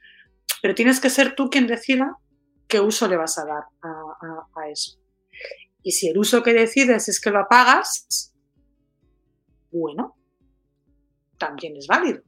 pero 0.61 0.75
tienes 0.75 0.99
que 0.99 1.09
ser 1.09 1.35
tú 1.35 1.49
quien 1.49 1.67
decida 1.67 2.17
qué 2.67 2.79
uso 2.79 3.07
le 3.07 3.17
vas 3.17 3.37
a 3.37 3.45
dar 3.45 3.63
a 3.81 4.69
eso. 4.69 4.97
Y 5.83 5.91
si 5.91 6.07
el 6.07 6.17
uso 6.17 6.43
que 6.43 6.53
decides 6.53 7.09
es 7.09 7.19
que 7.19 7.31
lo 7.31 7.39
apagas, 7.39 8.33
bueno, 9.71 10.15
también 11.37 11.75
es 11.75 11.87
válido 11.87 12.21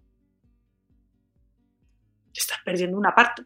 te 2.34 2.40
estás 2.40 2.60
perdiendo 2.66 2.98
una 2.98 3.14
parte. 3.14 3.44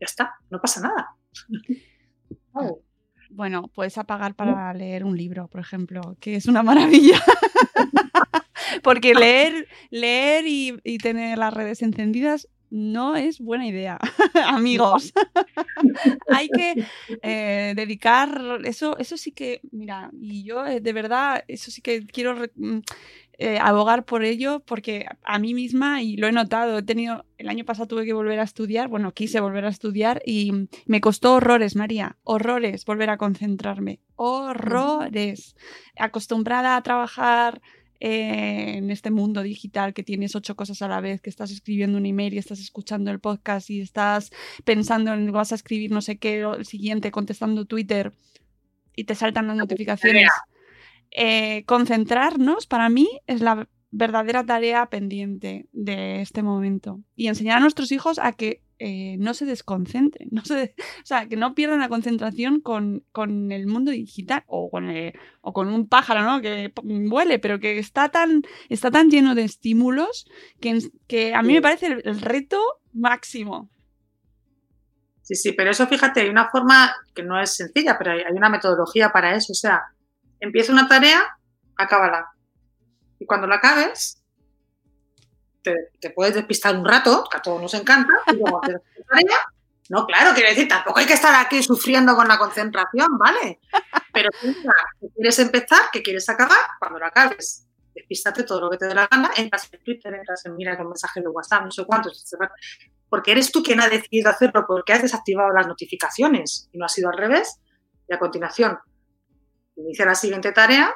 Ya 0.00 0.06
está, 0.06 0.34
no 0.50 0.60
pasa 0.60 0.80
nada. 0.80 1.16
Bueno, 3.30 3.66
puedes 3.74 3.98
apagar 3.98 4.36
para 4.36 4.72
leer 4.74 5.02
un 5.02 5.16
libro, 5.16 5.48
por 5.48 5.60
ejemplo, 5.60 6.16
que 6.20 6.36
es 6.36 6.46
una 6.46 6.62
maravilla. 6.62 7.20
Porque 8.84 9.12
leer, 9.12 9.66
leer 9.90 10.46
y, 10.46 10.78
y 10.84 10.98
tener 10.98 11.36
las 11.38 11.52
redes 11.52 11.82
encendidas 11.82 12.48
no 12.74 13.14
es 13.14 13.38
buena 13.38 13.68
idea, 13.68 13.98
amigos. 14.46 15.12
Hay 16.28 16.48
que 16.48 16.84
eh, 17.22 17.72
dedicar, 17.76 18.58
eso, 18.64 18.98
eso 18.98 19.16
sí 19.16 19.30
que, 19.30 19.60
mira, 19.70 20.10
y 20.20 20.42
yo 20.42 20.66
eh, 20.66 20.80
de 20.80 20.92
verdad, 20.92 21.44
eso 21.46 21.70
sí 21.70 21.82
que 21.82 22.04
quiero 22.04 22.34
mm, 22.56 22.78
eh, 23.38 23.58
abogar 23.60 24.04
por 24.04 24.24
ello, 24.24 24.60
porque 24.60 25.06
a 25.24 25.38
mí 25.38 25.54
misma, 25.54 26.02
y 26.02 26.16
lo 26.16 26.28
he 26.28 26.32
notado, 26.32 26.78
he 26.78 26.82
tenido, 26.82 27.24
el 27.36 27.48
año 27.48 27.64
pasado 27.64 27.88
tuve 27.88 28.04
que 28.04 28.12
volver 28.12 28.38
a 28.38 28.44
estudiar, 28.44 28.88
bueno, 28.88 29.12
quise 29.12 29.40
volver 29.40 29.64
a 29.64 29.70
estudiar 29.70 30.22
y 30.24 30.68
me 30.86 31.00
costó 31.00 31.34
horrores, 31.34 31.74
María, 31.74 32.16
horrores 32.22 32.84
volver 32.84 33.10
a 33.10 33.18
concentrarme, 33.18 34.00
horrores. 34.14 35.56
Acostumbrada 35.98 36.76
a 36.76 36.82
trabajar 36.82 37.60
eh, 37.98 38.76
en 38.76 38.90
este 38.90 39.10
mundo 39.10 39.42
digital 39.42 39.94
que 39.94 40.02
tienes 40.02 40.36
ocho 40.36 40.54
cosas 40.54 40.80
a 40.82 40.88
la 40.88 41.00
vez, 41.00 41.20
que 41.20 41.30
estás 41.30 41.50
escribiendo 41.50 41.98
un 41.98 42.06
email 42.06 42.34
y 42.34 42.38
estás 42.38 42.60
escuchando 42.60 43.10
el 43.10 43.18
podcast 43.18 43.70
y 43.70 43.80
estás 43.80 44.30
pensando 44.64 45.12
en 45.12 45.32
vas 45.32 45.52
a 45.52 45.54
escribir 45.56 45.90
no 45.90 46.02
sé 46.02 46.18
qué, 46.18 46.40
el 46.40 46.66
siguiente, 46.66 47.10
contestando 47.10 47.64
Twitter 47.64 48.12
y 48.94 49.04
te 49.04 49.14
saltan 49.14 49.48
las 49.48 49.56
notificaciones. 49.56 50.28
Eh, 51.16 51.64
concentrarnos 51.66 52.66
para 52.66 52.88
mí 52.88 53.08
es 53.28 53.40
la 53.40 53.68
verdadera 53.92 54.44
tarea 54.44 54.86
pendiente 54.86 55.68
de 55.70 56.20
este 56.20 56.42
momento 56.42 57.00
y 57.14 57.28
enseñar 57.28 57.58
a 57.58 57.60
nuestros 57.60 57.92
hijos 57.92 58.18
a 58.18 58.32
que 58.32 58.64
eh, 58.80 59.16
no 59.20 59.34
se 59.34 59.44
desconcentren, 59.44 60.28
no 60.32 60.44
se, 60.44 60.74
o 61.02 61.06
sea, 61.06 61.28
que 61.28 61.36
no 61.36 61.54
pierdan 61.54 61.78
la 61.78 61.88
concentración 61.88 62.60
con, 62.60 63.04
el 63.52 63.66
mundo 63.68 63.92
digital 63.92 64.42
o 64.48 64.68
con, 64.68 64.92
o 65.42 65.52
con 65.52 65.68
un 65.68 65.88
pájaro, 65.88 66.22
¿no? 66.22 66.40
Que 66.40 66.72
vuele, 66.82 67.38
pero 67.38 67.60
que 67.60 67.78
está 67.78 68.08
tan, 68.08 68.42
está 68.68 68.90
tan 68.90 69.08
lleno 69.08 69.36
de 69.36 69.44
estímulos 69.44 70.26
que, 70.60 70.80
que 71.06 71.32
a 71.32 71.42
mí 71.42 71.52
me 71.52 71.62
parece 71.62 71.86
el, 71.86 72.20
reto 72.20 72.60
máximo. 72.92 73.70
Sí, 75.22 75.36
sí, 75.36 75.52
pero 75.52 75.70
eso 75.70 75.86
fíjate, 75.86 76.22
hay 76.22 76.28
una 76.28 76.50
forma 76.50 76.92
que 77.14 77.22
no 77.22 77.40
es 77.40 77.54
sencilla, 77.54 77.96
pero 77.96 78.10
hay, 78.10 78.22
hay 78.22 78.32
una 78.32 78.48
metodología 78.48 79.10
para 79.10 79.36
eso. 79.36 79.52
O 79.52 79.54
sea, 79.54 79.93
empieza 80.44 80.72
una 80.72 80.86
tarea, 80.86 81.36
acábala. 81.76 82.28
Y 83.18 83.26
cuando 83.26 83.46
la 83.46 83.56
acabes, 83.56 84.22
te, 85.62 86.10
puedes 86.10 86.34
despistar 86.34 86.76
un 86.76 86.84
rato, 86.84 87.24
que 87.30 87.38
a 87.38 87.42
todos 87.42 87.60
nos 87.60 87.74
encanta, 87.74 88.12
y 88.28 88.36
luego 88.36 88.60
no, 89.90 90.06
claro, 90.06 90.32
quiero 90.32 90.48
decir, 90.48 90.66
tampoco 90.66 90.98
hay 90.98 91.06
que 91.06 91.12
estar 91.12 91.34
aquí 91.34 91.62
sufriendo 91.62 92.16
con 92.16 92.26
la 92.26 92.38
concentración, 92.38 93.18
¿vale? 93.18 93.60
Pero 94.14 94.30
piensa 94.40 94.70
que 94.98 95.08
quieres 95.14 95.38
empezar, 95.38 95.90
que 95.92 96.02
quieres 96.02 96.26
acabar, 96.30 96.58
cuando 96.78 96.98
lo 96.98 97.06
acabes, 97.06 97.66
despístate 97.94 98.44
todo 98.44 98.62
lo 98.62 98.70
que 98.70 98.78
te 98.78 98.86
dé 98.86 98.94
la 98.94 99.06
gana, 99.06 99.30
entras 99.36 99.68
en 99.70 99.84
Twitter, 99.84 100.14
entras 100.14 100.46
en 100.46 100.56
mira 100.56 100.76
con 100.78 100.88
mensaje 100.88 101.20
de 101.20 101.28
WhatsApp, 101.28 101.64
no 101.64 101.70
sé 101.70 101.84
cuántos, 101.84 102.24
porque 103.10 103.32
eres 103.32 103.52
tú 103.52 103.62
quien 103.62 103.80
ha 103.80 103.88
decidido 103.88 104.30
hacerlo, 104.30 104.64
porque 104.66 104.94
has 104.94 105.02
desactivado 105.02 105.52
las 105.52 105.66
notificaciones 105.66 106.68
y 106.72 106.78
no 106.78 106.86
ha 106.86 106.88
sido 106.88 107.10
al 107.10 107.18
revés, 107.18 107.60
y 108.08 108.14
a 108.14 108.18
continuación 108.18 108.78
inicia 109.76 110.06
la 110.06 110.14
siguiente 110.14 110.52
tarea 110.52 110.92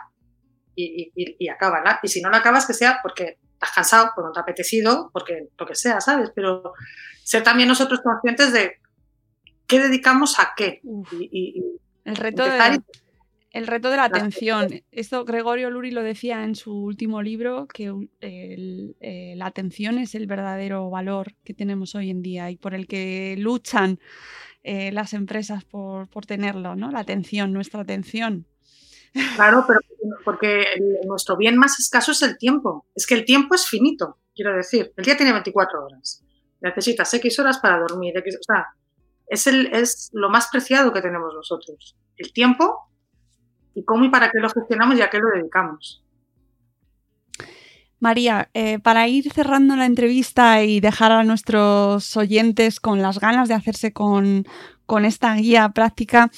y, 0.74 1.12
y, 1.14 1.37
y 1.39 1.49
acábala. 1.49 2.01
Y 2.03 2.09
si 2.09 2.20
no 2.20 2.31
la 2.31 2.39
acabas, 2.39 2.66
que 2.66 2.74
sea 2.74 3.01
porque 3.03 3.39
estás 3.55 3.72
cansado, 3.74 4.12
porque 4.14 4.29
no 4.29 4.33
te 4.33 4.39
ha 4.39 4.43
apetecido, 4.43 5.11
porque 5.12 5.49
lo 5.59 5.66
que 5.66 5.74
sea, 5.74 6.01
¿sabes? 6.01 6.31
Pero 6.35 6.72
ser 7.24 7.43
también 7.43 7.68
nosotros 7.68 8.01
conscientes 8.01 8.53
de 8.53 8.76
qué 9.66 9.81
dedicamos 9.81 10.39
a 10.39 10.53
qué. 10.57 10.81
Y, 11.12 11.62
el 12.05 12.16
reto 12.16 12.45
de, 12.45 12.81
el 13.51 13.66
reto 13.66 13.91
de 13.91 13.97
la 13.97 14.05
atención. 14.05 14.68
Esto 14.93 15.24
Gregorio 15.24 15.70
Luri 15.70 15.91
lo 15.91 16.03
decía 16.03 16.45
en 16.45 16.55
su 16.55 16.72
último 16.72 17.20
libro, 17.22 17.66
que 17.66 17.93
eh, 18.20 19.35
la 19.37 19.47
atención 19.47 19.99
es 19.99 20.14
el 20.14 20.26
verdadero 20.26 20.89
valor 20.89 21.35
que 21.45 21.55
tenemos 21.55 21.95
hoy 21.95 22.11
en 22.11 22.22
día 22.22 22.51
y 22.51 22.57
por 22.57 22.74
el 22.74 22.87
que 22.87 23.37
luchan 23.39 23.99
eh, 24.62 24.93
las 24.93 25.12
empresas 25.12 25.64
por, 25.64 26.09
por 26.09 26.26
tenerlo, 26.26 26.76
¿no? 26.76 26.91
La 26.91 27.01
atención, 27.01 27.53
nuestra 27.53 27.81
atención. 27.81 28.47
Claro, 29.37 29.65
pero 29.67 29.81
porque 30.25 30.65
nuestro 31.07 31.37
bien 31.37 31.57
más 31.57 31.79
escaso 31.79 32.13
es 32.13 32.23
el 32.23 32.39
tiempo. 32.39 32.87
Es 32.95 33.07
que 33.07 33.15
el 33.15 33.25
tiempo 33.25 33.55
es 33.55 33.67
finito, 33.67 34.19
quiero 34.35 34.55
decir. 34.57 34.93
El 34.97 35.05
día 35.05 35.17
tiene 35.17 35.33
24 35.33 35.85
horas. 35.85 36.23
Necesitas 36.61 37.13
X 37.15 37.39
horas 37.39 37.59
para 37.59 37.79
dormir. 37.79 38.15
o 38.19 38.43
sea, 38.43 38.67
es, 39.27 39.47
el, 39.47 39.67
es 39.75 40.11
lo 40.13 40.31
más 40.31 40.49
preciado 40.51 40.93
que 40.93 41.03
tenemos 41.03 41.35
nosotros. 41.35 41.97
El 42.17 42.33
tiempo 42.33 42.91
y 43.75 43.85
cómo 43.85 44.05
y 44.05 44.09
para 44.09 44.31
qué 44.31 44.41
lo 44.41 44.51
gestionamos 44.51 44.97
y 44.97 45.03
a 45.03 45.11
qué 45.11 45.19
lo 45.19 45.31
dedicamos. 45.31 46.03
María, 48.01 48.49
eh, 48.55 48.79
para 48.79 49.09
ir 49.09 49.33
cerrando 49.33 49.75
la 49.75 49.87
entrevista 49.87 50.63
y 50.63 50.81
dejar 50.81 51.11
a 51.11 51.25
nuestros 51.25 52.17
oyentes 52.17 52.79
con 52.79 53.03
las 53.03 53.19
ganas 53.19 53.49
de 53.49 53.55
hacerse 53.55 53.93
con, 53.93 54.47
con 54.87 55.05
esta 55.05 55.35
guía 55.35 55.69
práctica, 55.71 56.31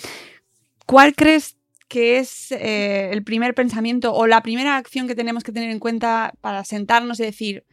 ¿cuál 0.87 1.15
crees 1.15 1.60
que 1.91 2.19
es 2.19 2.53
eh, 2.53 3.11
el 3.11 3.25
primer 3.25 3.53
pensamiento 3.53 4.15
o 4.15 4.29
la 4.29 4.43
primera 4.43 4.77
acción 4.77 5.09
que 5.09 5.17
tenemos 5.17 5.43
que 5.43 5.51
tener 5.51 5.71
en 5.71 5.81
cuenta 5.81 6.33
para 6.41 6.65
sentarnos 6.65 7.19
y 7.19 7.25
decir, 7.25 7.67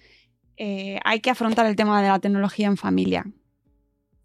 eh, 0.57 0.99
hay 1.05 1.19
que 1.19 1.29
afrontar 1.29 1.67
el 1.67 1.75
tema 1.75 2.01
de 2.01 2.07
la 2.07 2.17
tecnología 2.17 2.65
en 2.65 2.77
familia 2.77 3.25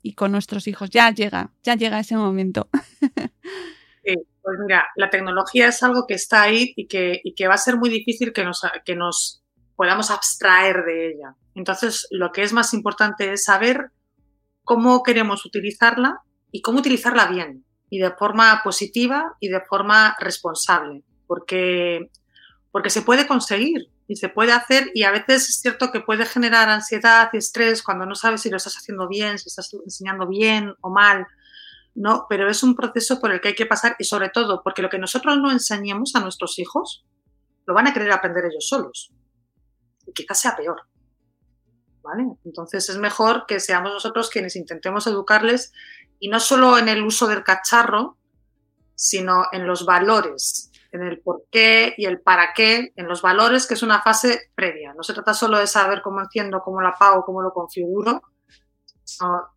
y 0.01 0.14
con 0.14 0.32
nuestros 0.32 0.66
hijos. 0.66 0.88
Ya 0.88 1.11
llega, 1.11 1.53
ya 1.62 1.74
llega 1.74 2.01
ese 2.01 2.16
momento. 2.16 2.70
pues 4.03 4.59
mira, 4.66 4.86
la 4.97 5.11
tecnología 5.11 5.68
es 5.68 5.82
algo 5.82 6.07
que 6.07 6.14
está 6.14 6.40
ahí 6.40 6.72
y 6.74 6.88
que, 6.88 7.20
que 7.36 7.47
va 7.47 7.55
a 7.55 7.59
ser 7.59 7.76
muy 7.76 7.90
difícil 7.90 8.32
que 8.32 8.45
nos, 8.45 8.62
que 8.86 8.97
nos 8.97 9.45
podamos 9.76 10.11
abstraer 10.11 10.84
de 10.86 11.09
ella. 11.09 11.36
Entonces, 11.55 12.09
lo 12.11 12.32
que 12.32 12.45
es 12.45 12.55
más 12.55 12.72
importante 12.72 13.30
es 13.30 13.45
saber 13.45 13.90
cómo 14.64 15.03
queremos 15.03 15.45
utilizarla 15.45 16.22
y 16.51 16.62
cómo 16.62 16.78
utilizarla 16.78 17.26
bien 17.26 17.66
y 17.93 17.99
de 17.99 18.11
forma 18.12 18.62
positiva 18.64 19.36
y 19.38 19.49
de 19.49 19.61
forma 19.68 20.16
responsable, 20.18 21.05
porque, 21.26 22.11
porque 22.70 22.88
se 22.88 23.03
puede 23.03 23.26
conseguir 23.26 23.90
y 24.09 24.16
se 24.16 24.30
puede 24.30 24.53
hacer 24.53 24.90
y 24.95 25.03
a 25.03 25.11
veces 25.11 25.47
es 25.51 25.61
cierto 25.61 25.93
que 25.93 26.01
puede 26.01 26.24
generar 26.24 26.70
ansiedad 26.70 27.28
y 27.34 27.36
estrés 27.36 27.82
cuando 27.82 28.07
no 28.07 28.14
sabes 28.14 28.40
si 28.40 28.49
lo 28.49 28.57
estás 28.57 28.78
haciendo 28.78 29.09
bien, 29.09 29.38
si 29.38 29.51
estás 29.51 29.70
enseñando 29.74 30.26
bien 30.26 30.74
o 30.80 30.88
mal, 30.88 31.26
¿no? 31.95 32.24
Pero 32.30 32.49
es 32.49 32.62
un 32.62 32.74
proceso 32.74 33.20
por 33.20 33.30
el 33.30 33.43
que 33.43 33.49
hay 33.49 33.55
que 33.55 33.66
pasar 33.66 33.95
y 33.99 34.05
sobre 34.05 34.30
todo 34.30 34.62
porque 34.62 34.80
lo 34.80 34.88
que 34.88 34.99
nosotros 34.99 35.36
no 35.36 35.53
enseñemos 35.53 36.14
a 36.14 36.20
nuestros 36.20 36.59
hijos 36.59 37.05
lo 37.66 37.74
van 37.74 37.88
a 37.88 37.93
querer 37.93 38.11
aprender 38.11 38.47
ellos 38.47 38.68
solos 38.68 39.12
y 40.07 40.14
quizás 40.14 40.40
sea 40.40 40.57
peor. 40.57 40.80
¿Vale? 42.03 42.24
Entonces 42.44 42.88
es 42.88 42.98
mejor 42.98 43.44
que 43.46 43.61
seamos 43.61 43.92
nosotros 43.92 44.28
quienes 44.28 44.57
intentemos 44.57 45.07
educarles 45.07 45.72
y 46.18 46.28
no 46.28 46.40
solo 46.40 46.78
en 46.78 46.88
el 46.88 47.03
uso 47.03 47.28
del 47.28 47.44
cacharro, 47.44 48.16
sino 48.94 49.44
en 49.53 49.66
los 49.66 49.86
valores, 49.86 50.70
en 50.90 51.03
el 51.03 51.20
por 51.20 51.44
qué 51.50 51.94
y 51.96 52.07
el 52.07 52.20
para 52.20 52.53
qué, 52.55 52.92
en 52.96 53.09
los 53.09 53.22
valores, 53.22 53.66
que 53.66 53.74
es 53.74 53.82
una 53.82 54.03
fase 54.03 54.50
previa. 54.55 54.94
No 54.94 55.03
se 55.03 55.14
trata 55.14 55.34
solo 55.34 55.59
de 55.59 55.66
saber 55.66 56.03
cómo 56.03 56.20
enciendo, 56.20 56.61
cómo 56.61 56.80
la 56.80 56.90
apago, 56.90 57.24
cómo 57.24 57.42
lo 57.42 57.53
configuro, 57.53 58.22
sino 59.05 59.48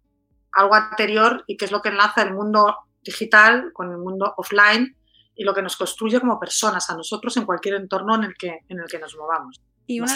algo 0.54 0.76
anterior 0.76 1.44
y 1.48 1.58
que 1.58 1.66
es 1.66 1.72
lo 1.72 1.82
que 1.82 1.90
enlaza 1.90 2.24
el 2.24 2.34
mundo 2.34 2.76
digital 3.04 3.72
con 3.74 3.92
el 3.92 3.98
mundo 3.98 4.34
offline 4.38 4.96
y 5.36 5.44
lo 5.44 5.54
que 5.54 5.62
nos 5.62 5.76
construye 5.76 6.20
como 6.20 6.40
personas 6.40 6.90
a 6.90 6.96
nosotros 6.96 7.36
en 7.38 7.46
cualquier 7.46 7.76
entorno 7.76 8.16
en 8.16 8.24
el 8.24 8.36
que, 8.36 8.60
en 8.68 8.80
el 8.80 8.88
que 8.88 9.00
nos 9.00 9.16
movamos. 9.16 9.62
Y 9.86 10.00
una, 10.00 10.16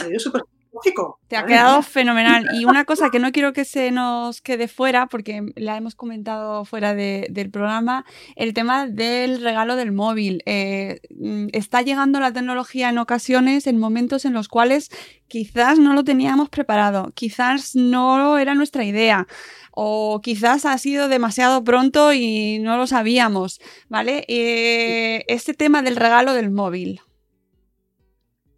te 1.27 1.37
ha 1.37 1.45
quedado 1.45 1.81
fenomenal. 1.81 2.47
Y 2.53 2.65
una 2.65 2.85
cosa 2.85 3.09
que 3.09 3.19
no 3.19 3.31
quiero 3.31 3.53
que 3.53 3.65
se 3.65 3.91
nos 3.91 4.41
quede 4.41 4.67
fuera, 4.67 5.07
porque 5.07 5.51
la 5.55 5.77
hemos 5.77 5.95
comentado 5.95 6.65
fuera 6.65 6.93
del 6.93 7.49
programa, 7.51 8.05
el 8.35 8.53
tema 8.53 8.87
del 8.87 9.41
regalo 9.41 9.75
del 9.75 9.91
móvil. 9.91 10.43
Eh, 10.45 11.01
mm, 11.09 11.47
está 11.53 11.81
llegando 11.81 12.19
la 12.19 12.31
tecnología 12.31 12.89
en 12.89 12.97
ocasiones, 12.97 13.67
en 13.67 13.79
momentos 13.79 14.25
en 14.25 14.33
los 14.33 14.47
cuales 14.47 14.89
quizás 15.27 15.79
no 15.79 15.93
lo 15.93 16.03
teníamos 16.03 16.49
preparado, 16.49 17.11
quizás 17.13 17.75
no 17.75 18.37
era 18.37 18.55
nuestra 18.55 18.83
idea 18.83 19.27
o 19.71 20.19
quizás 20.21 20.65
ha 20.65 20.77
sido 20.77 21.07
demasiado 21.07 21.63
pronto 21.63 22.13
y 22.13 22.59
no 22.59 22.77
lo 22.77 22.87
sabíamos, 22.87 23.61
¿vale? 23.87 24.25
Eh, 24.27 25.23
este 25.27 25.53
tema 25.53 25.81
del 25.81 25.95
regalo 25.95 26.33
del 26.33 26.51
móvil. 26.51 27.01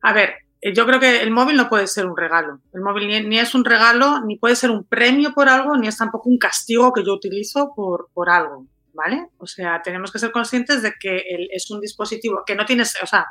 A 0.02 0.14
ver, 0.14 0.34
yo 0.76 0.86
creo 0.86 1.00
que 1.00 1.22
el 1.22 1.32
móvil 1.32 1.58
no 1.58 1.70
puede 1.70 1.88
ser 1.88 2.06
un 2.06 2.16
regalo. 2.16 2.60
El 2.74 2.82
móvil 2.82 3.28
ni, 3.30 3.40
es 3.40 3.56
un 3.56 3.66
regalo, 3.66 4.22
ni 4.26 4.38
puede 4.38 4.56
ser 4.56 4.70
un 4.72 4.84
premio 4.84 5.34
por 5.34 5.50
algo, 5.50 5.76
ni 5.78 5.88
es 5.88 5.98
tampoco 5.98 6.30
un 6.30 6.38
castigo 6.38 6.94
que 6.94 7.04
yo 7.04 7.14
utilizo 7.14 7.74
por, 7.76 8.10
por 8.14 8.30
algo, 8.30 8.68
¿vale? 8.94 9.28
O 9.38 9.48
sea, 9.48 9.82
tenemos 9.84 10.12
que 10.12 10.20
ser 10.20 10.32
conscientes 10.32 10.82
de 10.84 10.94
que 11.00 11.24
es 11.52 11.70
un 11.72 11.82
dispositivo 11.82 12.44
que 12.46 12.56
no 12.56 12.66
tienes, 12.66 12.96
o 13.02 13.08
sea, 13.08 13.26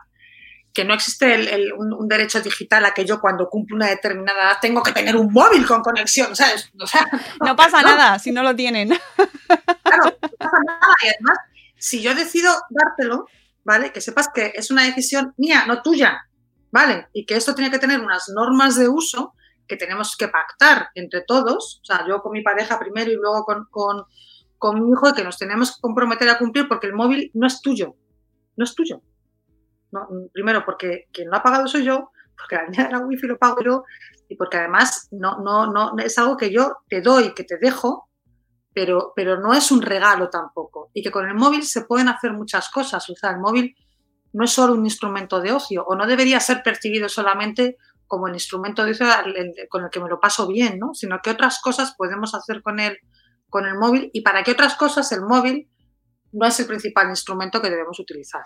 que 0.73 0.85
no 0.85 0.95
existe 0.95 1.35
el- 1.35 1.49
el- 1.49 1.73
un, 1.73 1.93
un 1.93 2.07
derecho 2.09 2.41
digital 2.41 2.85
a 2.85 2.95
que 2.95 3.05
yo 3.05 3.21
cuando 3.21 3.49
cumplo 3.49 3.75
una 3.77 3.89
determinada 3.89 4.43
edad 4.45 4.59
tengo 4.61 4.83
que 4.83 4.93
tener 4.93 5.17
un 5.17 5.33
móvil 5.33 5.67
con 5.67 5.83
conexión, 5.83 6.35
¿sabes? 6.37 6.71
O 6.81 6.87
sea, 6.87 7.07
No 7.45 7.57
pasa 7.57 7.83
nada 7.83 8.19
si 8.21 8.31
no 8.33 8.43
lo 8.43 8.55
tienen. 8.55 8.89
claro, 9.83 10.05
no 10.23 10.29
pasa 10.39 10.57
nada. 10.67 10.95
Y 11.03 11.09
además, 11.09 11.39
si 11.77 12.03
yo 12.03 12.15
decido 12.15 12.53
dártelo, 12.71 13.27
¿vale? 13.65 13.93
Que 13.93 14.01
sepas 14.01 14.29
que 14.33 14.53
es 14.55 14.71
una 14.71 14.85
decisión 14.85 15.35
mía, 15.37 15.65
no 15.67 15.83
tuya, 15.83 16.23
¿vale? 16.71 17.09
Y 17.13 17.27
que 17.27 17.37
esto 17.37 17.55
tiene 17.55 17.71
que 17.71 17.79
tener 17.79 18.01
unas 18.01 18.29
normas 18.35 18.77
de 18.77 18.89
uso 18.89 19.35
que 19.67 19.77
tenemos 19.77 20.17
que 20.17 20.29
pactar 20.29 20.89
entre 20.95 21.23
todos, 21.23 21.81
o 21.83 21.85
sea, 21.85 22.05
yo 22.07 22.21
con 22.21 22.33
mi 22.33 22.43
pareja 22.43 22.79
primero 22.79 23.11
y 23.11 23.15
luego 23.15 23.45
con, 23.45 23.67
con, 23.71 24.05
con 24.59 24.83
mi 24.83 24.91
hijo, 24.91 25.09
y 25.09 25.13
que 25.13 25.25
nos 25.25 25.39
tenemos 25.39 25.77
que 25.77 25.81
comprometer 25.81 26.29
a 26.29 26.39
cumplir 26.39 26.67
porque 26.69 26.89
el 26.89 26.95
móvil 26.95 27.31
no 27.35 27.47
es 27.47 27.63
tuyo, 27.63 27.95
no 28.57 28.65
es 28.65 28.75
tuyo. 28.75 29.01
No, 29.93 30.09
primero, 30.33 30.65
porque 30.65 31.09
quien 31.13 31.31
lo 31.31 31.37
ha 31.37 31.43
pagado 31.43 31.69
soy 31.69 31.85
yo, 31.85 32.11
porque 32.37 32.57
la 32.57 32.65
línea 32.65 32.87
de 32.87 32.93
la 32.93 32.99
wifi 33.01 33.27
lo 33.27 33.39
pago 33.39 33.63
yo, 33.63 33.85
y 34.29 34.37
porque 34.37 34.59
además 34.59 35.09
no, 35.11 35.39
no, 35.39 35.73
no, 35.73 35.93
es 35.99 36.17
algo 36.19 36.37
que 36.37 36.53
yo 36.53 36.79
te 36.89 37.01
doy, 37.01 37.35
que 37.35 37.45
te 37.45 37.59
dejo, 37.59 38.09
pero, 38.73 39.13
pero 39.17 39.41
no 39.41 39.53
es 39.53 39.73
un 39.73 39.83
regalo 39.83 40.31
tampoco. 40.31 40.91
Y 40.95 41.03
que 41.03 41.11
con 41.11 41.29
el 41.29 41.35
móvil 41.35 41.65
se 41.65 41.85
pueden 41.85 42.09
hacer 42.09 42.33
muchas 42.33 42.71
cosas. 42.71 43.09
O 43.11 43.15
sea, 43.17 43.31
el 43.31 43.39
móvil 43.39 43.75
no 44.33 44.45
es 44.45 44.51
solo 44.53 44.75
un 44.75 44.85
instrumento 44.85 45.41
de 45.41 45.53
ocio, 45.53 45.85
o 45.87 45.95
no 45.95 46.07
debería 46.07 46.41
ser 46.41 46.63
percibido 46.63 47.09
solamente 47.09 47.77
como 48.07 48.27
el 48.27 48.35
instrumento 48.35 48.85
de 48.85 48.93
ocio 48.93 49.07
con 49.69 49.85
el 49.85 49.91
que 49.91 50.01
me 50.01 50.09
lo 50.09 50.19
paso 50.19 50.47
bien, 50.49 50.79
¿no? 50.79 50.95
Sino 50.95 51.21
que 51.23 51.31
otras 51.31 51.61
cosas 51.61 51.95
podemos 51.97 52.35
hacer 52.35 52.63
con 52.63 52.81
el, 52.81 52.99
con 53.49 53.67
el 53.67 53.79
móvil 53.79 54.11
y 54.13 54.23
para 54.23 54.43
que 54.43 54.51
otras 54.51 54.75
cosas 54.75 55.13
el 55.13 55.23
móvil 55.23 55.71
no 56.33 56.47
es 56.47 56.59
el 56.59 56.67
principal 56.67 57.09
instrumento 57.09 57.63
que 57.63 57.71
debemos 57.71 57.99
utilizar. 58.01 58.43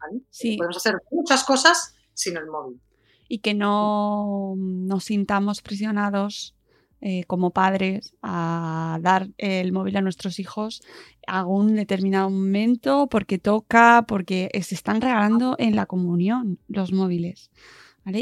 ¿vale? 0.00 0.22
Sí. 0.30 0.56
Podemos 0.56 0.76
hacer 0.76 0.94
muchas 1.10 1.44
cosas 1.44 1.94
sin 2.14 2.36
el 2.36 2.46
móvil. 2.46 2.80
y 3.28 3.40
que 3.40 3.54
no 3.54 4.54
nos 4.56 5.04
sintamos 5.04 5.60
presionados 5.60 6.55
eh, 7.00 7.24
como 7.24 7.50
padres 7.50 8.14
a 8.22 8.98
dar 9.02 9.28
el 9.38 9.72
móvil 9.72 9.96
a 9.96 10.00
nuestros 10.00 10.38
hijos 10.38 10.82
a 11.26 11.44
un 11.44 11.76
determinado 11.76 12.30
momento 12.30 13.06
porque 13.08 13.38
toca, 13.38 14.04
porque 14.08 14.50
se 14.62 14.74
están 14.74 15.00
regalando 15.00 15.56
en 15.58 15.76
la 15.76 15.86
comunión 15.86 16.58
los 16.68 16.92
móviles. 16.92 17.50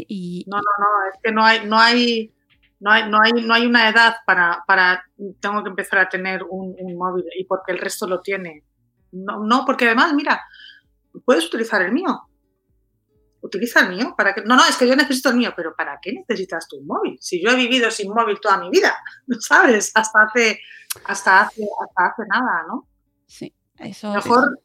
Y, 0.09 0.45
No, 0.47 0.57
no, 0.57 0.63
no, 0.63 0.87
es 1.13 1.21
que 1.23 1.33
no 1.33 1.45
hay, 1.45 1.67
no 1.67 1.79
hay, 1.79 2.33
no 2.81 2.91
hay, 2.91 3.11
no 3.11 3.19
hay, 3.23 3.33
no 3.45 3.55
hay 3.55 3.67
una 3.67 3.89
edad 3.89 4.17
para, 4.27 4.65
para 4.67 5.05
tengo 5.41 5.63
que 5.63 5.71
empezar 5.71 5.99
a 6.01 6.09
tener 6.09 6.43
un, 6.43 6.75
un 6.79 6.97
móvil 6.97 7.25
y 7.39 7.45
porque 7.45 7.73
el 7.73 7.79
resto 7.79 8.07
lo 8.07 8.21
tiene. 8.21 8.65
No, 9.13 9.45
no, 9.45 9.65
porque 9.65 9.85
además, 9.87 10.15
mira, 10.15 10.43
puedes 11.25 11.47
utilizar 11.47 11.83
el 11.83 11.93
mío. 11.93 12.29
Utiliza 13.47 13.81
el 13.81 13.91
mío. 13.95 14.15
¿Para 14.17 14.35
qué? 14.35 14.43
No, 14.45 14.57
no, 14.57 14.65
es 14.65 14.77
que 14.77 14.89
yo 14.89 14.97
necesito 14.97 15.29
el 15.29 15.37
mío, 15.37 15.53
pero 15.55 15.75
¿para 15.77 15.99
qué 16.01 16.13
necesitas 16.15 16.67
tu 16.67 16.81
móvil? 16.83 17.19
Si 17.21 17.43
yo 17.45 17.51
he 17.51 17.57
vivido 17.57 17.91
sin 17.91 18.11
móvil 18.13 18.39
toda 18.41 18.57
mi 18.59 18.71
vida, 18.71 18.97
¿sabes? 19.39 19.93
Hasta 19.95 20.23
hace, 20.23 20.61
hasta 21.05 21.41
hace, 21.43 21.63
hasta 21.87 22.07
hace 22.07 22.23
nada, 22.29 22.65
¿no? 22.69 22.89
sí, 23.27 23.55
eso 23.79 24.13
Mejor 24.15 24.59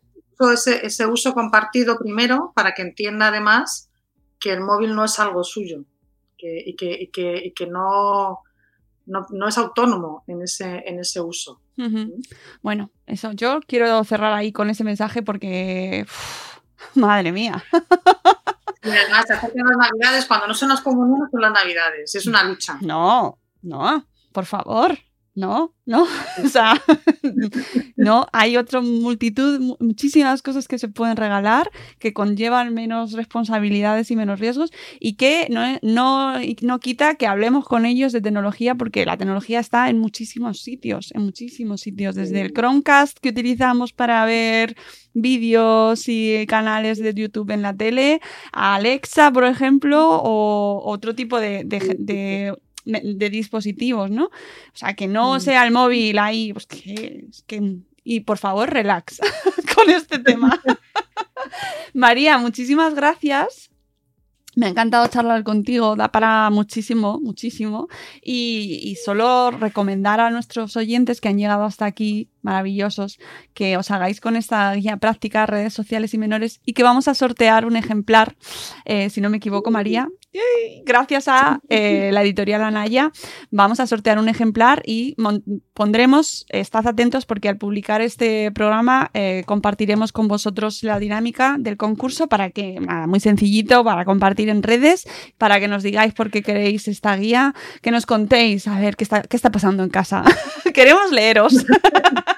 ese, 0.53 0.85
ese 0.85 1.05
uso 1.05 1.33
compartido 1.33 1.97
primero 1.97 2.53
para 2.55 2.73
que 2.73 2.81
entienda 2.81 3.27
además 3.27 3.89
que 4.39 4.53
el 4.53 4.61
móvil 4.61 4.95
no 4.95 5.03
es 5.03 5.19
algo 5.19 5.43
suyo 5.43 5.83
que- 6.37 6.63
y, 6.65 6.75
que, 6.77 6.91
y 7.01 7.07
que- 7.11 7.41
y 7.47 7.53
que 7.53 7.67
no, 7.67 8.39
no, 9.05 9.25
no 9.31 9.47
es 9.49 9.57
autónomo 9.57 10.23
en 10.27 10.41
ese, 10.43 10.83
en 10.87 10.99
ese 10.99 11.19
uso. 11.19 11.59
Ujú. 11.77 12.21
Bueno, 12.61 12.91
eso 13.05 13.33
yo 13.33 13.59
quiero 13.67 14.01
cerrar 14.05 14.31
ahí 14.33 14.53
con 14.53 14.69
ese 14.69 14.85
mensaje 14.85 15.21
porque, 15.21 16.05
madre 16.95 17.33
mía, 17.33 17.61
Además, 18.81 19.25
se 19.27 19.33
acercan 19.33 19.65
las 19.67 19.89
navidades, 19.89 20.25
cuando 20.25 20.47
no 20.47 20.53
son 20.53 20.69
las 20.69 20.81
comuniones, 20.81 21.29
son 21.31 21.41
las 21.41 21.51
navidades. 21.51 22.15
Es 22.15 22.25
una 22.27 22.43
lucha. 22.43 22.77
no, 22.81 23.37
no, 23.61 24.05
por 24.31 24.45
favor, 24.45 24.97
no, 25.39 25.73
no, 25.85 26.03
o 26.45 26.47
sea, 26.49 26.73
no, 27.95 28.27
hay 28.33 28.57
otra 28.57 28.81
multitud, 28.81 29.59
mu- 29.59 29.77
muchísimas 29.79 30.41
cosas 30.41 30.67
que 30.67 30.77
se 30.77 30.87
pueden 30.89 31.15
regalar 31.17 31.69
que 31.99 32.13
conllevan 32.13 32.73
menos 32.73 33.13
responsabilidades 33.13 34.11
y 34.11 34.15
menos 34.15 34.39
riesgos 34.39 34.71
y 34.99 35.13
que 35.13 35.47
no, 35.49 35.61
no, 35.81 36.33
no 36.61 36.79
quita 36.79 37.15
que 37.15 37.27
hablemos 37.27 37.65
con 37.65 37.85
ellos 37.85 38.11
de 38.11 38.21
tecnología 38.21 38.75
porque 38.75 39.05
la 39.05 39.17
tecnología 39.17 39.59
está 39.59 39.89
en 39.89 39.99
muchísimos 39.99 40.61
sitios, 40.61 41.11
en 41.15 41.21
muchísimos 41.23 41.81
sitios, 41.81 42.15
desde 42.15 42.41
el 42.41 42.53
Chromecast 42.53 43.17
que 43.19 43.29
utilizamos 43.29 43.93
para 43.93 44.25
ver 44.25 44.75
vídeos 45.13 46.07
y 46.07 46.45
canales 46.47 46.99
de 46.99 47.13
YouTube 47.13 47.51
en 47.51 47.61
la 47.61 47.73
tele, 47.75 48.21
a 48.51 48.75
Alexa, 48.75 49.31
por 49.31 49.43
ejemplo, 49.43 50.19
o 50.23 50.81
otro 50.85 51.15
tipo 51.15 51.39
de, 51.39 51.63
de- 51.65 51.95
de- 51.99 52.53
de 52.85 53.29
dispositivos, 53.29 54.09
¿no? 54.09 54.25
O 54.25 54.31
sea, 54.75 54.93
que 54.95 55.07
no 55.07 55.35
Mm. 55.35 55.39
sea 55.39 55.65
el 55.65 55.71
móvil 55.71 56.17
ahí, 56.17 56.53
pues 56.53 56.65
que, 56.65 57.27
y 58.03 58.21
por 58.21 58.37
favor, 58.37 58.69
relax 58.69 59.19
con 59.75 59.89
este 59.89 60.19
tema. 60.19 60.59
María, 61.93 62.37
muchísimas 62.37 62.95
gracias. 62.95 63.69
Me 64.55 64.65
ha 64.65 64.69
encantado 64.69 65.07
charlar 65.07 65.43
contigo, 65.43 65.95
da 65.95 66.11
para 66.11 66.49
muchísimo, 66.49 67.19
muchísimo. 67.21 67.87
Y, 68.21 68.79
y 68.83 68.95
solo 68.95 69.51
recomendar 69.51 70.19
a 70.19 70.31
nuestros 70.31 70.75
oyentes 70.75 71.21
que 71.21 71.29
han 71.29 71.37
llegado 71.37 71.63
hasta 71.63 71.85
aquí, 71.85 72.29
maravillosos, 72.41 73.19
que 73.53 73.77
os 73.77 73.91
hagáis 73.91 74.21
con 74.21 74.35
esta 74.35 74.73
guía 74.73 74.97
práctica, 74.97 75.45
redes 75.45 75.73
sociales 75.73 76.13
y 76.13 76.17
menores, 76.17 76.61
y 76.65 76.73
que 76.73 76.83
vamos 76.83 77.07
a 77.07 77.13
sortear 77.13 77.65
un 77.65 77.75
ejemplar, 77.75 78.35
eh, 78.85 79.09
si 79.09 79.21
no 79.21 79.29
me 79.29 79.37
equivoco, 79.37 79.71
María. 79.71 80.07
Gracias 80.85 81.27
a 81.27 81.59
eh, 81.69 82.11
la 82.13 82.21
editorial 82.21 82.61
Anaya, 82.61 83.11
vamos 83.49 83.79
a 83.79 83.87
sortear 83.87 84.19
un 84.19 84.29
ejemplar 84.29 84.83
y 84.85 85.15
pondremos, 85.73 86.45
estad 86.49 86.85
atentos 86.85 87.25
porque 87.25 87.49
al 87.49 87.57
publicar 87.57 88.01
este 88.01 88.51
programa 88.51 89.09
eh, 89.15 89.43
compartiremos 89.47 90.11
con 90.11 90.27
vosotros 90.27 90.83
la 90.83 90.99
dinámica 90.99 91.55
del 91.59 91.77
concurso 91.77 92.27
para 92.27 92.51
que, 92.51 92.79
nada, 92.79 93.07
muy 93.07 93.19
sencillito, 93.19 93.83
para 93.83 94.05
compartir 94.05 94.49
en 94.49 94.61
redes, 94.61 95.07
para 95.39 95.59
que 95.59 95.67
nos 95.67 95.81
digáis 95.81 96.13
por 96.13 96.29
qué 96.29 96.43
queréis 96.43 96.87
esta 96.87 97.15
guía, 97.15 97.55
que 97.81 97.89
nos 97.89 98.05
contéis, 98.05 98.67
a 98.67 98.79
ver 98.79 98.95
qué 98.97 99.05
está, 99.05 99.23
qué 99.23 99.35
está 99.35 99.51
pasando 99.51 99.83
en 99.83 99.89
casa. 99.89 100.23
Queremos 100.73 101.11
leeros. 101.11 101.65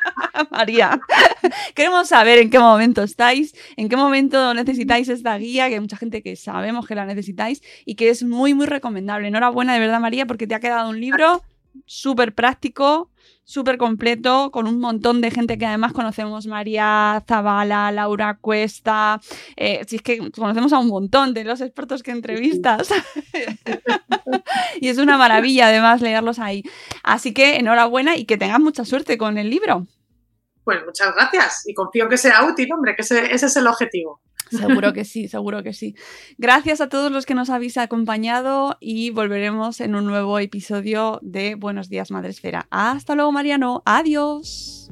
María, 0.61 1.01
queremos 1.75 2.07
saber 2.07 2.37
en 2.37 2.51
qué 2.51 2.59
momento 2.59 3.01
estáis, 3.01 3.55
en 3.77 3.89
qué 3.89 3.97
momento 3.97 4.53
necesitáis 4.53 5.09
esta 5.09 5.35
guía, 5.39 5.67
que 5.67 5.73
hay 5.73 5.79
mucha 5.79 5.97
gente 5.97 6.21
que 6.21 6.35
sabemos 6.35 6.85
que 6.85 6.93
la 6.93 7.03
necesitáis 7.05 7.63
y 7.83 7.95
que 7.95 8.09
es 8.09 8.21
muy, 8.21 8.53
muy 8.53 8.67
recomendable. 8.67 9.27
Enhorabuena 9.27 9.73
de 9.73 9.79
verdad, 9.79 9.99
María, 9.99 10.27
porque 10.27 10.45
te 10.45 10.53
ha 10.53 10.59
quedado 10.59 10.91
un 10.91 11.01
libro 11.01 11.41
súper 11.87 12.35
práctico, 12.35 13.09
súper 13.43 13.79
completo, 13.79 14.51
con 14.51 14.67
un 14.67 14.79
montón 14.79 15.19
de 15.19 15.31
gente 15.31 15.57
que 15.57 15.65
además 15.65 15.93
conocemos, 15.93 16.45
María 16.45 17.23
Zavala, 17.27 17.91
Laura 17.91 18.37
Cuesta, 18.39 19.19
eh, 19.55 19.83
si 19.87 19.95
es 19.95 20.03
que 20.03 20.29
conocemos 20.29 20.73
a 20.73 20.77
un 20.77 20.89
montón 20.89 21.33
de 21.33 21.43
los 21.43 21.59
expertos 21.59 22.03
que 22.03 22.11
entrevistas. 22.11 22.89
y 24.79 24.89
es 24.89 24.99
una 24.99 25.17
maravilla 25.17 25.69
además 25.69 26.01
leerlos 26.01 26.37
ahí. 26.37 26.61
Así 27.01 27.33
que 27.33 27.55
enhorabuena 27.55 28.15
y 28.15 28.25
que 28.25 28.37
tengas 28.37 28.59
mucha 28.59 28.85
suerte 28.85 29.17
con 29.17 29.39
el 29.39 29.49
libro. 29.49 29.87
Pues 30.63 30.85
muchas 30.85 31.13
gracias 31.15 31.63
y 31.67 31.73
confío 31.73 32.03
en 32.03 32.09
que 32.09 32.17
sea 32.17 32.45
útil, 32.45 32.71
hombre, 32.73 32.95
que 32.95 33.01
ese, 33.01 33.33
ese 33.33 33.47
es 33.47 33.55
el 33.55 33.67
objetivo. 33.67 34.21
Seguro 34.49 34.93
que 34.93 35.05
sí, 35.05 35.27
seguro 35.27 35.63
que 35.63 35.73
sí. 35.73 35.95
Gracias 36.37 36.81
a 36.81 36.89
todos 36.89 37.11
los 37.11 37.25
que 37.25 37.35
nos 37.35 37.49
habéis 37.49 37.77
acompañado 37.77 38.77
y 38.79 39.09
volveremos 39.09 39.81
en 39.81 39.95
un 39.95 40.05
nuevo 40.05 40.39
episodio 40.39 41.19
de 41.21 41.55
Buenos 41.55 41.89
Días 41.89 42.11
Madresfera. 42.11 42.67
Hasta 42.69 43.15
luego, 43.15 43.31
Mariano. 43.31 43.81
Adiós. 43.85 44.91